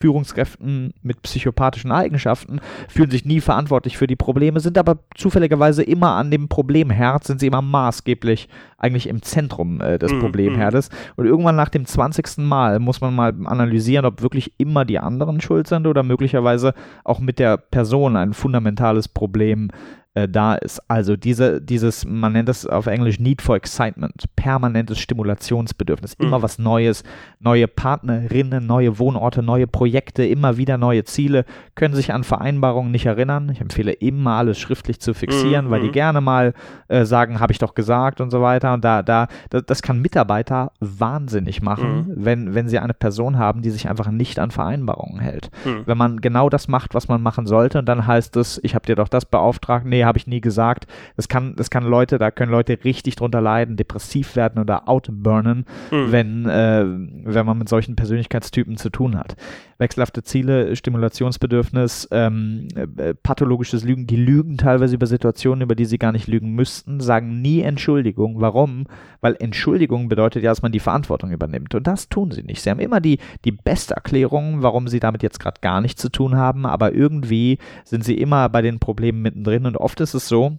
Führungskräften 0.00 0.92
mit 1.02 1.22
psychopathischen 1.22 1.92
Eigenschaften, 1.92 2.60
fühlen 2.88 3.10
sich 3.10 3.24
nie 3.24 3.40
verantwortlich 3.40 3.96
für 3.96 4.06
die 4.06 4.16
Probleme, 4.16 4.60
sind 4.60 4.76
aber 4.78 4.98
zufälligerweise 5.14 5.82
immer 5.82 6.12
an 6.12 6.30
dem 6.30 6.48
Problemherd, 6.48 7.24
sind 7.24 7.40
sie 7.40 7.46
immer 7.46 7.62
maßgeblich 7.62 8.48
eigentlich 8.78 9.08
im 9.08 9.22
Zentrum 9.22 9.80
äh, 9.80 9.98
des 9.98 10.12
mm, 10.12 10.20
Problemherdes. 10.20 10.90
Und 11.16 11.26
irgendwann 11.26 11.56
nach 11.56 11.70
dem 11.70 11.86
20. 11.86 12.38
Mal 12.38 12.78
muss 12.80 13.00
man 13.00 13.14
mal 13.14 13.32
analysieren, 13.44 14.04
ob 14.04 14.20
wirklich 14.20 14.52
immer 14.58 14.84
die 14.84 14.98
anderen 14.98 15.40
schuld 15.40 15.66
sind 15.66 15.86
oder 15.86 16.02
möglicherweise 16.02 16.74
auch 17.02 17.20
mit 17.20 17.38
der 17.38 17.56
Person 17.56 18.16
ein 18.16 18.34
fundamentales 18.34 19.08
Problem 19.08 19.70
äh, 20.14 20.28
da 20.28 20.54
ist. 20.54 20.80
Also 20.88 21.16
diese, 21.16 21.60
dieses, 21.60 22.04
man 22.06 22.32
nennt 22.32 22.48
das 22.48 22.66
auf 22.66 22.86
Englisch 22.86 23.18
Need 23.18 23.42
for 23.42 23.56
Excitement, 23.56 24.24
permanentes 24.36 24.98
Stimulationsbedürfnis, 24.98 26.16
mhm. 26.18 26.26
immer 26.26 26.42
was 26.42 26.58
Neues, 26.58 27.02
neue 27.40 27.66
Partnerinnen, 27.66 28.64
neue 28.64 28.98
Wohnorte, 28.98 29.42
neue 29.42 29.66
Projekte, 29.66 30.24
immer 30.24 30.56
wieder 30.56 30.78
neue 30.78 31.04
Ziele, 31.04 31.44
können 31.74 31.94
sich 31.94 32.12
an 32.12 32.22
Vereinbarungen 32.22 32.92
nicht 32.92 33.06
erinnern. 33.06 33.48
Ich 33.50 33.60
empfehle 33.60 33.92
immer 33.92 34.32
alles 34.32 34.58
schriftlich 34.58 35.00
zu 35.00 35.14
fixieren, 35.14 35.66
mhm. 35.66 35.70
weil 35.70 35.80
die 35.80 35.88
mhm. 35.88 35.92
gerne 35.92 36.20
mal 36.20 36.54
äh, 36.88 37.04
sagen, 37.04 37.40
habe 37.40 37.52
ich 37.52 37.58
doch 37.58 37.74
gesagt 37.74 38.20
und 38.20 38.30
so 38.30 38.40
weiter. 38.40 38.72
Und 38.72 38.84
da, 38.84 39.02
da, 39.02 39.26
das, 39.50 39.64
das 39.66 39.82
kann 39.82 40.00
Mitarbeiter 40.00 40.70
wahnsinnig 40.78 41.60
machen, 41.60 41.96
mhm. 41.96 42.12
wenn, 42.16 42.54
wenn 42.54 42.68
sie 42.68 42.78
eine 42.78 42.94
Person 42.94 43.38
haben, 43.38 43.62
die 43.62 43.70
sich 43.70 43.88
einfach 43.88 44.10
nicht 44.10 44.38
an 44.38 44.52
Vereinbarungen 44.52 45.18
hält. 45.18 45.50
Mhm. 45.64 45.82
Wenn 45.86 45.98
man 45.98 46.20
genau 46.20 46.48
das 46.48 46.68
macht, 46.68 46.94
was 46.94 47.08
man 47.08 47.20
machen 47.20 47.46
sollte, 47.46 47.80
und 47.80 47.86
dann 47.86 48.06
heißt 48.06 48.36
es, 48.36 48.60
ich 48.62 48.76
habe 48.76 48.86
dir 48.86 48.94
doch 48.94 49.08
das 49.08 49.24
beauftragt, 49.24 49.84
nee, 49.84 50.03
habe 50.04 50.18
ich 50.18 50.26
nie 50.26 50.40
gesagt. 50.40 50.86
Das 51.16 51.28
kann, 51.28 51.56
das 51.56 51.70
kann 51.70 51.84
Leute, 51.84 52.18
da 52.18 52.30
können 52.30 52.50
Leute 52.50 52.78
richtig 52.84 53.16
drunter 53.16 53.40
leiden, 53.40 53.76
depressiv 53.76 54.36
werden 54.36 54.60
oder 54.60 54.88
outburnen, 54.88 55.66
mhm. 55.90 56.12
wenn, 56.12 56.46
äh, 56.46 56.84
wenn 56.84 57.46
man 57.46 57.58
mit 57.58 57.68
solchen 57.68 57.96
Persönlichkeitstypen 57.96 58.76
zu 58.76 58.90
tun 58.90 59.16
hat. 59.16 59.36
Wechselhafte 59.84 60.22
Ziele, 60.22 60.74
Stimulationsbedürfnis, 60.74 62.08
ähm, 62.10 62.68
äh, 62.74 63.12
pathologisches 63.14 63.84
Lügen, 63.84 64.06
die 64.06 64.16
lügen 64.16 64.56
teilweise 64.56 64.94
über 64.94 65.06
Situationen, 65.06 65.60
über 65.60 65.74
die 65.74 65.84
sie 65.84 65.98
gar 65.98 66.10
nicht 66.10 66.26
lügen 66.26 66.52
müssten, 66.54 67.00
sagen 67.00 67.42
nie 67.42 67.60
Entschuldigung. 67.60 68.40
Warum? 68.40 68.86
Weil 69.20 69.36
Entschuldigung 69.38 70.08
bedeutet 70.08 70.42
ja, 70.42 70.50
dass 70.50 70.62
man 70.62 70.72
die 70.72 70.80
Verantwortung 70.80 71.30
übernimmt. 71.30 71.74
Und 71.74 71.86
das 71.86 72.08
tun 72.08 72.30
sie 72.30 72.42
nicht. 72.42 72.62
Sie 72.62 72.70
haben 72.70 72.80
immer 72.80 73.02
die, 73.02 73.18
die 73.44 73.52
beste 73.52 73.94
Erklärung, 73.94 74.62
warum 74.62 74.88
sie 74.88 75.00
damit 75.00 75.22
jetzt 75.22 75.38
gerade 75.38 75.60
gar 75.60 75.82
nichts 75.82 76.00
zu 76.00 76.08
tun 76.08 76.36
haben, 76.36 76.64
aber 76.64 76.94
irgendwie 76.94 77.58
sind 77.84 78.04
sie 78.04 78.16
immer 78.16 78.48
bei 78.48 78.62
den 78.62 78.78
Problemen 78.78 79.20
mittendrin 79.20 79.66
und 79.66 79.76
oft 79.76 80.00
ist 80.00 80.14
es 80.14 80.26
so, 80.28 80.56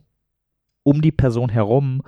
um 0.84 1.02
die 1.02 1.12
Person 1.12 1.50
herum 1.50 2.04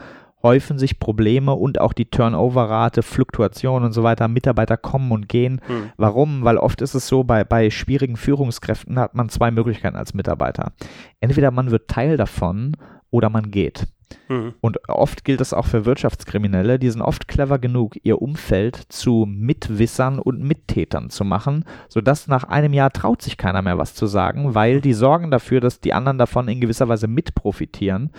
häufen 0.47 0.79
sich 0.79 0.97
Probleme 0.97 1.53
und 1.53 1.81
auch 1.81 1.91
die 1.91 2.09
Turnover-Rate, 2.09 3.03
Fluktuation 3.03 3.83
und 3.83 3.91
so 3.91 4.03
weiter. 4.03 4.29
Mitarbeiter 4.29 4.77
kommen 4.77 5.11
und 5.11 5.27
gehen. 5.27 5.59
Hm. 5.67 5.89
Warum? 5.97 6.45
Weil 6.45 6.57
oft 6.57 6.81
ist 6.81 6.95
es 6.95 7.05
so, 7.05 7.25
bei, 7.25 7.43
bei 7.43 7.69
schwierigen 7.69 8.15
Führungskräften 8.15 8.97
hat 8.97 9.13
man 9.13 9.27
zwei 9.27 9.51
Möglichkeiten 9.51 9.97
als 9.97 10.13
Mitarbeiter. 10.13 10.71
Entweder 11.19 11.51
man 11.51 11.69
wird 11.69 11.89
Teil 11.89 12.15
davon 12.15 12.77
oder 13.11 13.29
man 13.29 13.51
geht. 13.51 13.87
Mhm. 14.29 14.53
Und 14.61 14.87
oft 14.87 15.25
gilt 15.25 15.41
das 15.41 15.53
auch 15.53 15.65
für 15.65 15.83
Wirtschaftskriminelle, 15.83 16.79
die 16.79 16.89
sind 16.89 17.01
oft 17.01 17.27
clever 17.27 17.59
genug, 17.59 17.97
ihr 18.03 18.21
Umfeld 18.21 18.77
zu 18.87 19.25
Mitwissern 19.27 20.19
und 20.19 20.41
Mittätern 20.41 21.09
zu 21.09 21.25
machen, 21.25 21.65
sodass 21.89 22.27
nach 22.27 22.45
einem 22.45 22.71
Jahr 22.71 22.91
traut 22.91 23.21
sich 23.21 23.35
keiner 23.35 23.61
mehr 23.61 23.77
was 23.77 23.95
zu 23.95 24.07
sagen, 24.07 24.55
weil 24.55 24.79
die 24.79 24.93
sorgen 24.93 25.29
dafür, 25.29 25.59
dass 25.59 25.81
die 25.81 25.93
anderen 25.93 26.17
davon 26.17 26.47
in 26.47 26.61
gewisser 26.61 26.87
Weise 26.87 27.07
mitprofitieren. 27.07 28.11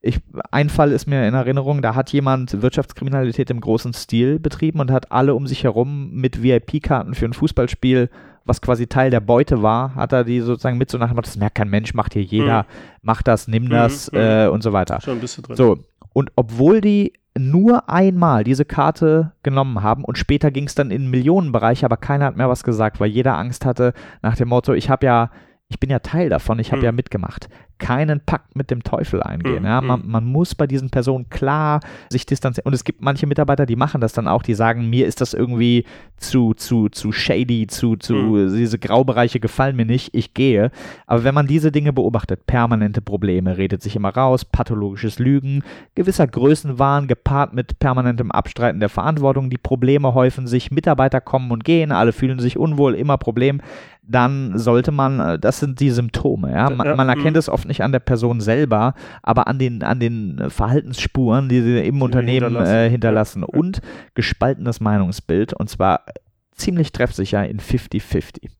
Ich, 0.00 0.20
ein 0.52 0.70
Fall 0.70 0.92
ist 0.92 1.06
mir 1.06 1.26
in 1.26 1.34
Erinnerung, 1.34 1.82
da 1.82 1.94
hat 1.94 2.12
jemand 2.12 2.62
Wirtschaftskriminalität 2.62 3.50
im 3.50 3.60
großen 3.60 3.92
Stil 3.92 4.38
betrieben 4.38 4.78
und 4.78 4.92
hat 4.92 5.10
alle 5.10 5.34
um 5.34 5.46
sich 5.46 5.64
herum 5.64 6.12
mit 6.12 6.42
VIP-Karten 6.42 7.14
für 7.14 7.24
ein 7.24 7.32
Fußballspiel 7.32 8.08
was 8.48 8.62
quasi 8.62 8.86
Teil 8.86 9.10
der 9.10 9.20
Beute 9.20 9.62
war, 9.62 9.94
hat 9.94 10.12
er 10.12 10.24
die 10.24 10.40
sozusagen 10.40 10.78
mit 10.78 10.90
so 10.90 10.98
nach 10.98 11.12
das 11.14 11.36
merkt 11.36 11.56
kein 11.56 11.68
Mensch, 11.68 11.94
macht 11.94 12.14
hier 12.14 12.22
jeder, 12.22 12.62
mhm. 12.62 12.66
mach 13.02 13.22
das, 13.22 13.46
nimm 13.46 13.64
mhm, 13.64 13.70
das 13.70 14.10
mhm. 14.10 14.18
äh, 14.18 14.48
und 14.48 14.62
so 14.62 14.72
weiter. 14.72 15.00
Schon 15.00 15.18
ein 15.18 15.20
bisschen 15.20 15.44
drin. 15.44 15.56
So, 15.56 15.78
und 16.14 16.32
obwohl 16.34 16.80
die 16.80 17.12
nur 17.38 17.88
einmal 17.88 18.42
diese 18.42 18.64
Karte 18.64 19.32
genommen 19.42 19.82
haben 19.82 20.02
und 20.02 20.18
später 20.18 20.50
ging 20.50 20.64
es 20.64 20.74
dann 20.74 20.90
in 20.90 21.02
den 21.02 21.10
Millionenbereich, 21.10 21.84
aber 21.84 21.96
keiner 21.96 22.24
hat 22.24 22.36
mehr 22.36 22.48
was 22.48 22.64
gesagt, 22.64 22.98
weil 22.98 23.10
jeder 23.10 23.36
Angst 23.36 23.64
hatte 23.64 23.92
nach 24.22 24.34
dem 24.34 24.48
Motto, 24.48 24.72
ich 24.72 24.90
habe 24.90 25.06
ja 25.06 25.30
ich 25.68 25.78
bin 25.78 25.90
ja 25.90 25.98
Teil 25.98 26.28
davon, 26.28 26.58
ich 26.58 26.72
habe 26.72 26.80
mhm. 26.80 26.84
ja 26.84 26.92
mitgemacht 26.92 27.48
keinen 27.78 28.20
Pakt 28.20 28.56
mit 28.56 28.70
dem 28.70 28.82
Teufel 28.82 29.22
eingehen. 29.22 29.60
Mhm. 29.60 29.68
Ja? 29.68 29.80
Man, 29.80 30.02
hm. 30.02 30.10
man, 30.10 30.24
muss 30.24 30.54
bei 30.54 30.66
diesen 30.66 30.90
Personen 30.90 31.30
klar 31.30 31.80
sich 32.10 32.26
distanzieren. 32.26 32.66
Und 32.66 32.74
es 32.74 32.84
gibt 32.84 33.00
manche 33.00 33.26
Mitarbeiter, 33.26 33.66
die 33.66 33.76
machen 33.76 34.00
das 34.00 34.12
dann 34.12 34.28
auch, 34.28 34.42
die 34.42 34.54
sagen, 34.54 34.90
mir 34.90 35.06
ist 35.06 35.20
das 35.20 35.32
irgendwie 35.32 35.84
zu, 36.16 36.54
zu, 36.54 36.88
zu 36.88 37.12
shady, 37.12 37.66
zu, 37.66 37.96
zu, 37.96 38.14
mhm. 38.14 38.56
diese 38.56 38.78
Graubereiche 38.78 39.40
gefallen 39.40 39.76
mir 39.76 39.86
nicht, 39.86 40.14
ich 40.14 40.34
gehe. 40.34 40.70
Aber 41.06 41.24
wenn 41.24 41.34
man 41.34 41.46
diese 41.46 41.72
Dinge 41.72 41.92
beobachtet, 41.92 42.46
permanente 42.46 43.00
Probleme, 43.00 43.56
redet 43.56 43.82
sich 43.82 43.96
immer 43.96 44.10
raus, 44.10 44.44
pathologisches 44.44 45.18
Lügen, 45.18 45.62
gewisser 45.94 46.26
Größenwahn 46.26 47.06
gepaart 47.06 47.54
mit 47.54 47.78
permanentem 47.78 48.32
Abstreiten 48.32 48.80
der 48.80 48.88
Verantwortung, 48.88 49.50
die 49.50 49.58
Probleme 49.58 50.14
häufen 50.14 50.46
sich, 50.46 50.70
Mitarbeiter 50.70 51.20
kommen 51.20 51.50
und 51.52 51.64
gehen, 51.64 51.92
alle 51.92 52.12
fühlen 52.12 52.40
sich 52.40 52.58
unwohl, 52.58 52.94
immer 52.94 53.18
Problem, 53.18 53.60
dann 54.08 54.58
sollte 54.58 54.90
man, 54.90 55.20
äh, 55.20 55.38
das 55.38 55.60
sind 55.60 55.80
die 55.80 55.90
Symptome, 55.90 56.50
ja. 56.50 56.70
Man, 56.70 56.96
man 56.96 57.08
erkennt 57.08 57.32
mhm. 57.32 57.38
es 57.38 57.48
oft 57.48 57.68
nicht 57.68 57.82
an 57.82 57.92
der 57.92 58.00
Person 58.00 58.40
selber, 58.40 58.94
aber 59.22 59.46
an 59.46 59.58
den, 59.58 59.82
an 59.82 60.00
den 60.00 60.48
Verhaltensspuren, 60.48 61.48
die 61.48 61.60
sie 61.60 61.78
im 61.86 62.00
Unternehmen 62.00 62.46
hinterlassen, 62.46 62.74
äh, 62.74 62.90
hinterlassen. 62.90 63.40
Ja. 63.42 63.58
und 63.58 63.80
gespaltenes 64.14 64.80
Meinungsbild 64.80 65.52
und 65.52 65.68
zwar 65.68 66.04
ziemlich 66.54 66.92
treffsicher 66.92 67.46
in 67.46 67.58
50-50. 67.58 68.50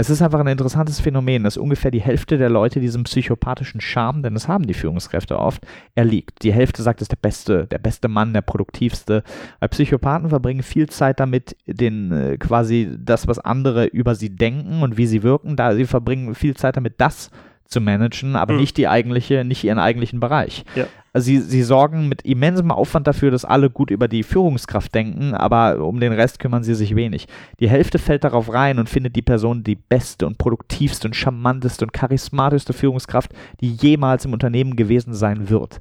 Es 0.00 0.10
ist 0.10 0.22
einfach 0.22 0.38
ein 0.38 0.46
interessantes 0.46 1.00
Phänomen, 1.00 1.42
dass 1.42 1.56
ungefähr 1.56 1.90
die 1.90 2.00
Hälfte 2.00 2.38
der 2.38 2.48
Leute 2.48 2.78
diesem 2.78 3.02
psychopathischen 3.02 3.80
Charme, 3.80 4.22
denn 4.22 4.34
das 4.34 4.46
haben 4.46 4.64
die 4.64 4.74
Führungskräfte 4.74 5.36
oft, 5.36 5.66
erliegt. 5.96 6.44
Die 6.44 6.52
Hälfte 6.52 6.84
sagt, 6.84 7.00
es 7.00 7.06
ist 7.06 7.10
der 7.10 7.16
beste, 7.16 7.66
der 7.66 7.78
beste 7.78 8.06
Mann, 8.06 8.32
der 8.32 8.42
produktivste. 8.42 9.24
Weil 9.58 9.70
Psychopathen 9.70 10.28
verbringen 10.28 10.62
viel 10.62 10.88
Zeit 10.88 11.18
damit, 11.18 11.56
den 11.66 12.12
äh, 12.12 12.36
quasi 12.36 12.96
das, 12.96 13.26
was 13.26 13.40
andere 13.40 13.86
über 13.86 14.14
sie 14.14 14.30
denken 14.30 14.82
und 14.82 14.98
wie 14.98 15.06
sie 15.08 15.24
wirken, 15.24 15.56
da 15.56 15.74
sie 15.74 15.84
verbringen 15.84 16.36
viel 16.36 16.56
Zeit 16.56 16.76
damit, 16.76 16.94
das 16.98 17.32
zu 17.68 17.80
managen, 17.80 18.34
aber 18.34 18.54
mhm. 18.54 18.60
nicht 18.60 18.76
die 18.76 18.88
eigentliche, 18.88 19.44
nicht 19.44 19.62
ihren 19.62 19.78
eigentlichen 19.78 20.20
Bereich. 20.20 20.64
Ja. 20.74 20.86
Also 21.12 21.26
sie, 21.26 21.40
sie 21.40 21.62
sorgen 21.62 22.08
mit 22.08 22.22
immensem 22.22 22.70
Aufwand 22.70 23.06
dafür, 23.06 23.30
dass 23.30 23.44
alle 23.44 23.70
gut 23.70 23.90
über 23.90 24.08
die 24.08 24.22
Führungskraft 24.22 24.94
denken, 24.94 25.34
aber 25.34 25.84
um 25.84 26.00
den 26.00 26.12
Rest 26.12 26.38
kümmern 26.38 26.62
sie 26.62 26.74
sich 26.74 26.96
wenig. 26.96 27.28
Die 27.60 27.68
Hälfte 27.68 27.98
fällt 27.98 28.24
darauf 28.24 28.52
rein 28.52 28.78
und 28.78 28.88
findet 28.88 29.16
die 29.16 29.22
Person 29.22 29.64
die 29.64 29.76
beste 29.76 30.26
und 30.26 30.38
produktivste 30.38 31.08
und 31.08 31.14
charmanteste 31.14 31.84
und 31.84 31.92
charismatischste 31.92 32.72
Führungskraft, 32.72 33.32
die 33.60 33.72
jemals 33.72 34.24
im 34.24 34.32
Unternehmen 34.32 34.76
gewesen 34.76 35.12
sein 35.12 35.50
wird. 35.50 35.80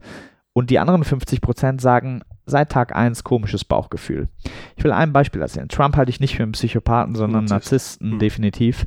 Und 0.54 0.72
die 0.72 0.80
anderen 0.80 1.04
50 1.04 1.40
Prozent 1.40 1.82
sagen, 1.82 2.24
seit 2.48 2.72
Tag 2.72 2.96
1 2.96 3.24
komisches 3.24 3.64
Bauchgefühl. 3.64 4.28
Ich 4.76 4.84
will 4.84 4.92
ein 4.92 5.14
Beispiel 5.14 5.42
erzählen. 5.42 5.68
Trump 5.68 5.96
halte 5.96 6.10
ich 6.10 6.20
nicht 6.20 6.36
für 6.36 6.44
einen 6.44 6.54
Psychopathen, 6.54 7.14
sondern 7.14 7.46
Narzissten, 7.46 8.16
mhm. 8.16 8.20
definitiv. 8.20 8.86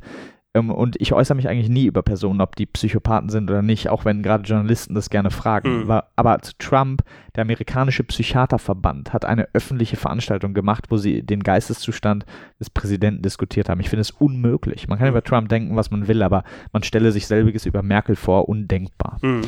Ähm, 0.53 0.69
und 0.69 0.99
ich 0.99 1.13
äußere 1.13 1.35
mich 1.35 1.47
eigentlich 1.47 1.69
nie 1.69 1.85
über 1.85 2.01
Personen, 2.01 2.41
ob 2.41 2.55
die 2.55 2.65
Psychopathen 2.65 3.29
sind 3.29 3.49
oder 3.49 3.61
nicht, 3.61 3.89
auch 3.89 4.05
wenn 4.05 4.21
gerade 4.21 4.43
Journalisten 4.43 4.95
das 4.95 5.09
gerne 5.09 5.31
fragen. 5.31 5.85
Mhm. 5.85 6.01
Aber 6.15 6.41
zu 6.41 6.53
Trump, 6.57 7.03
der 7.35 7.43
amerikanische 7.43 8.03
Psychiaterverband, 8.03 9.13
hat 9.13 9.25
eine 9.25 9.47
öffentliche 9.53 9.95
Veranstaltung 9.95 10.53
gemacht, 10.53 10.85
wo 10.89 10.97
sie 10.97 11.23
den 11.23 11.43
Geisteszustand 11.43 12.25
des 12.59 12.69
Präsidenten 12.69 13.21
diskutiert 13.21 13.69
haben. 13.69 13.79
Ich 13.79 13.89
finde 13.89 14.01
es 14.01 14.11
unmöglich. 14.11 14.87
Man 14.87 14.97
kann 14.97 15.07
mhm. 15.07 15.13
über 15.13 15.23
Trump 15.23 15.49
denken, 15.49 15.75
was 15.75 15.91
man 15.91 16.07
will, 16.07 16.21
aber 16.21 16.43
man 16.73 16.83
stelle 16.83 17.11
sich 17.11 17.27
selbiges 17.27 17.65
über 17.65 17.81
Merkel 17.81 18.15
vor, 18.15 18.49
undenkbar. 18.49 19.19
Mhm. 19.21 19.43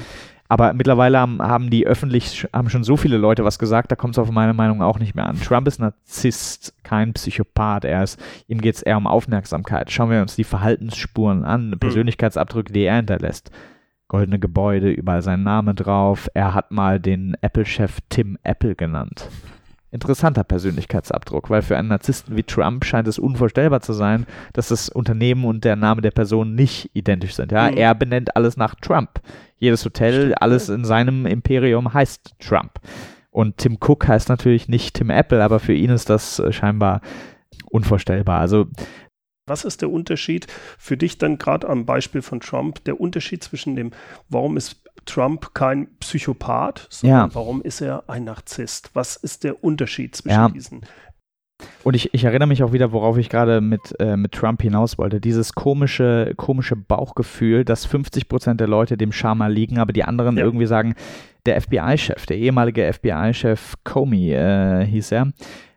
Aber 0.53 0.71
mittlerweile 0.73 1.19
haben, 1.19 1.41
haben 1.41 1.71
die 1.71 1.87
öffentlich, 1.87 2.47
haben 2.53 2.69
schon 2.69 2.83
so 2.83 2.95
viele 2.95 3.17
Leute 3.17 3.43
was 3.43 3.57
gesagt, 3.57 3.91
da 3.91 3.95
kommt 3.95 4.13
es 4.13 4.19
auf 4.19 4.29
meine 4.29 4.53
Meinung 4.53 4.83
auch 4.83 4.99
nicht 4.99 5.15
mehr 5.15 5.25
an. 5.25 5.41
Trump 5.41 5.67
ist 5.67 5.79
Narzisst, 5.79 6.75
kein 6.83 7.11
Psychopath. 7.13 7.85
Er 7.85 8.03
ist, 8.03 8.21
ihm 8.47 8.61
geht 8.61 8.75
es 8.75 8.83
eher 8.83 8.97
um 8.97 9.07
Aufmerksamkeit. 9.07 9.91
Schauen 9.91 10.11
wir 10.11 10.21
uns 10.21 10.35
die 10.35 10.43
Verhaltensspuren 10.43 11.43
an, 11.43 11.71
mhm. 11.71 11.79
Persönlichkeitsabdrücke, 11.79 12.71
die 12.71 12.83
er 12.83 12.97
hinterlässt. 12.97 13.49
Goldene 14.07 14.37
Gebäude, 14.37 14.91
überall 14.91 15.23
sein 15.23 15.41
Name 15.41 15.73
drauf. 15.73 16.29
Er 16.35 16.53
hat 16.53 16.69
mal 16.69 16.99
den 16.99 17.35
Apple-Chef 17.41 17.97
Tim 18.09 18.37
Apple 18.43 18.75
genannt 18.75 19.27
interessanter 19.93 20.43
Persönlichkeitsabdruck, 20.43 21.51
weil 21.51 21.61
für 21.61 21.77
einen 21.77 21.89
Narzissten 21.89 22.35
wie 22.35 22.43
Trump 22.43 22.83
scheint 22.83 23.07
es 23.07 23.19
unvorstellbar 23.19 23.81
zu 23.81 23.93
sein, 23.93 24.25
dass 24.51 24.69
das 24.69 24.89
Unternehmen 24.89 25.45
und 25.45 25.63
der 25.63 25.75
Name 25.75 26.01
der 26.01 26.11
Person 26.11 26.55
nicht 26.55 26.89
identisch 26.93 27.35
sind. 27.35 27.51
Ja, 27.51 27.69
mhm. 27.69 27.77
er 27.77 27.93
benennt 27.93 28.35
alles 28.35 28.57
nach 28.57 28.73
Trump. 28.75 29.21
Jedes 29.63 29.85
Hotel, 29.85 30.33
alles 30.35 30.67
in 30.67 30.83
seinem 30.83 31.25
Imperium 31.25 31.93
heißt 31.93 32.35
Trump. 32.39 32.81
Und 33.31 33.57
Tim 33.59 33.77
Cook 33.79 34.05
heißt 34.05 34.27
natürlich 34.27 34.67
nicht 34.67 34.95
Tim 34.95 35.09
Apple, 35.09 35.41
aber 35.41 35.61
für 35.61 35.73
ihn 35.73 35.89
ist 35.89 36.09
das 36.09 36.39
äh, 36.39 36.51
scheinbar 36.51 36.99
unvorstellbar. 37.71 38.41
Also 38.41 38.67
was 39.45 39.63
ist 39.63 39.81
der 39.81 39.89
Unterschied 39.89 40.47
für 40.77 40.97
dich 40.97 41.17
dann 41.17 41.37
gerade 41.37 41.69
am 41.69 41.85
Beispiel 41.85 42.21
von 42.21 42.41
Trump, 42.41 42.83
der 42.83 42.99
Unterschied 42.99 43.41
zwischen 43.41 43.77
dem, 43.77 43.91
warum 44.27 44.57
ist 44.57 44.83
Trump 45.05 45.53
kein 45.53 45.87
Psychopath, 45.99 46.87
sondern 46.89 47.29
ja. 47.29 47.35
warum 47.35 47.61
ist 47.61 47.79
er 47.79 48.03
ein 48.07 48.25
Narzisst? 48.25 48.91
Was 48.93 49.15
ist 49.15 49.45
der 49.45 49.63
Unterschied 49.63 50.15
zwischen 50.15 50.35
ja. 50.35 50.49
diesen? 50.49 50.81
Und 51.83 51.95
ich, 51.95 52.13
ich, 52.13 52.23
erinnere 52.23 52.47
mich 52.47 52.63
auch 52.63 52.71
wieder, 52.71 52.91
worauf 52.93 53.17
ich 53.17 53.29
gerade 53.29 53.59
mit, 53.59 53.93
äh, 53.99 54.15
mit 54.15 54.31
Trump 54.31 54.61
hinaus 54.61 54.97
wollte. 54.97 55.19
Dieses 55.19 55.53
komische, 55.53 56.33
komische 56.37 56.75
Bauchgefühl, 56.75 57.65
dass 57.65 57.85
50 57.85 58.29
Prozent 58.29 58.59
der 58.61 58.67
Leute 58.67 58.95
dem 58.95 59.11
Schama 59.11 59.47
liegen, 59.47 59.79
aber 59.79 59.91
die 59.91 60.03
anderen 60.03 60.37
ja. 60.37 60.43
irgendwie 60.43 60.65
sagen, 60.65 60.95
der 61.45 61.59
FBI-Chef, 61.59 62.25
der 62.25 62.37
ehemalige 62.37 62.91
FBI-Chef 62.93 63.75
Comey 63.83 64.33
äh, 64.33 64.85
hieß 64.85 65.11
er, 65.11 65.33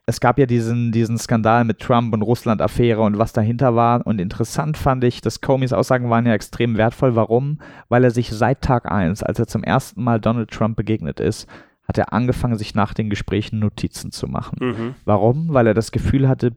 es 0.09 0.21
gab 0.21 0.39
ja 0.39 0.47
diesen, 0.47 0.93
diesen 0.93 1.19
Skandal 1.19 1.65
mit 1.65 1.81
Trump 1.81 2.15
und 2.15 2.23
Russland-Affäre 2.23 3.01
und 3.03 3.19
was 3.19 3.33
dahinter 3.33 3.75
war. 3.75 4.07
Und 4.07 4.21
interessant 4.21 4.77
fand 4.77 5.03
ich, 5.03 5.21
dass 5.21 5.41
Comeys 5.41 5.73
Aussagen 5.73 6.09
waren 6.09 6.27
ja 6.27 6.33
extrem 6.33 6.77
wertvoll. 6.77 7.17
Warum? 7.17 7.59
Weil 7.89 8.05
er 8.05 8.13
sich 8.13 8.31
seit 8.31 8.63
Tag 8.63 8.91
1, 8.91 9.25
als 9.25 9.41
er 9.41 9.49
zum 9.49 9.65
ersten 9.65 10.05
Mal 10.05 10.21
Donald 10.21 10.53
Trump 10.53 10.77
begegnet 10.77 11.19
ist, 11.19 11.49
hat 11.89 11.99
er 11.99 12.13
angefangen, 12.13 12.59
sich 12.59 12.75
nach 12.75 12.95
den 12.95 13.11
Gesprächen 13.11 13.59
Notizen 13.59 14.13
zu 14.13 14.27
machen. 14.27 14.59
Mhm. 14.61 14.95
Warum? 15.05 15.53
Weil 15.53 15.69
er 15.69 15.75
das 15.75 15.93
Gefühl 15.93 16.29
hatte, 16.29 16.53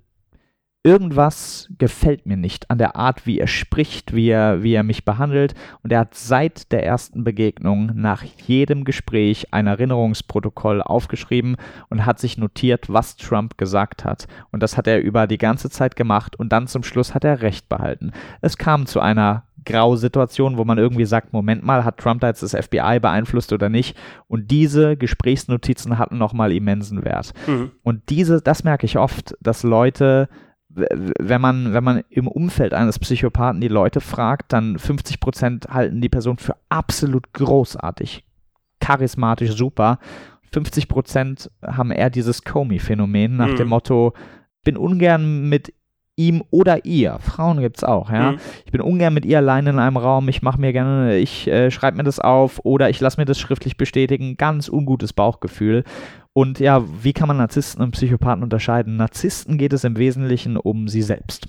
irgendwas 0.84 1.67
gefällt 1.77 2.25
mir 2.25 2.38
nicht 2.38 2.71
an 2.71 2.77
der 2.77 2.95
Art, 2.95 3.25
wie 3.25 3.39
er 3.39 3.47
spricht, 3.47 4.13
wie 4.13 4.30
er, 4.30 4.63
wie 4.63 4.73
er 4.73 4.84
mich 4.84 5.03
behandelt. 5.03 5.53
Und 5.84 5.91
er 5.91 5.99
hat 5.99 6.15
seit 6.15 6.71
der 6.71 6.86
ersten 6.86 7.23
Begegnung 7.23 7.91
nach 7.95 8.23
jedem 8.23 8.86
Gespräch 8.86 9.53
ein 9.53 9.67
Erinnerungsprotokoll 9.67 10.82
aufgeschrieben 10.82 11.57
und 11.89 12.05
hat 12.05 12.19
sich 12.19 12.38
notiert, 12.38 12.91
was 12.91 13.17
Trump 13.17 13.57
gesagt 13.57 14.05
hat. 14.05 14.27
Und 14.51 14.63
das 14.63 14.77
hat 14.77 14.88
er 14.88 15.01
über 15.01 15.27
die 15.27 15.38
ganze 15.38 15.69
Zeit 15.69 15.95
gemacht 15.95 16.38
und 16.38 16.49
dann 16.49 16.67
zum 16.67 16.84
Schluss 16.84 17.13
hat 17.13 17.25
er 17.25 17.41
Recht 17.41 17.67
behalten. 17.67 18.11
Es 18.41 18.57
kam 18.57 18.86
zu 18.86 19.01
einer 19.01 19.43
Grausituation, 19.66 20.57
wo 20.57 20.66
man 20.66 20.78
irgendwie 20.78 21.05
sagt, 21.05 21.34
Moment 21.34 21.64
mal, 21.64 21.86
hat 21.86 21.97
Trump 21.97 22.22
da 22.22 22.28
jetzt 22.28 22.43
das 22.43 22.55
FBI 22.55 22.99
beeinflusst 23.01 23.53
oder 23.53 23.70
nicht? 23.70 23.97
Und 24.28 24.51
diese 24.51 24.97
Gesprächsnotizen 24.97 25.97
hatten 25.97 26.18
nochmal 26.18 26.51
immensen 26.51 27.03
Wert. 27.03 27.34
Mhm. 27.47 27.72
Und 27.84 28.10
diese, 28.10 28.41
das 28.41 28.64
merke 28.64 28.86
ich 28.86 28.97
oft, 28.97 29.36
dass 29.41 29.64
Leute 29.64 30.30
wenn 30.70 31.41
man, 31.41 31.74
wenn 31.74 31.84
man 31.84 32.03
im 32.10 32.28
Umfeld 32.28 32.74
eines 32.74 32.99
Psychopathen 32.99 33.60
die 33.60 33.68
Leute 33.68 34.01
fragt, 34.01 34.53
dann 34.53 34.78
50 34.78 35.20
Prozent 35.20 35.68
halten 35.70 35.99
die 35.99 36.10
Person 36.10 36.38
für 36.38 36.55
absolut 36.70 37.34
großartig, 37.34 38.24
charismatisch, 38.80 39.51
super. 39.55 39.99
50 40.51 40.88
Prozent 40.88 41.51
haben 41.66 41.91
eher 41.91 42.10
dieses 42.10 42.43
Comey-Phänomen 42.43 43.36
nach 43.36 43.49
mhm. 43.49 43.55
dem 43.55 43.68
Motto, 43.70 44.14
bin 44.64 44.78
ungern 44.78 45.49
mit 45.49 45.74
ihm 46.20 46.43
oder 46.51 46.86
ihr. 46.86 47.17
Frauen 47.20 47.61
gibt 47.61 47.78
es 47.78 47.84
auch, 47.84 48.11
ja. 48.11 48.34
Mhm. 48.34 48.39
Ich 48.65 48.72
bin 48.72 48.82
ungern 48.82 49.13
mit 49.13 49.26
ihr 49.26 49.38
allein 49.38 49.65
in 49.65 49.80
einem 49.80 49.97
Raum. 49.97 50.28
Ich 50.28 50.41
mache 50.41 50.59
mir 50.59 50.74
gerne, 50.74 51.17
ich 51.17 51.47
äh, 51.47 51.72
schreibe 51.72 51.97
mir 51.97 52.03
das 52.03 52.20
auf 52.20 52.59
oder 52.63 52.89
ich 52.89 52.99
lasse 52.99 53.20
mir 53.20 53.26
das 53.26 53.39
schriftlich 53.39 53.78
bestätigen. 53.78 54.36
Ganz 54.36 54.67
ungutes 54.70 55.13
Bauchgefühl. 55.13 55.86
Und 56.34 56.59
ja, 56.59 56.84
wie 57.01 57.13
kann 57.13 57.28
man 57.28 57.38
Narzissten 57.38 57.82
und 57.82 57.91
Psychopathen 57.91 58.43
unterscheiden? 58.43 58.97
Narzissten 58.97 59.57
geht 59.57 59.74
es 59.74 59.86
im 59.86 59.97
Wesentlichen 59.97 60.57
um 60.57 60.88
sie 60.88 61.01
selbst. 61.01 61.47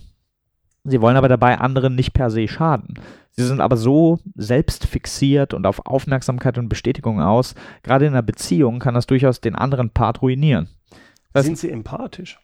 Sie 0.85 1.01
wollen 1.01 1.17
aber 1.17 1.29
dabei 1.29 1.59
anderen 1.59 1.95
nicht 1.95 2.15
per 2.15 2.31
se 2.31 2.49
schaden. 2.49 2.95
Sie 3.33 3.45
sind 3.45 3.61
aber 3.61 3.77
so 3.77 4.19
selbstfixiert 4.35 5.53
und 5.53 5.67
auf 5.67 5.85
Aufmerksamkeit 5.85 6.59
und 6.59 6.69
Bestätigung 6.69 7.21
aus, 7.21 7.55
gerade 7.83 8.07
in 8.07 8.13
einer 8.13 8.23
Beziehung 8.23 8.79
kann 8.79 8.95
das 8.95 9.07
durchaus 9.07 9.41
den 9.41 9.55
anderen 9.55 9.91
Part 9.91 10.23
ruinieren. 10.23 10.69
Das 11.33 11.45
sind 11.45 11.59
sie 11.59 11.71
empathisch? 11.71 12.41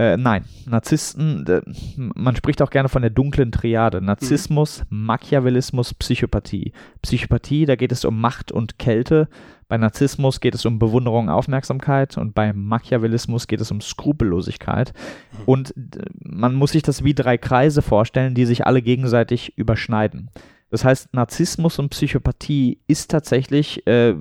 Äh, 0.00 0.16
nein, 0.16 0.46
Narzissten, 0.64 1.46
äh, 1.46 1.60
man 1.96 2.34
spricht 2.34 2.62
auch 2.62 2.70
gerne 2.70 2.88
von 2.88 3.02
der 3.02 3.10
dunklen 3.10 3.52
Triade. 3.52 4.00
Narzissmus, 4.00 4.82
mhm. 4.88 5.04
Machiavellismus, 5.04 5.92
Psychopathie. 5.92 6.72
Psychopathie, 7.02 7.66
da 7.66 7.76
geht 7.76 7.92
es 7.92 8.06
um 8.06 8.18
Macht 8.18 8.50
und 8.50 8.78
Kälte. 8.78 9.28
Bei 9.68 9.76
Narzissmus 9.76 10.40
geht 10.40 10.54
es 10.54 10.64
um 10.64 10.78
Bewunderung, 10.78 11.28
Aufmerksamkeit 11.28 12.16
und 12.16 12.34
bei 12.34 12.54
Machiavellismus 12.54 13.46
geht 13.46 13.60
es 13.60 13.70
um 13.70 13.82
Skrupellosigkeit. 13.82 14.94
Mhm. 15.32 15.38
Und 15.44 15.74
man 16.18 16.54
muss 16.54 16.72
sich 16.72 16.82
das 16.82 17.04
wie 17.04 17.12
drei 17.12 17.36
Kreise 17.36 17.82
vorstellen, 17.82 18.34
die 18.34 18.46
sich 18.46 18.66
alle 18.66 18.80
gegenseitig 18.80 19.52
überschneiden. 19.58 20.30
Das 20.70 20.84
heißt, 20.84 21.12
Narzissmus 21.12 21.78
und 21.78 21.90
Psychopathie 21.90 22.78
ist 22.86 23.10
tatsächlich, 23.10 23.86
äh, 23.86 24.14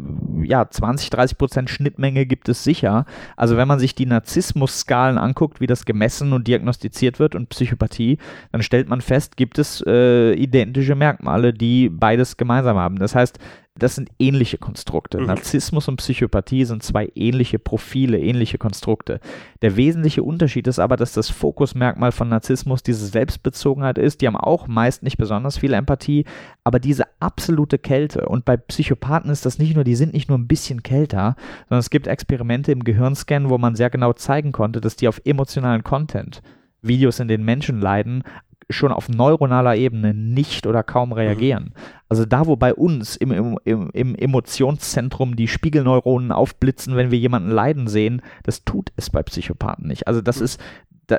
ja, 0.43 0.69
20, 0.69 1.09
30 1.09 1.37
Prozent 1.37 1.69
Schnittmenge 1.69 2.25
gibt 2.25 2.49
es 2.49 2.63
sicher. 2.63 3.05
Also 3.37 3.55
wenn 3.55 3.67
man 3.67 3.79
sich 3.79 3.95
die 3.95 4.05
Narzissmus-Skalen 4.05 5.17
anguckt, 5.17 5.61
wie 5.61 5.67
das 5.67 5.85
gemessen 5.85 6.33
und 6.33 6.47
diagnostiziert 6.47 7.19
wird 7.19 7.35
und 7.35 7.49
Psychopathie, 7.49 8.17
dann 8.51 8.63
stellt 8.63 8.89
man 8.89 9.01
fest, 9.01 9.37
gibt 9.37 9.59
es 9.59 9.83
äh, 9.85 10.33
identische 10.33 10.95
Merkmale, 10.95 11.53
die 11.53 11.89
beides 11.89 12.37
gemeinsam 12.37 12.77
haben. 12.77 12.97
Das 12.97 13.13
heißt, 13.13 13.39
das 13.79 13.95
sind 13.95 14.09
ähnliche 14.19 14.57
Konstrukte. 14.57 15.19
Mhm. 15.19 15.27
Narzissmus 15.27 15.87
und 15.87 15.97
Psychopathie 15.97 16.65
sind 16.65 16.83
zwei 16.83 17.11
ähnliche 17.15 17.59
Profile, 17.59 18.19
ähnliche 18.19 18.57
Konstrukte. 18.57 19.19
Der 19.61 19.75
wesentliche 19.75 20.23
Unterschied 20.23 20.67
ist 20.67 20.79
aber, 20.79 20.97
dass 20.97 21.13
das 21.13 21.29
Fokusmerkmal 21.29 22.11
von 22.11 22.29
Narzissmus 22.29 22.83
diese 22.83 23.07
Selbstbezogenheit 23.07 23.97
ist. 23.97 24.21
Die 24.21 24.27
haben 24.27 24.35
auch 24.35 24.67
meist 24.67 25.03
nicht 25.03 25.17
besonders 25.17 25.57
viel 25.57 25.73
Empathie, 25.73 26.25
aber 26.63 26.79
diese 26.79 27.05
absolute 27.19 27.79
Kälte. 27.79 28.27
Und 28.27 28.45
bei 28.45 28.57
Psychopathen 28.57 29.31
ist 29.31 29.45
das 29.45 29.57
nicht 29.57 29.75
nur, 29.75 29.83
die 29.83 29.95
sind 29.95 30.13
nicht 30.13 30.29
nur 30.29 30.37
ein 30.37 30.47
bisschen 30.47 30.83
kälter, 30.83 31.35
sondern 31.67 31.79
es 31.79 31.89
gibt 31.89 32.07
Experimente 32.07 32.71
im 32.71 32.83
Gehirnscan, 32.83 33.49
wo 33.49 33.57
man 33.57 33.75
sehr 33.75 33.89
genau 33.89 34.13
zeigen 34.13 34.51
konnte, 34.51 34.81
dass 34.81 34.95
die 34.95 35.07
auf 35.07 35.21
emotionalen 35.25 35.83
Content 35.83 36.41
Videos, 36.81 37.19
in 37.19 37.27
denen 37.27 37.43
Menschen 37.43 37.81
leiden, 37.81 38.23
schon 38.69 38.91
auf 38.91 39.09
neuronaler 39.09 39.75
Ebene 39.75 40.13
nicht 40.13 40.67
oder 40.67 40.83
kaum 40.83 41.11
reagieren. 41.11 41.65
Mhm. 41.65 41.81
Also 42.09 42.25
da, 42.25 42.47
wo 42.47 42.55
bei 42.55 42.73
uns 42.73 43.15
im, 43.15 43.59
im, 43.63 43.89
im 43.91 44.15
Emotionszentrum 44.15 45.35
die 45.35 45.47
Spiegelneuronen 45.47 46.31
aufblitzen, 46.31 46.95
wenn 46.95 47.11
wir 47.11 47.19
jemanden 47.19 47.49
leiden 47.51 47.87
sehen, 47.87 48.21
das 48.43 48.63
tut 48.63 48.91
es 48.95 49.09
bei 49.09 49.23
Psychopathen 49.23 49.87
nicht. 49.87 50.07
Also 50.07 50.21
das 50.21 50.39
mhm. 50.39 50.45
ist, 50.45 50.61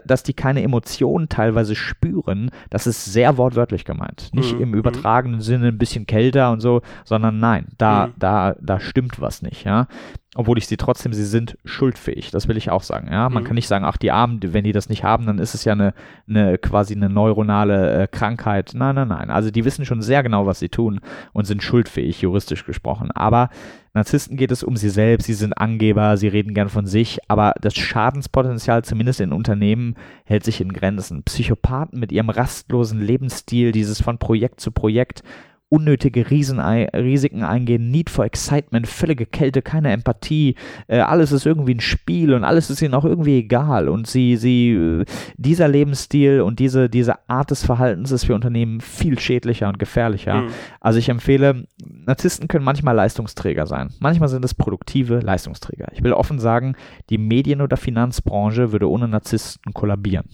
dass 0.05 0.23
die 0.23 0.35
keine 0.35 0.63
Emotionen 0.63 1.29
teilweise 1.29 1.75
spüren, 1.75 2.51
das 2.71 2.87
ist 2.87 3.05
sehr 3.07 3.37
wortwörtlich 3.37 3.85
gemeint. 3.85 4.31
Nicht 4.33 4.55
mhm. 4.55 4.63
im 4.63 4.75
übertragenen 4.75 5.41
Sinne 5.41 5.69
ein 5.69 5.79
bisschen 5.79 6.07
kälter 6.07 6.53
und 6.53 6.61
so, 6.61 6.83
sondern 7.05 7.41
nein, 7.41 7.67
da, 7.79 8.07
mhm. 8.07 8.13
da, 8.19 8.55
da 8.61 8.81
stimmt 8.81 9.21
was 9.21 9.43
nicht, 9.43 9.65
ja. 9.65 9.89
Obwohl 10.37 10.59
ich 10.59 10.69
sie 10.69 10.77
trotzdem, 10.77 11.13
sie 11.13 11.25
sind 11.25 11.59
schuldfähig. 11.65 12.31
Das 12.31 12.47
will 12.47 12.57
ich 12.57 12.71
auch 12.71 12.85
sagen. 12.85 13.09
Ja, 13.11 13.29
man 13.29 13.43
mhm. 13.43 13.47
kann 13.49 13.57
nicht 13.57 13.67
sagen, 13.67 13.85
ach, 13.85 13.97
die 13.97 14.13
Armen, 14.13 14.39
wenn 14.41 14.63
die 14.63 14.73
das 14.73 14.89
nicht 14.89 15.03
haben, 15.03 15.27
dann 15.27 15.39
ist 15.39 15.55
es 15.55 15.65
ja 15.65 15.73
eine, 15.73 15.93
eine 16.29 16.57
quasi 16.57 16.95
eine 16.95 17.09
neuronale 17.09 18.03
äh, 18.03 18.07
Krankheit. 18.07 18.71
Nein, 18.75 18.95
nein, 18.95 19.09
nein. 19.09 19.31
Also 19.31 19.51
die 19.51 19.65
wissen 19.65 19.85
schon 19.85 20.03
sehr 20.03 20.23
genau, 20.23 20.47
was 20.47 20.61
sie 20.61 20.69
tun 20.69 21.01
und 21.33 21.47
sind 21.47 21.65
schuldfähig, 21.65 22.23
juristisch 22.23 22.65
gesprochen. 22.65 23.11
Aber 23.11 23.51
Narzissten 23.93 24.37
geht 24.37 24.53
es 24.53 24.63
um 24.63 24.77
sie 24.77 24.89
selbst, 24.89 25.27
sie 25.27 25.35
sind 25.35 25.53
Angeber, 25.55 26.17
sie 26.17 26.29
reden 26.29 26.55
gern 26.55 26.69
von 26.69 26.87
sich, 26.87 27.19
aber 27.27 27.55
das 27.61 27.75
Schadenspotenzial, 27.75 28.85
zumindest 28.85 29.21
in 29.21 29.33
Unternehmen, 29.33 29.97
hält 30.25 30.45
sich 30.45 30.61
in 30.61 30.73
Grenzen. 30.73 31.25
Psychopathen 31.25 31.99
mit 31.99 32.13
ihrem 32.13 32.31
rastlosen 32.31 33.01
Lebensstil, 33.01 33.73
dieses 33.73 34.01
von 34.01 34.19
Projekt 34.19 34.61
zu 34.61 34.71
Projekt, 34.71 35.25
unnötige 35.71 36.31
Riesen, 36.31 36.59
Risiken 36.59 37.45
eingehen, 37.45 37.91
Need 37.91 38.11
for 38.11 38.25
Excitement, 38.25 38.89
völlige 38.89 39.25
Kälte, 39.25 39.63
keine 39.63 39.93
Empathie, 39.93 40.57
äh, 40.89 40.99
alles 40.99 41.31
ist 41.31 41.47
irgendwie 41.47 41.75
ein 41.75 41.81
Spiel 41.81 42.35
und 42.35 42.43
alles 42.43 42.71
ist 42.71 42.83
ihnen 42.83 42.95
auch 42.95 43.05
irgendwie 43.05 43.39
egal 43.39 43.89
und 43.89 44.09
sie, 44.09 44.37
sie, 44.37 44.73
äh, 44.73 45.05
dieser 45.37 45.69
Lebensstil 45.69 46.41
und 46.41 46.59
diese, 46.59 46.91
diese 46.91 47.29
Art 47.29 47.53
des 47.53 47.65
Verhaltens 47.65 48.11
ist 48.11 48.25
für 48.25 48.35
Unternehmen 48.35 48.81
viel 48.81 49.19
schädlicher 49.19 49.69
und 49.69 49.79
gefährlicher. 49.79 50.43
Mhm. 50.43 50.49
Also 50.81 50.99
ich 50.99 51.09
empfehle, 51.09 51.65
Narzissten 52.05 52.49
können 52.49 52.65
manchmal 52.65 52.97
Leistungsträger 52.97 53.67
sein, 53.67 53.91
manchmal 54.01 54.29
sind 54.29 54.45
es 54.45 54.55
produktive 54.55 55.21
Leistungsträger. 55.21 55.87
Ich 55.93 56.03
will 56.03 56.13
offen 56.13 56.41
sagen, 56.41 56.75
die 57.11 57.19
Medien- 57.19 57.63
oder 57.63 57.77
Finanzbranche 57.77 58.73
würde 58.73 58.91
ohne 58.91 59.07
Narzissten 59.07 59.73
kollabieren 59.73 60.29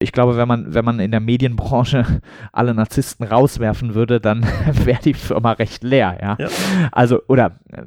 ich 0.00 0.12
glaube, 0.12 0.36
wenn 0.36 0.46
man, 0.46 0.74
wenn 0.74 0.84
man 0.84 1.00
in 1.00 1.10
der 1.10 1.20
Medienbranche 1.20 2.04
alle 2.52 2.74
Narzissten 2.74 3.26
rauswerfen 3.26 3.94
würde, 3.94 4.20
dann 4.20 4.42
wäre 4.84 5.02
die 5.02 5.14
Firma 5.14 5.52
recht 5.52 5.82
leer, 5.82 6.18
ja? 6.20 6.36
ja. 6.38 6.48
Also, 6.92 7.20
oder 7.26 7.58
äh, 7.72 7.82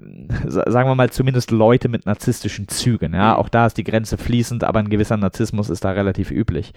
sagen 0.47 0.89
wir 0.89 0.95
mal 0.95 1.09
zumindest 1.09 1.51
Leute 1.51 1.88
mit 1.88 2.05
narzisstischen 2.05 2.68
Zügen, 2.68 3.14
ja. 3.14 3.36
Auch 3.38 3.49
da 3.49 3.66
ist 3.66 3.78
die 3.78 3.84
Grenze 3.84 4.18
fließend, 4.18 4.64
aber 4.64 4.80
ein 4.80 4.89
gewisser 4.89 5.18
Narzissmus 5.18 5.70
ist 5.70 5.86
da 5.86 5.91
relativ 5.91 6.32
üblich. 6.32 6.74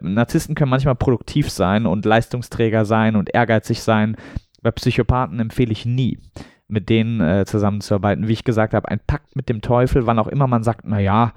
Narzissten 0.00 0.56
können 0.56 0.70
manchmal 0.70 0.96
produktiv 0.96 1.50
sein 1.50 1.86
und 1.86 2.04
Leistungsträger 2.04 2.84
sein 2.84 3.14
und 3.14 3.32
ehrgeizig 3.32 3.82
sein. 3.82 4.16
Bei 4.62 4.72
Psychopathen 4.72 5.38
empfehle 5.38 5.70
ich 5.70 5.86
nie, 5.86 6.18
mit 6.66 6.88
denen 6.88 7.20
äh, 7.20 7.44
zusammenzuarbeiten. 7.44 8.26
Wie 8.26 8.32
ich 8.32 8.44
gesagt 8.44 8.74
habe, 8.74 8.88
ein 8.88 9.00
Pakt 9.06 9.36
mit 9.36 9.48
dem 9.48 9.60
Teufel, 9.60 10.06
wann 10.06 10.18
auch 10.18 10.28
immer 10.28 10.48
man 10.48 10.64
sagt, 10.64 10.86
naja, 10.86 11.34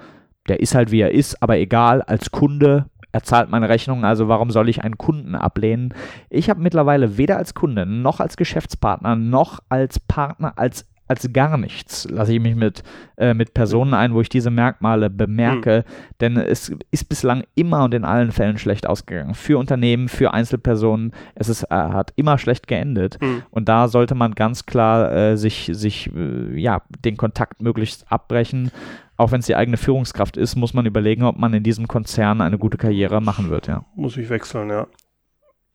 der 0.48 0.60
ist 0.60 0.76
halt 0.76 0.92
wie 0.92 1.02
er 1.02 1.12
ist, 1.12 1.42
aber 1.42 1.58
egal, 1.58 2.02
als 2.02 2.32
Kunde 2.32 2.86
er 3.16 3.24
zahlt 3.24 3.50
meine 3.50 3.70
Rechnung, 3.70 4.04
also 4.04 4.28
warum 4.28 4.52
soll 4.52 4.68
ich 4.68 4.84
einen 4.84 4.98
Kunden 4.98 5.36
ablehnen? 5.36 5.94
Ich 6.30 6.50
habe 6.50 6.60
mittlerweile 6.60 7.18
weder 7.18 7.38
als 7.38 7.54
Kunde 7.54 7.86
noch 7.86 8.20
als 8.20 8.36
Geschäftspartner 8.36 9.16
noch 9.16 9.60
als 9.70 10.02
Partner, 10.02 10.52
als 10.58 10.86
als 11.08 11.32
gar 11.32 11.58
nichts 11.58 12.08
lasse 12.10 12.34
ich 12.34 12.40
mich 12.40 12.56
mit, 12.56 12.82
äh, 13.18 13.36
mit 13.36 13.54
Personen 13.54 13.94
ein, 13.94 14.16
wo 14.16 14.22
ich 14.22 14.30
diese 14.30 14.50
Merkmale 14.50 15.12
bemerke, 15.12 15.86
mhm. 15.88 15.92
denn 16.20 16.38
es 16.38 16.76
ist 16.90 17.08
bislang 17.08 17.44
immer 17.54 17.84
und 17.84 17.94
in 17.94 18.04
allen 18.04 18.32
Fällen 18.32 18.58
schlecht 18.58 18.88
ausgegangen. 18.88 19.36
Für 19.36 19.60
Unternehmen, 19.60 20.10
für 20.10 20.34
Einzelpersonen, 20.34 21.14
es 21.36 21.48
ist, 21.48 21.62
äh, 21.66 21.76
hat 21.76 22.12
immer 22.16 22.40
schlecht 22.40 22.68
geendet 22.68 23.22
mhm. 23.22 23.44
und 23.52 23.70
da 23.70 23.88
sollte 23.88 24.16
man 24.16 24.34
ganz 24.34 24.66
klar 24.66 25.12
äh, 25.12 25.38
sich, 25.38 25.70
sich 25.74 26.12
äh, 26.16 26.60
ja, 26.60 26.82
den 27.04 27.18
Kontakt 27.18 27.62
möglichst 27.62 28.12
abbrechen 28.12 28.72
auch 29.18 29.32
wenn 29.32 29.40
es 29.40 29.46
die 29.46 29.56
eigene 29.56 29.78
Führungskraft 29.78 30.38
ist, 30.38 30.56
muss 30.56 30.74
man 30.74 30.86
überlegen, 30.86 31.24
ob 31.24 31.38
man 31.38 31.54
in 31.54 31.64
diesem 31.64 31.88
Konzern 31.88 32.42
eine 32.42 32.58
gute 32.58 32.78
Karriere 32.78 33.22
machen 33.22 33.50
wird, 33.50 33.68
ja. 33.68 33.86
Muss 33.96 34.18
ich 34.18 34.30
wechseln, 34.30 34.70
ja. 34.70 34.88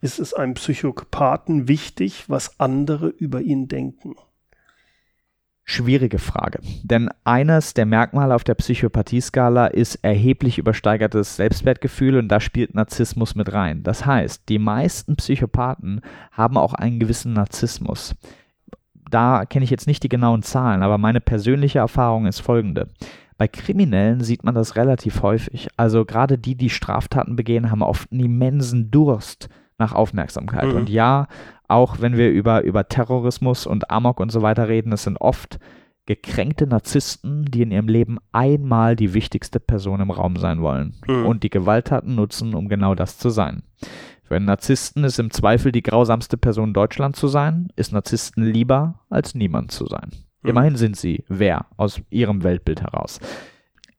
Ist 0.01 0.19
es 0.19 0.33
einem 0.33 0.55
Psychopathen 0.55 1.69
wichtig, 1.69 2.25
was 2.29 2.59
andere 2.59 3.09
über 3.09 3.41
ihn 3.43 3.69
denken? 3.69 4.15
Schwierige 5.65 6.19
Frage. 6.19 6.59
Denn 6.83 7.11
eines 7.23 7.75
der 7.75 7.87
Merkmale 7.87 8.35
auf 8.35 8.43
der 8.43 8.55
Psychopathie-Skala 8.55 9.69
ist 9.69 9.97
erheblich 10.03 10.59
übersteigertes 10.59 11.37
Selbstwertgefühl 11.37 12.17
und 12.17 12.29
da 12.29 12.41
spielt 12.41 12.75
Narzissmus 12.75 13.35
mit 13.37 13.53
rein. 13.53 13.83
Das 13.83 14.05
heißt, 14.05 14.49
die 14.49 14.59
meisten 14.59 15.17
Psychopathen 15.17 16.01
haben 16.33 16.57
auch 16.57 16.75
einen 16.75 16.99
gewissen 16.99 17.35
Narzissmus 17.35 18.17
da 19.11 19.45
kenne 19.45 19.65
ich 19.65 19.71
jetzt 19.71 19.87
nicht 19.87 20.03
die 20.03 20.09
genauen 20.09 20.43
Zahlen, 20.43 20.83
aber 20.83 20.99
meine 20.99 21.21
persönliche 21.21 21.81
Erfahrung 21.81 22.27
ist 22.27 22.41
folgende. 22.41 22.89
Bei 23.41 23.49
Kriminellen 23.49 24.21
sieht 24.21 24.45
man 24.45 24.55
das 24.55 24.77
relativ 24.77 25.23
häufig. 25.23 25.69
Also 25.79 26.05
gerade 26.05 26.37
die, 26.37 26.57
die 26.57 26.69
Straftaten 26.69 27.37
begehen, 27.37 27.71
haben 27.71 27.81
oft 27.81 28.13
einen 28.13 28.21
immensen 28.21 28.91
Durst 28.91 29.49
nach 29.79 29.95
Aufmerksamkeit. 29.95 30.67
Mhm. 30.67 30.77
Und 30.77 30.91
ja, 30.91 31.27
auch 31.67 32.03
wenn 32.03 32.19
wir 32.19 32.31
über, 32.31 32.65
über 32.65 32.87
Terrorismus 32.87 33.67
und 33.67 33.91
Amok 33.91 34.21
und 34.21 34.31
so 34.31 34.43
weiter 34.43 34.69
reden, 34.69 34.93
es 34.93 35.05
sind 35.05 35.23
oft 35.23 35.59
gekränkte 36.05 36.67
Narzissten, 36.67 37.47
die 37.47 37.63
in 37.63 37.71
ihrem 37.71 37.89
Leben 37.89 38.19
einmal 38.31 38.95
die 38.95 39.15
wichtigste 39.15 39.59
Person 39.59 40.03
im 40.03 40.11
Raum 40.11 40.37
sein 40.37 40.61
wollen 40.61 40.97
mhm. 41.09 41.25
und 41.25 41.43
die 41.43 41.49
Gewalttaten 41.49 42.15
nutzen, 42.15 42.55
um 42.55 42.69
genau 42.69 42.95
das 42.95 43.17
zu 43.17 43.31
sein. 43.31 43.63
Für 44.23 44.37
einen 44.37 44.45
Narzissten 44.45 45.03
ist 45.03 45.19
im 45.19 45.31
Zweifel 45.31 45.73
die 45.73 45.83
grausamste 45.83 46.37
Person 46.37 46.75
Deutschland 46.75 47.17
zu 47.17 47.27
sein, 47.27 47.69
ist 47.75 47.91
Narzissten 47.91 48.45
lieber, 48.45 49.01
als 49.09 49.35
niemand 49.35 49.73
zu 49.73 49.87
sein. 49.87 50.11
Mhm. 50.43 50.51
Immerhin 50.51 50.77
sind 50.77 50.97
sie 50.97 51.25
wer 51.29 51.67
aus 51.77 52.01
ihrem 52.11 52.43
Weltbild 52.43 52.83
heraus. 52.83 53.21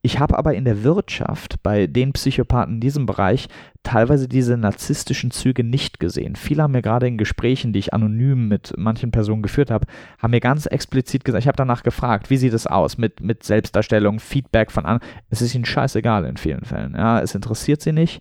Ich 0.04 0.18
habe 0.18 0.36
aber 0.36 0.54
in 0.54 0.64
der 0.64 0.82
Wirtschaft 0.82 1.62
bei 1.62 1.86
den 1.86 2.12
Psychopathen 2.12 2.74
in 2.74 2.80
diesem 2.80 3.06
Bereich 3.06 3.48
teilweise 3.84 4.26
diese 4.26 4.56
narzisstischen 4.56 5.30
Züge 5.30 5.62
nicht 5.62 6.00
gesehen. 6.00 6.34
Viele 6.34 6.64
haben 6.64 6.72
mir 6.72 6.82
gerade 6.82 7.06
in 7.06 7.18
Gesprächen, 7.18 7.72
die 7.72 7.78
ich 7.78 7.94
anonym 7.94 8.48
mit 8.48 8.74
manchen 8.76 9.12
Personen 9.12 9.42
geführt 9.42 9.70
habe, 9.70 9.86
haben 10.20 10.32
mir 10.32 10.40
ganz 10.40 10.66
explizit 10.66 11.24
gesagt, 11.24 11.44
ich 11.44 11.46
habe 11.46 11.56
danach 11.56 11.84
gefragt, 11.84 12.30
wie 12.30 12.36
sieht 12.36 12.52
es 12.52 12.66
aus 12.66 12.98
mit, 12.98 13.20
mit 13.20 13.44
Selbstdarstellung, 13.44 14.18
Feedback 14.18 14.72
von 14.72 14.86
anderen. 14.86 15.08
Es 15.30 15.40
ist 15.40 15.54
ihnen 15.54 15.64
scheißegal 15.64 16.24
in 16.24 16.36
vielen 16.36 16.64
Fällen. 16.64 16.96
Ja, 16.96 17.20
es 17.20 17.36
interessiert 17.36 17.80
sie 17.80 17.92
nicht, 17.92 18.20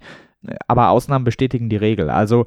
aber 0.67 0.89
Ausnahmen 0.89 1.25
bestätigen 1.25 1.69
die 1.69 1.77
Regel. 1.77 2.11
Also 2.11 2.45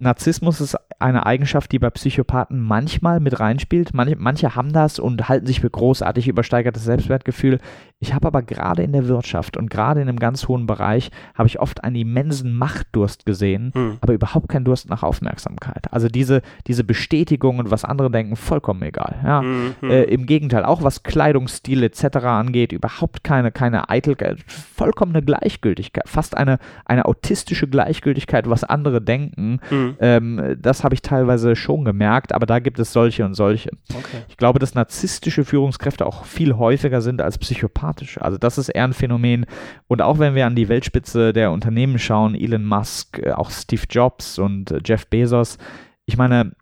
Narzissmus 0.00 0.60
ist 0.60 0.76
eine 1.00 1.26
Eigenschaft, 1.26 1.72
die 1.72 1.78
bei 1.78 1.90
Psychopathen 1.90 2.60
manchmal 2.60 3.20
mit 3.20 3.40
reinspielt. 3.40 3.94
Manche, 3.94 4.16
manche 4.16 4.54
haben 4.54 4.72
das 4.72 4.98
und 4.98 5.28
halten 5.28 5.46
sich 5.46 5.60
für 5.60 5.70
großartig 5.70 6.28
übersteigertes 6.28 6.84
Selbstwertgefühl. 6.84 7.58
Ich 8.00 8.14
habe 8.14 8.28
aber 8.28 8.42
gerade 8.42 8.82
in 8.82 8.92
der 8.92 9.08
Wirtschaft 9.08 9.56
und 9.56 9.70
gerade 9.70 10.00
in 10.00 10.08
einem 10.08 10.20
ganz 10.20 10.46
hohen 10.46 10.66
Bereich 10.66 11.10
habe 11.34 11.48
ich 11.48 11.58
oft 11.58 11.82
einen 11.82 11.96
immensen 11.96 12.54
Machtdurst 12.54 13.26
gesehen, 13.26 13.72
hm. 13.74 13.98
aber 14.00 14.12
überhaupt 14.12 14.48
keinen 14.48 14.64
Durst 14.64 14.88
nach 14.88 15.02
Aufmerksamkeit. 15.02 15.92
Also 15.92 16.08
diese, 16.08 16.42
diese 16.68 16.84
Bestätigung 16.84 17.58
und 17.58 17.72
was 17.72 17.84
andere 17.84 18.10
denken, 18.10 18.36
vollkommen 18.36 18.82
egal. 18.82 19.16
Ja? 19.24 19.40
Hm, 19.40 19.74
hm. 19.80 19.90
Äh, 19.90 20.04
Im 20.04 20.26
Gegenteil, 20.26 20.64
auch 20.64 20.82
was 20.82 21.02
Kleidungsstil 21.02 21.82
etc. 21.82 22.18
angeht, 22.18 22.70
überhaupt 22.70 23.24
keine, 23.24 23.50
keine 23.50 23.88
Eitelkeit, 23.88 24.38
vollkommene 24.46 25.22
Gleichgültigkeit, 25.22 26.08
fast 26.08 26.36
eine, 26.36 26.58
eine 26.84 27.06
autistische 27.06 27.66
Gleichgültigkeit, 27.66 28.48
was 28.48 28.62
andere 28.62 29.02
denken. 29.02 29.58
Hm. 29.88 29.96
Ähm, 30.00 30.56
das 30.60 30.84
habe 30.84 30.94
ich 30.94 31.02
teilweise 31.02 31.56
schon 31.56 31.84
gemerkt, 31.84 32.32
aber 32.32 32.46
da 32.46 32.58
gibt 32.58 32.78
es 32.78 32.92
solche 32.92 33.24
und 33.24 33.34
solche. 33.34 33.70
Okay. 33.90 34.22
Ich 34.28 34.36
glaube, 34.36 34.58
dass 34.58 34.74
narzisstische 34.74 35.44
Führungskräfte 35.44 36.06
auch 36.06 36.24
viel 36.24 36.54
häufiger 36.54 37.00
sind 37.00 37.20
als 37.20 37.38
Psychopathen 37.38 37.88
sympathisch. 37.88 38.18
Also 38.20 38.38
das 38.38 38.58
ist 38.58 38.68
eher 38.68 38.84
ein 38.84 38.92
Phänomen. 38.92 39.46
Und 39.86 40.02
auch 40.02 40.18
wenn 40.18 40.34
wir 40.34 40.46
an 40.46 40.56
die 40.56 40.68
Weltspitze 40.68 41.32
der 41.32 41.50
Unternehmen 41.50 41.98
schauen, 41.98 42.34
Elon 42.34 42.64
Musk, 42.64 43.18
äh, 43.18 43.32
auch 43.32 43.50
Steve 43.50 43.82
Jobs 43.88 44.38
und 44.38 44.70
äh, 44.70 44.80
Jeff 44.84 45.06
Bezos, 45.06 45.58
ich 46.06 46.16
meine, 46.16 46.52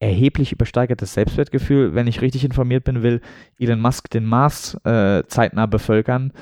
erheblich 0.00 0.52
übersteigertes 0.52 1.14
Selbstwertgefühl. 1.14 1.94
Wenn 1.94 2.06
ich 2.06 2.22
richtig 2.22 2.44
informiert 2.44 2.84
bin, 2.84 3.02
will 3.02 3.20
Elon 3.58 3.80
Musk 3.80 4.10
den 4.10 4.24
Mars 4.24 4.74
äh, 4.84 5.24
zeitnah 5.26 5.66
bevölkern. 5.66 6.32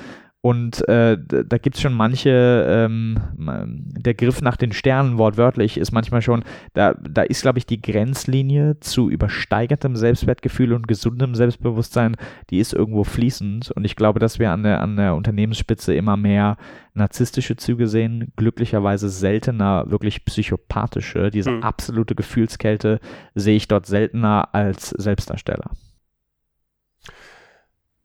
Und 0.41 0.87
äh, 0.87 1.17
da 1.19 1.57
gibt 1.57 1.75
es 1.75 1.81
schon 1.81 1.93
manche, 1.93 2.65
ähm, 2.65 3.19
der 3.37 4.13
Griff 4.13 4.41
nach 4.41 4.55
den 4.55 4.71
Sternen 4.71 5.17
wortwörtlich 5.17 5.77
ist 5.77 5.91
manchmal 5.91 6.21
schon, 6.21 6.45
da, 6.73 6.93
da 6.93 7.23
ist, 7.23 7.41
glaube 7.41 7.57
ich, 7.57 7.65
die 7.65 7.81
Grenzlinie 7.81 8.79
zu 8.79 9.09
übersteigertem 9.09 9.97
Selbstwertgefühl 9.97 10.71
und 10.71 10.87
gesundem 10.87 11.35
Selbstbewusstsein, 11.35 12.15
die 12.51 12.59
ist 12.59 12.73
irgendwo 12.73 13.03
fließend. 13.03 13.71
Und 13.71 13.83
ich 13.83 13.97
glaube, 13.97 14.21
dass 14.21 14.39
wir 14.39 14.51
an 14.51 14.63
der, 14.63 14.81
an 14.81 14.95
der 14.95 15.15
Unternehmensspitze 15.15 15.93
immer 15.93 16.15
mehr 16.15 16.55
narzisstische 16.93 17.57
Züge 17.57 17.87
sehen, 17.87 18.31
glücklicherweise 18.37 19.09
seltener 19.09 19.91
wirklich 19.91 20.23
psychopathische. 20.23 21.31
Diese 21.31 21.51
hm. 21.51 21.63
absolute 21.63 22.15
Gefühlskälte 22.15 23.01
sehe 23.35 23.57
ich 23.57 23.67
dort 23.67 23.87
seltener 23.87 24.47
als 24.53 24.91
Selbstdarsteller. 24.91 25.71